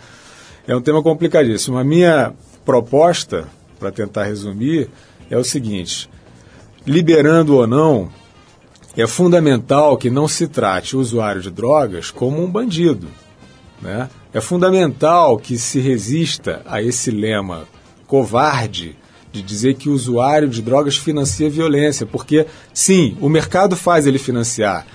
É 0.66 0.74
um 0.74 0.80
tema 0.80 1.02
complicadíssimo. 1.02 1.76
A 1.76 1.84
minha 1.84 2.32
proposta, 2.64 3.48
para 3.78 3.90
tentar 3.90 4.24
resumir, 4.24 4.88
é 5.28 5.36
o 5.36 5.44
seguinte: 5.44 6.08
liberando 6.86 7.56
ou 7.56 7.66
não, 7.66 8.08
é 8.96 9.06
fundamental 9.06 9.98
que 9.98 10.08
não 10.08 10.26
se 10.26 10.48
trate 10.48 10.96
o 10.96 11.00
usuário 11.00 11.42
de 11.42 11.50
drogas 11.50 12.10
como 12.10 12.42
um 12.42 12.50
bandido. 12.50 13.08
Né? 13.80 14.08
É 14.32 14.40
fundamental 14.40 15.38
que 15.38 15.56
se 15.56 15.80
resista 15.80 16.62
a 16.66 16.82
esse 16.82 17.10
lema 17.10 17.66
covarde 18.06 18.96
de 19.32 19.42
dizer 19.42 19.74
que 19.74 19.88
o 19.88 19.92
usuário 19.92 20.48
de 20.48 20.60
drogas 20.60 20.96
financia 20.96 21.48
violência, 21.48 22.04
porque 22.04 22.46
sim, 22.74 23.16
o 23.20 23.28
mercado 23.28 23.76
faz 23.76 24.06
ele 24.06 24.18
financiar, 24.18 24.86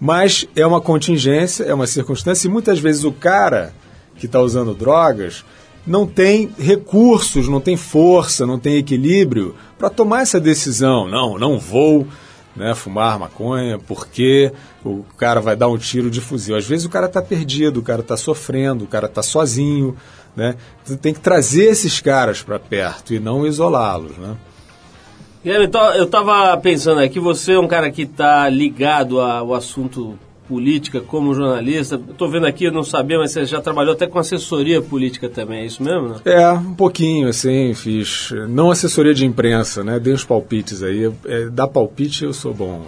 mas 0.00 0.46
é 0.54 0.64
uma 0.66 0.80
contingência, 0.80 1.64
é 1.64 1.74
uma 1.74 1.86
circunstância, 1.86 2.46
e 2.46 2.50
muitas 2.50 2.78
vezes 2.78 3.04
o 3.04 3.12
cara 3.12 3.74
que 4.16 4.26
está 4.26 4.40
usando 4.40 4.74
drogas 4.74 5.44
não 5.86 6.06
tem 6.06 6.50
recursos, 6.58 7.48
não 7.48 7.60
tem 7.60 7.76
força, 7.76 8.46
não 8.46 8.58
tem 8.58 8.76
equilíbrio 8.76 9.54
para 9.78 9.90
tomar 9.90 10.22
essa 10.22 10.38
decisão. 10.40 11.08
Não, 11.08 11.38
não 11.38 11.58
vou 11.58 12.06
né, 12.54 12.74
fumar 12.74 13.18
maconha 13.18 13.78
porque 13.78 14.52
o 14.84 15.04
cara 15.16 15.40
vai 15.40 15.56
dar 15.56 15.68
um 15.68 15.78
tiro 15.78 16.10
de 16.10 16.20
fuzil. 16.20 16.56
Às 16.56 16.66
vezes 16.66 16.84
o 16.84 16.90
cara 16.90 17.06
está 17.06 17.22
perdido, 17.22 17.80
o 17.80 17.82
cara 17.82 18.00
está 18.00 18.16
sofrendo, 18.16 18.84
o 18.84 18.88
cara 18.88 19.06
está 19.06 19.22
sozinho. 19.22 19.96
Né? 20.36 20.56
Você 20.84 20.96
tem 20.96 21.12
que 21.12 21.20
trazer 21.20 21.64
esses 21.64 22.00
caras 22.00 22.42
para 22.42 22.58
perto 22.58 23.14
e 23.14 23.20
não 23.20 23.46
isolá-los. 23.46 24.16
Né? 24.16 24.36
Então, 25.44 25.92
eu 25.94 26.04
estava 26.04 26.56
pensando 26.58 27.00
aqui, 27.00 27.18
você 27.18 27.52
é 27.52 27.58
um 27.58 27.66
cara 27.66 27.90
que 27.90 28.02
está 28.02 28.48
ligado 28.48 29.20
ao 29.20 29.54
assunto 29.54 30.18
política 30.52 31.00
como 31.00 31.32
jornalista. 31.34 31.98
Estou 32.10 32.28
vendo 32.28 32.46
aqui, 32.46 32.64
eu 32.64 32.72
não 32.72 32.82
sabia, 32.84 33.16
mas 33.18 33.30
você 33.30 33.46
já 33.46 33.58
trabalhou 33.58 33.94
até 33.94 34.06
com 34.06 34.18
assessoria 34.18 34.82
política 34.82 35.30
também, 35.30 35.60
é 35.60 35.64
isso 35.64 35.82
mesmo? 35.82 36.08
Né? 36.10 36.14
É, 36.26 36.52
um 36.52 36.74
pouquinho, 36.74 37.28
assim, 37.28 37.72
fiz. 37.72 38.34
Não 38.50 38.70
assessoria 38.70 39.14
de 39.14 39.24
imprensa, 39.24 39.82
né? 39.82 39.98
Dei 39.98 40.12
uns 40.12 40.24
palpites 40.26 40.82
aí. 40.82 41.10
É, 41.24 41.46
dar 41.46 41.68
palpite 41.68 42.24
eu 42.24 42.34
sou 42.34 42.52
bom. 42.52 42.82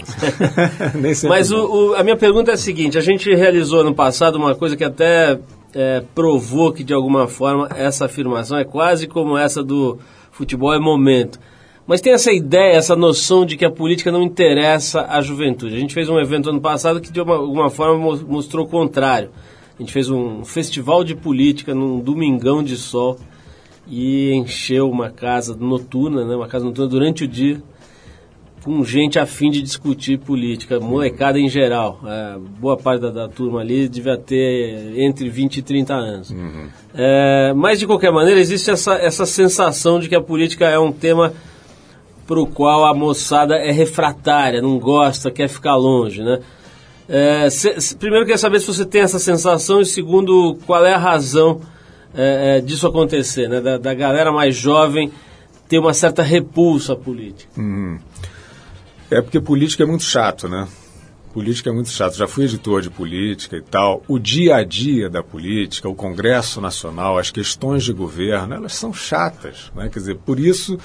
Nem 1.01 1.15
sempre 1.15 1.37
Mas 1.39 1.51
bom. 1.51 1.57
o, 1.57 1.91
o- 1.91 1.95
a 1.95 2.03
minha 2.03 2.17
pergunta 2.17 2.51
é 2.51 2.55
a 2.55 2.59
seguinte: 2.59 2.99
a 2.99 3.01
gente 3.01 3.35
realizou 3.35 3.83
no 3.83 3.95
passado 3.95 4.37
uma 4.37 4.55
coisa 4.55 4.77
que 4.77 4.85
até 4.85 5.39
é, 5.75 6.03
provou 6.15 6.71
que 6.71 6.85
de 6.85 6.93
alguma 6.93 7.27
forma 7.27 7.67
essa 7.75 8.05
afirmação 8.05 8.59
é 8.59 8.65
quase 8.65 9.07
como 9.07 9.39
essa 9.39 9.62
do 9.62 9.99
futebol 10.31 10.75
é 10.75 10.79
momento. 10.79 11.39
Mas 11.87 12.01
tem 12.01 12.12
essa 12.14 12.32
ideia, 12.32 12.74
essa 12.76 12.97
noção 12.97 13.45
de 13.45 13.57
que 13.57 13.64
a 13.64 13.70
política 13.70 14.11
não 14.11 14.22
interessa 14.22 15.03
à 15.09 15.20
juventude. 15.20 15.76
A 15.76 15.78
gente 15.78 15.93
fez 15.93 16.09
um 16.09 16.18
evento 16.18 16.49
ano 16.49 16.61
passado 16.61 17.01
que 17.01 17.12
de 17.12 17.20
uma- 17.20 17.37
alguma 17.37 17.68
forma 17.68 17.99
mo- 17.99 18.24
mostrou 18.26 18.64
o 18.64 18.68
contrário. 18.68 19.30
A 19.78 19.82
gente 19.82 19.93
fez 19.93 20.09
um 20.09 20.45
festival 20.45 21.05
de 21.05 21.14
política 21.14 21.74
num 21.74 21.99
domingão 22.01 22.62
de 22.62 22.76
sol 22.76 23.18
e 23.87 24.32
encheu 24.32 24.89
uma 24.91 25.11
casa 25.11 25.55
noturna, 25.55 26.24
né, 26.24 26.35
uma 26.35 26.49
casa 26.49 26.64
noturna 26.64 26.89
durante 26.91 27.24
o 27.24 27.28
dia 27.28 27.61
com 28.62 28.82
gente 28.82 29.18
a 29.18 29.26
fim 29.26 29.51
de 29.51 29.61
discutir 29.61 30.16
política, 30.18 30.80
molecada 30.80 31.39
em 31.39 31.51
geral. 31.51 32.01
É, 32.07 32.39
boa 32.59 32.78
parte 32.78 33.03
da, 33.03 33.11
da 33.11 33.28
turma 33.28 33.61
ali 33.61 33.91
devia 33.91 34.16
ter 34.16 34.95
entre 34.99 35.28
20 35.28 35.59
e 35.59 35.62
30 35.62 35.93
anos. 35.93 36.35
É, 36.95 37.53
mas, 37.55 37.78
de 37.78 37.87
qualquer 37.87 38.11
maneira, 38.11 38.41
existe 38.41 38.70
essa, 38.70 38.95
essa 38.95 39.26
sensação 39.26 40.01
de 40.01 40.09
que 40.09 40.14
a 40.14 40.20
política 40.22 40.64
é 40.66 40.78
um 40.78 40.91
tema 40.91 41.35
para 42.27 42.41
o 42.41 42.47
qual 42.47 42.85
a 42.87 42.95
moçada 42.95 43.57
é 43.57 43.70
refratária, 43.70 44.62
não 44.62 44.79
gosta, 44.79 45.31
quer 45.31 45.49
ficar 45.49 45.77
longe, 45.77 46.22
né? 46.22 46.41
É, 47.09 47.51
se- 47.51 47.97
primeiro, 47.97 48.22
eu 48.22 48.27
queria 48.27 48.39
saber 48.39 48.61
se 48.61 48.66
você 48.66 48.85
tem 48.85 49.03
essa 49.03 49.18
sensação 49.18 49.81
e, 49.81 49.87
segundo, 49.87 50.57
qual 50.66 50.85
é 50.87 50.95
a 50.95 50.99
razão 50.99 51.61
é, 52.14 52.57
é, 52.57 52.61
disso 52.61 52.87
acontecer, 52.87 53.49
né? 53.49 53.61
Da, 53.61 53.77
da 53.77 53.93
galera 53.93 54.33
mais 54.33 54.57
jovem 54.57 55.12
ter 55.68 55.79
uma 55.79 55.93
certa 55.93 56.22
repulsa 56.22 56.95
à 56.95 56.97
política. 56.97 57.51
É 59.11 59.20
porque 59.20 59.41
política 59.41 59.83
é 59.83 59.87
muito 59.87 60.05
chato, 60.05 60.49
né? 60.49 60.66
Política 61.33 61.68
é 61.68 61.72
muito 61.72 61.91
chato. 61.91 62.16
Já 62.16 62.27
fui 62.29 62.45
editor 62.45 62.81
de 62.81 62.89
política 62.89 63.57
e 63.57 63.61
tal. 63.62 64.03
O 64.09 64.18
dia 64.18 64.57
a 64.57 64.64
dia 64.64 65.11
da 65.11 65.22
política, 65.22 65.89
o 65.89 65.95
Congresso 65.95 66.61
Nacional, 66.61 67.18
as 67.18 67.31
questões 67.31 67.83
de 67.85 67.93
governo, 67.93 68.55
elas 68.55 68.75
são 68.75 68.95
chatas, 68.95 69.70
né? 69.75 69.89
Quer 69.93 69.99
dizer, 69.99 70.16
por 70.16 70.39
isso 70.39 70.79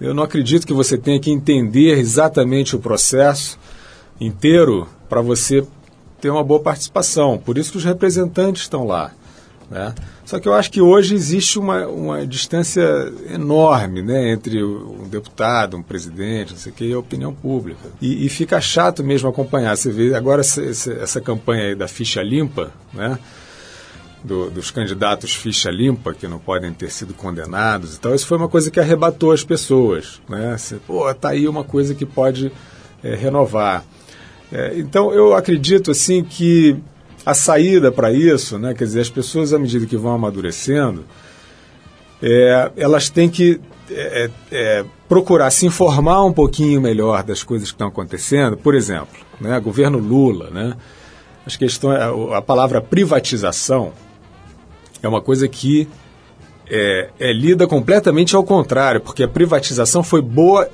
eu 0.00 0.12
não 0.12 0.22
acredito 0.22 0.66
que 0.66 0.72
você 0.72 0.98
tenha 0.98 1.20
que 1.20 1.30
entender 1.30 1.98
exatamente 1.98 2.74
o 2.74 2.78
processo 2.78 3.58
inteiro 4.20 4.88
para 5.08 5.20
você 5.20 5.64
ter 6.20 6.30
uma 6.30 6.42
boa 6.42 6.60
participação. 6.60 7.38
Por 7.38 7.58
isso 7.58 7.72
que 7.72 7.78
os 7.78 7.84
representantes 7.84 8.62
estão 8.62 8.84
lá. 8.86 9.12
Né? 9.70 9.94
Só 10.24 10.38
que 10.38 10.48
eu 10.48 10.54
acho 10.54 10.70
que 10.70 10.80
hoje 10.80 11.14
existe 11.14 11.58
uma, 11.58 11.86
uma 11.86 12.26
distância 12.26 12.82
enorme 13.30 14.02
né, 14.02 14.30
entre 14.30 14.62
um 14.62 15.08
deputado, 15.08 15.76
um 15.76 15.82
presidente, 15.82 16.52
não 16.52 16.58
sei 16.58 16.72
o 16.72 16.74
que, 16.74 16.84
e 16.84 16.92
a 16.92 16.98
opinião 16.98 17.34
pública. 17.34 17.88
E, 18.00 18.24
e 18.24 18.28
fica 18.28 18.60
chato 18.60 19.02
mesmo 19.02 19.28
acompanhar. 19.28 19.76
Você 19.76 19.90
vê 19.90 20.14
agora 20.14 20.40
essa, 20.40 20.62
essa, 20.62 21.20
campanha 21.20 21.74
da 21.76 21.88
ficha 21.88 22.22
limpa, 22.22 22.72
né? 22.92 23.18
Do- 24.24 24.50
dos 24.50 24.70
candidatos 24.70 25.34
ficha 25.34 25.70
limpa, 25.70 26.14
que 26.14 26.26
não 26.26 26.38
podem 26.38 26.72
ter 26.72 26.90
sido 26.90 27.12
condenados 27.12 27.94
e 27.96 28.00
tal, 28.00 28.14
isso 28.14 28.26
foi 28.26 28.38
uma 28.38 28.48
coisa 28.48 28.70
que 28.70 28.80
arrebatou 28.80 29.30
as 29.30 29.44
pessoas. 29.44 30.20
Né? 30.28 30.56
Você, 30.56 30.76
Pô, 30.76 31.12
tá 31.14 31.28
aí 31.28 31.46
uma 31.46 31.62
coisa 31.62 31.94
que 31.94 32.06
pode 32.06 32.50
eh, 33.02 33.14
renovar. 33.14 33.84
É, 34.50 34.72
então, 34.78 35.12
eu 35.12 35.34
acredito 35.34 35.90
assim 35.90 36.24
que 36.24 36.76
a 37.26 37.34
saída 37.34 37.92
para 37.92 38.12
isso, 38.12 38.58
né, 38.58 38.72
quer 38.74 38.84
dizer, 38.84 39.00
as 39.00 39.10
pessoas, 39.10 39.52
à 39.52 39.58
medida 39.58 39.84
que 39.86 39.96
vão 39.96 40.14
amadurecendo, 40.14 41.04
é, 42.22 42.70
elas 42.76 43.10
têm 43.10 43.28
que 43.28 43.60
é, 43.90 44.30
é, 44.50 44.84
procurar 45.08 45.50
se 45.50 45.66
informar 45.66 46.24
um 46.24 46.32
pouquinho 46.32 46.80
melhor 46.80 47.22
das 47.22 47.42
coisas 47.42 47.68
que 47.68 47.74
estão 47.74 47.88
acontecendo. 47.88 48.56
Por 48.56 48.74
exemplo, 48.74 49.18
né, 49.40 49.58
governo 49.60 49.98
Lula, 49.98 50.48
né, 50.50 50.74
as 51.44 51.56
questões, 51.56 51.98
a 52.32 52.40
palavra 52.40 52.80
privatização 52.80 53.92
é 55.06 55.08
uma 55.08 55.20
coisa 55.20 55.48
que 55.48 55.88
é, 56.68 57.10
é 57.18 57.32
lida 57.32 57.66
completamente 57.66 58.34
ao 58.34 58.44
contrário, 58.44 59.00
porque 59.00 59.22
a 59.22 59.28
privatização 59.28 60.02
foi 60.02 60.22
boa 60.22 60.68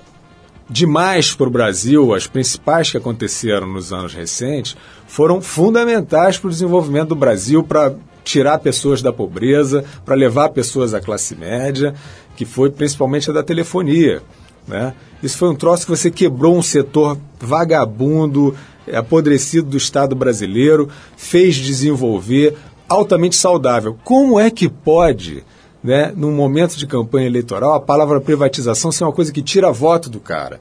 demais 0.68 1.34
para 1.34 1.48
o 1.48 1.50
Brasil, 1.50 2.14
as 2.14 2.28
principais 2.28 2.90
que 2.90 2.96
aconteceram 2.96 3.66
nos 3.66 3.92
anos 3.92 4.14
recentes, 4.14 4.76
foram 5.06 5.40
fundamentais 5.40 6.38
para 6.38 6.46
o 6.46 6.50
desenvolvimento 6.50 7.08
do 7.08 7.16
Brasil, 7.16 7.64
para 7.64 7.92
tirar 8.22 8.58
pessoas 8.58 9.02
da 9.02 9.12
pobreza, 9.12 9.84
para 10.04 10.14
levar 10.14 10.50
pessoas 10.50 10.94
à 10.94 11.00
classe 11.00 11.34
média, 11.34 11.94
que 12.36 12.44
foi 12.44 12.70
principalmente 12.70 13.28
a 13.28 13.32
da 13.32 13.42
telefonia. 13.42 14.22
Né? 14.68 14.94
Isso 15.20 15.36
foi 15.36 15.48
um 15.48 15.56
troço 15.56 15.84
que 15.84 15.90
você 15.90 16.10
quebrou 16.10 16.56
um 16.56 16.62
setor 16.62 17.18
vagabundo, 17.40 18.54
apodrecido 18.94 19.68
do 19.68 19.76
Estado 19.76 20.14
brasileiro, 20.14 20.88
fez 21.16 21.56
desenvolver, 21.56 22.56
altamente 22.90 23.36
saudável. 23.36 23.96
Como 24.04 24.38
é 24.38 24.50
que 24.50 24.68
pode 24.68 25.44
né, 25.82 26.12
num 26.14 26.32
momento 26.32 26.76
de 26.76 26.86
campanha 26.86 27.26
eleitoral, 27.26 27.74
a 27.74 27.80
palavra 27.80 28.20
privatização 28.20 28.92
ser 28.92 29.04
uma 29.04 29.12
coisa 29.12 29.32
que 29.32 29.42
tira 29.42 29.72
voto 29.72 30.10
do 30.10 30.20
cara. 30.20 30.60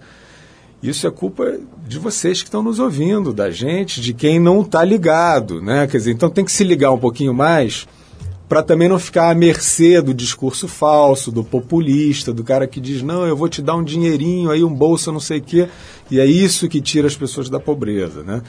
Isso 0.81 1.05
é 1.05 1.11
culpa 1.11 1.59
de 1.85 1.99
vocês 1.99 2.41
que 2.41 2.47
estão 2.47 2.63
nos 2.63 2.79
ouvindo, 2.79 3.33
da 3.33 3.51
gente, 3.51 3.99
de 3.99 4.13
quem 4.13 4.39
não 4.39 4.61
está 4.61 4.83
ligado. 4.83 5.61
Né? 5.61 5.85
Quer 5.87 5.97
dizer, 5.97 6.11
então 6.11 6.29
tem 6.29 6.45
que 6.45 6.51
se 6.51 6.63
ligar 6.63 6.91
um 6.91 6.97
pouquinho 6.97 7.33
mais 7.33 7.85
para 8.47 8.63
também 8.63 8.87
não 8.87 8.97
ficar 8.97 9.29
à 9.29 9.35
mercê 9.35 10.01
do 10.01 10.11
discurso 10.11 10.67
falso, 10.67 11.31
do 11.31 11.43
populista, 11.43 12.33
do 12.33 12.43
cara 12.43 12.65
que 12.65 12.79
diz, 12.79 13.03
não, 13.03 13.27
eu 13.27 13.35
vou 13.35 13.47
te 13.47 13.61
dar 13.61 13.75
um 13.75 13.83
dinheirinho, 13.83 14.49
aí 14.49 14.63
um 14.63 14.73
bolso, 14.73 15.11
não 15.11 15.19
sei 15.19 15.37
o 15.37 15.43
quê. 15.43 15.67
E 16.09 16.19
é 16.19 16.25
isso 16.25 16.67
que 16.67 16.81
tira 16.81 17.05
as 17.05 17.15
pessoas 17.15 17.47
da 17.49 17.59
pobreza. 17.59 18.23
Né? 18.23 18.41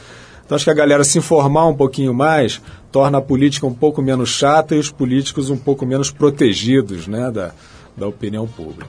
Então 0.51 0.57
acho 0.57 0.64
que 0.64 0.70
a 0.72 0.74
galera 0.74 1.05
se 1.05 1.16
informar 1.16 1.68
um 1.68 1.74
pouquinho 1.76 2.12
mais 2.12 2.61
torna 2.90 3.18
a 3.18 3.20
política 3.20 3.68
um 3.68 3.72
pouco 3.72 4.03
menos 4.03 4.30
chata 4.30 4.74
e 4.74 4.80
os 4.80 4.90
políticos 4.90 5.48
um 5.48 5.57
pouco 5.57 5.86
menos 5.86 6.11
protegidos 6.11 7.07
né, 7.07 7.30
da, 7.30 7.53
da 7.96 8.09
opinião 8.09 8.48
pública. 8.48 8.88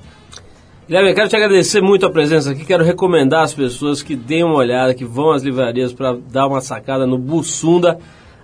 Guilherme, 0.87 1.11
eu 1.11 1.15
quero 1.15 1.29
te 1.29 1.35
agradecer 1.35 1.79
muito 1.79 2.03
a 2.03 2.09
presença 2.09 2.49
aqui. 2.49 2.65
Quero 2.65 2.83
recomendar 2.83 3.43
às 3.43 3.53
pessoas 3.53 4.01
que 4.01 4.15
deem 4.15 4.43
uma 4.43 4.55
olhada, 4.55 4.95
que 4.95 5.05
vão 5.05 5.33
às 5.33 5.43
livrarias 5.43 5.93
para 5.93 6.17
dar 6.31 6.47
uma 6.47 6.61
sacada 6.61 7.05
no 7.05 7.19
Bussunda, 7.19 7.99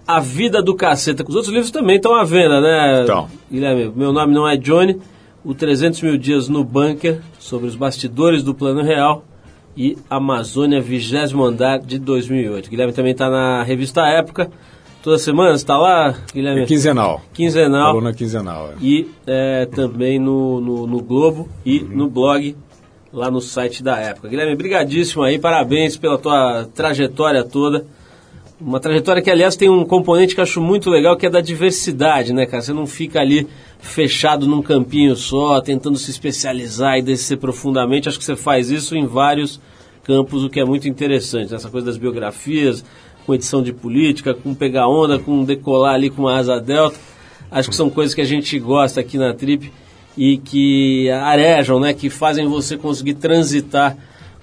A 0.07 0.19
Vida 0.19 0.61
do 0.61 0.75
Caceta. 0.75 1.25
Os 1.27 1.33
outros 1.33 1.51
livros 1.51 1.71
também 1.71 1.95
estão 1.95 2.13
à 2.13 2.23
venda, 2.23 2.61
né? 2.61 3.01
Então. 3.01 3.27
Guilherme, 3.51 3.91
meu 3.95 4.13
nome 4.13 4.31
não 4.31 4.47
é 4.47 4.55
Johnny. 4.55 4.95
O 5.43 5.55
300 5.55 6.03
mil 6.03 6.17
dias 6.19 6.47
no 6.47 6.63
bunker, 6.63 7.19
sobre 7.39 7.67
os 7.67 7.75
bastidores 7.75 8.43
do 8.43 8.53
Plano 8.53 8.83
Real. 8.83 9.25
E 9.77 9.95
Amazônia, 10.09 10.81
20 10.81 11.35
andar 11.39 11.77
de 11.77 11.99
2008. 11.99 12.67
Guilherme 12.67 12.93
também 12.93 13.11
está 13.11 13.29
na 13.29 13.61
revista 13.61 14.01
Época. 14.07 14.49
Toda 15.03 15.19
semana 15.19 15.53
está 15.53 15.77
lá, 15.77 16.15
Guilherme? 16.33 16.63
É 16.63 16.65
quinzenal. 16.65 17.21
Quinzenal 17.31 17.93
Coluna 17.93 18.11
quinzenal. 18.11 18.71
é. 18.71 18.73
e 18.81 19.07
é, 19.27 19.67
também 19.67 20.17
no, 20.17 20.59
no, 20.59 20.87
no 20.87 20.99
Globo 21.01 21.47
e 21.63 21.79
no 21.79 22.09
blog 22.09 22.57
lá 23.13 23.29
no 23.29 23.39
site 23.39 23.83
da 23.83 23.97
época. 23.97 24.27
Guilherme, 24.27 24.55
brigadíssimo 24.55 25.21
aí, 25.21 25.37
parabéns 25.37 25.95
pela 25.95 26.17
tua 26.17 26.67
trajetória 26.73 27.43
toda. 27.43 27.85
Uma 28.59 28.79
trajetória 28.79 29.21
que, 29.21 29.29
aliás, 29.29 29.55
tem 29.55 29.69
um 29.69 29.85
componente 29.85 30.33
que 30.33 30.41
eu 30.41 30.43
acho 30.43 30.59
muito 30.59 30.89
legal, 30.89 31.15
que 31.15 31.27
é 31.27 31.29
da 31.29 31.39
diversidade, 31.39 32.33
né, 32.33 32.47
cara? 32.47 32.63
Você 32.63 32.73
não 32.73 32.87
fica 32.87 33.19
ali 33.19 33.47
fechado 33.79 34.47
num 34.47 34.61
campinho 34.61 35.15
só, 35.15 35.61
tentando 35.61 35.97
se 35.97 36.11
especializar 36.11 36.97
e 36.97 37.01
descer 37.01 37.37
profundamente. 37.37 38.09
Acho 38.09 38.17
que 38.17 38.25
você 38.25 38.35
faz 38.35 38.69
isso 38.69 38.95
em 38.95 39.05
vários 39.05 39.59
campos, 40.03 40.43
o 40.43 40.49
que 40.49 40.59
é 40.59 40.65
muito 40.65 40.87
interessante. 40.87 41.53
Essa 41.53 41.69
coisa 41.69 41.87
das 41.87 41.97
biografias, 41.97 42.83
com 43.25 43.33
edição 43.33 43.61
de 43.61 43.73
política, 43.73 44.33
com 44.33 44.53
pegar 44.53 44.87
onda, 44.87 45.19
com 45.19 45.43
decolar 45.43 45.95
ali 45.95 46.09
com 46.09 46.23
uma 46.23 46.37
asa 46.37 46.59
delta. 46.59 46.97
Acho 47.51 47.69
que 47.69 47.75
são 47.75 47.89
coisas 47.89 48.13
que 48.15 48.21
a 48.21 48.25
gente 48.25 48.57
gosta 48.59 49.01
aqui 49.01 49.17
na 49.17 49.33
Trip 49.33 49.71
e 50.17 50.37
que 50.37 51.09
arejam, 51.11 51.79
né? 51.79 51.93
Que 51.93 52.09
fazem 52.09 52.47
você 52.47 52.77
conseguir 52.77 53.15
transitar 53.15 53.97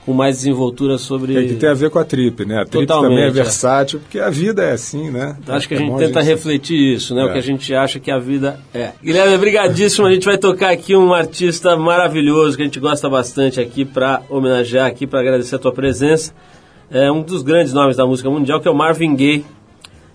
com 0.05 0.13
mais 0.13 0.37
desenvoltura 0.37 0.99
sobre... 0.99 1.37
É 1.37 1.47
que 1.49 1.55
tem 1.55 1.69
a 1.69 1.75
ver 1.75 1.89
com 1.89 1.99
a 1.99 2.05
trip, 2.05 2.45
né? 2.45 2.61
A 2.61 2.65
trip 2.67 2.87
Totalmente, 2.87 3.11
também 3.11 3.25
é 3.25 3.29
é. 3.29 3.31
versátil, 3.31 4.01
porque 4.01 4.19
a 4.19 4.29
vida 4.29 4.63
é 4.63 4.73
assim, 4.73 5.11
né? 5.11 5.37
Acho 5.49 5.67
que 5.67 5.75
a 5.75 5.77
É 5.79 5.81
gente 5.81 5.97
tenta 5.97 6.21
refletir 6.21 6.77
isso, 6.95 7.15
né? 7.15 7.25
O 7.25 7.29
É. 7.29 7.33
que 7.33 7.39
a 7.39 7.43
gente 7.43 7.75
acha 7.75 7.99
que 7.99 8.11
a 8.11 8.19
vida 8.19 8.61
é. 8.75 8.93
Guilherme, 9.03 9.39
brigadíssimo. 9.39 10.07
A 10.07 10.13
gente 10.13 10.27
vai 10.27 10.37
tocar 10.37 10.71
aqui 10.71 10.95
um 10.95 11.15
artista 11.15 11.75
maravilhoso 11.77 12.57
que 12.57 12.63
a 12.63 12.67
gente 12.67 12.79
gosta 12.79 13.09
bastante 13.09 13.61
aqui 13.61 13.85
para 13.85 14.21
homenagear 14.29 14.87
aqui, 14.87 15.07
para 15.07 15.21
agradecer 15.21 15.57
a 15.57 15.59
tua 15.59 15.73
presença. 15.73 16.35
É 16.91 17.11
um 17.11 17.23
dos 17.23 17.43
grandes 17.43 17.73
nomes 17.73 17.97
da 17.97 18.07
música 18.07 18.29
mundial, 18.29 18.61
que 18.61 18.69
é 18.69 18.71
o 18.71 18.75
Marvin 18.75 19.17
Gaye. 19.17 19.45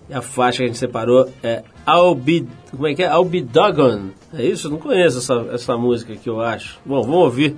E 0.08 0.14
a 0.14 0.22
faixa 0.22 0.58
que 0.58 0.64
a 0.64 0.66
gente 0.66 0.78
separou 0.78 1.28
é 1.42 1.62
I'll 1.88 2.14
Be... 2.14 2.46
Como 2.70 2.86
é 2.86 2.94
que 2.94 3.02
é? 3.02 3.06
I'll 3.12 3.24
Be 3.24 3.42
Doggone. 3.42 4.12
É 4.32 4.44
isso? 4.44 4.68
Eu 4.68 4.70
não 4.72 4.78
conheço 4.78 5.18
essa, 5.18 5.46
essa 5.52 5.76
música 5.76 6.12
aqui, 6.12 6.28
eu 6.28 6.40
acho. 6.40 6.78
Bom, 6.86 7.02
vamos 7.02 7.18
ouvir. 7.18 7.56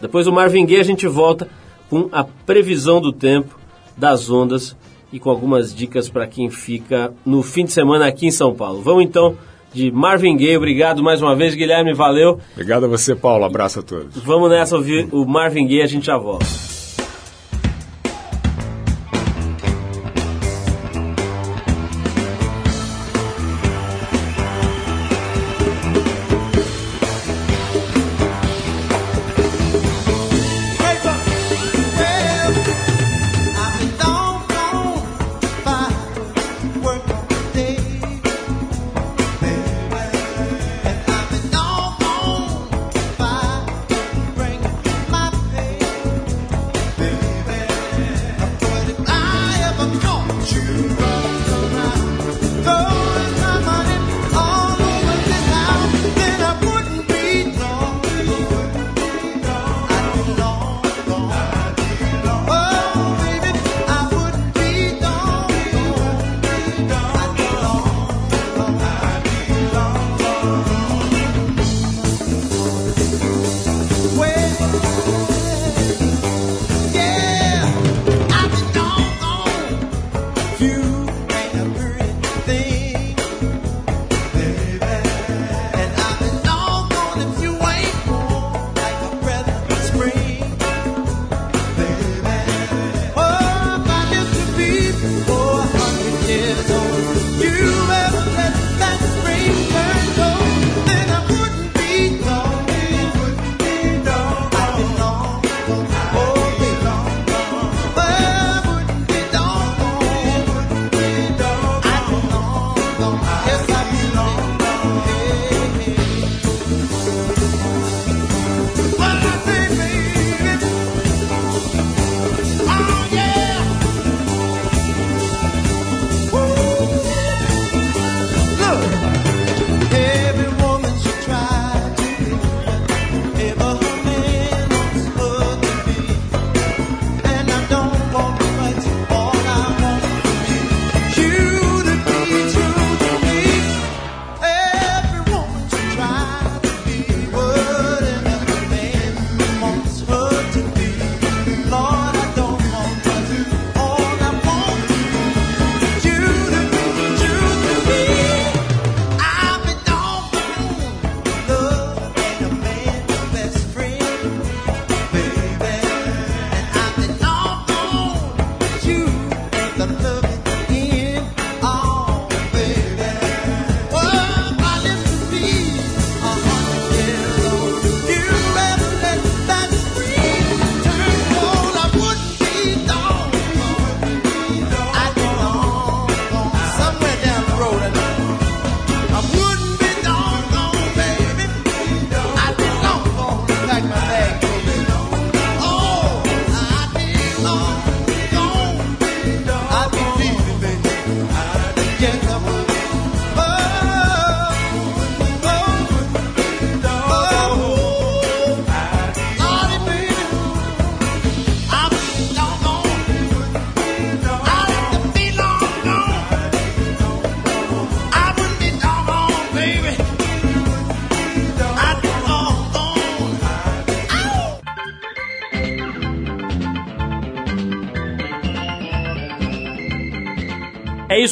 Depois 0.00 0.26
do 0.26 0.32
Marvin 0.32 0.64
Gaye 0.66 0.80
a 0.80 0.84
gente 0.84 1.06
volta 1.08 1.48
com 1.88 2.08
a 2.12 2.24
previsão 2.24 3.00
do 3.00 3.12
tempo, 3.12 3.58
das 3.96 4.30
ondas 4.30 4.76
e 5.12 5.18
com 5.18 5.30
algumas 5.30 5.74
dicas 5.74 6.08
para 6.08 6.26
quem 6.26 6.50
fica 6.50 7.12
no 7.24 7.42
fim 7.42 7.64
de 7.64 7.72
semana 7.72 8.06
aqui 8.06 8.26
em 8.26 8.30
São 8.30 8.54
Paulo. 8.54 8.82
Vamos 8.82 9.04
então 9.04 9.36
de 9.72 9.90
Marvin 9.90 10.36
Gaye. 10.36 10.56
Obrigado 10.56 11.02
mais 11.02 11.20
uma 11.20 11.34
vez, 11.34 11.54
Guilherme. 11.54 11.92
Valeu. 11.92 12.40
Obrigado 12.52 12.84
a 12.84 12.88
você, 12.88 13.14
Paulo. 13.14 13.44
Abraço 13.44 13.80
a 13.80 13.82
todos. 13.82 14.16
Vamos 14.16 14.50
nessa 14.50 14.76
ouvir 14.76 15.08
o 15.12 15.24
Marvin 15.24 15.66
Gaye. 15.66 15.82
A 15.82 15.86
gente 15.86 16.06
já 16.06 16.16
volta. 16.16 16.73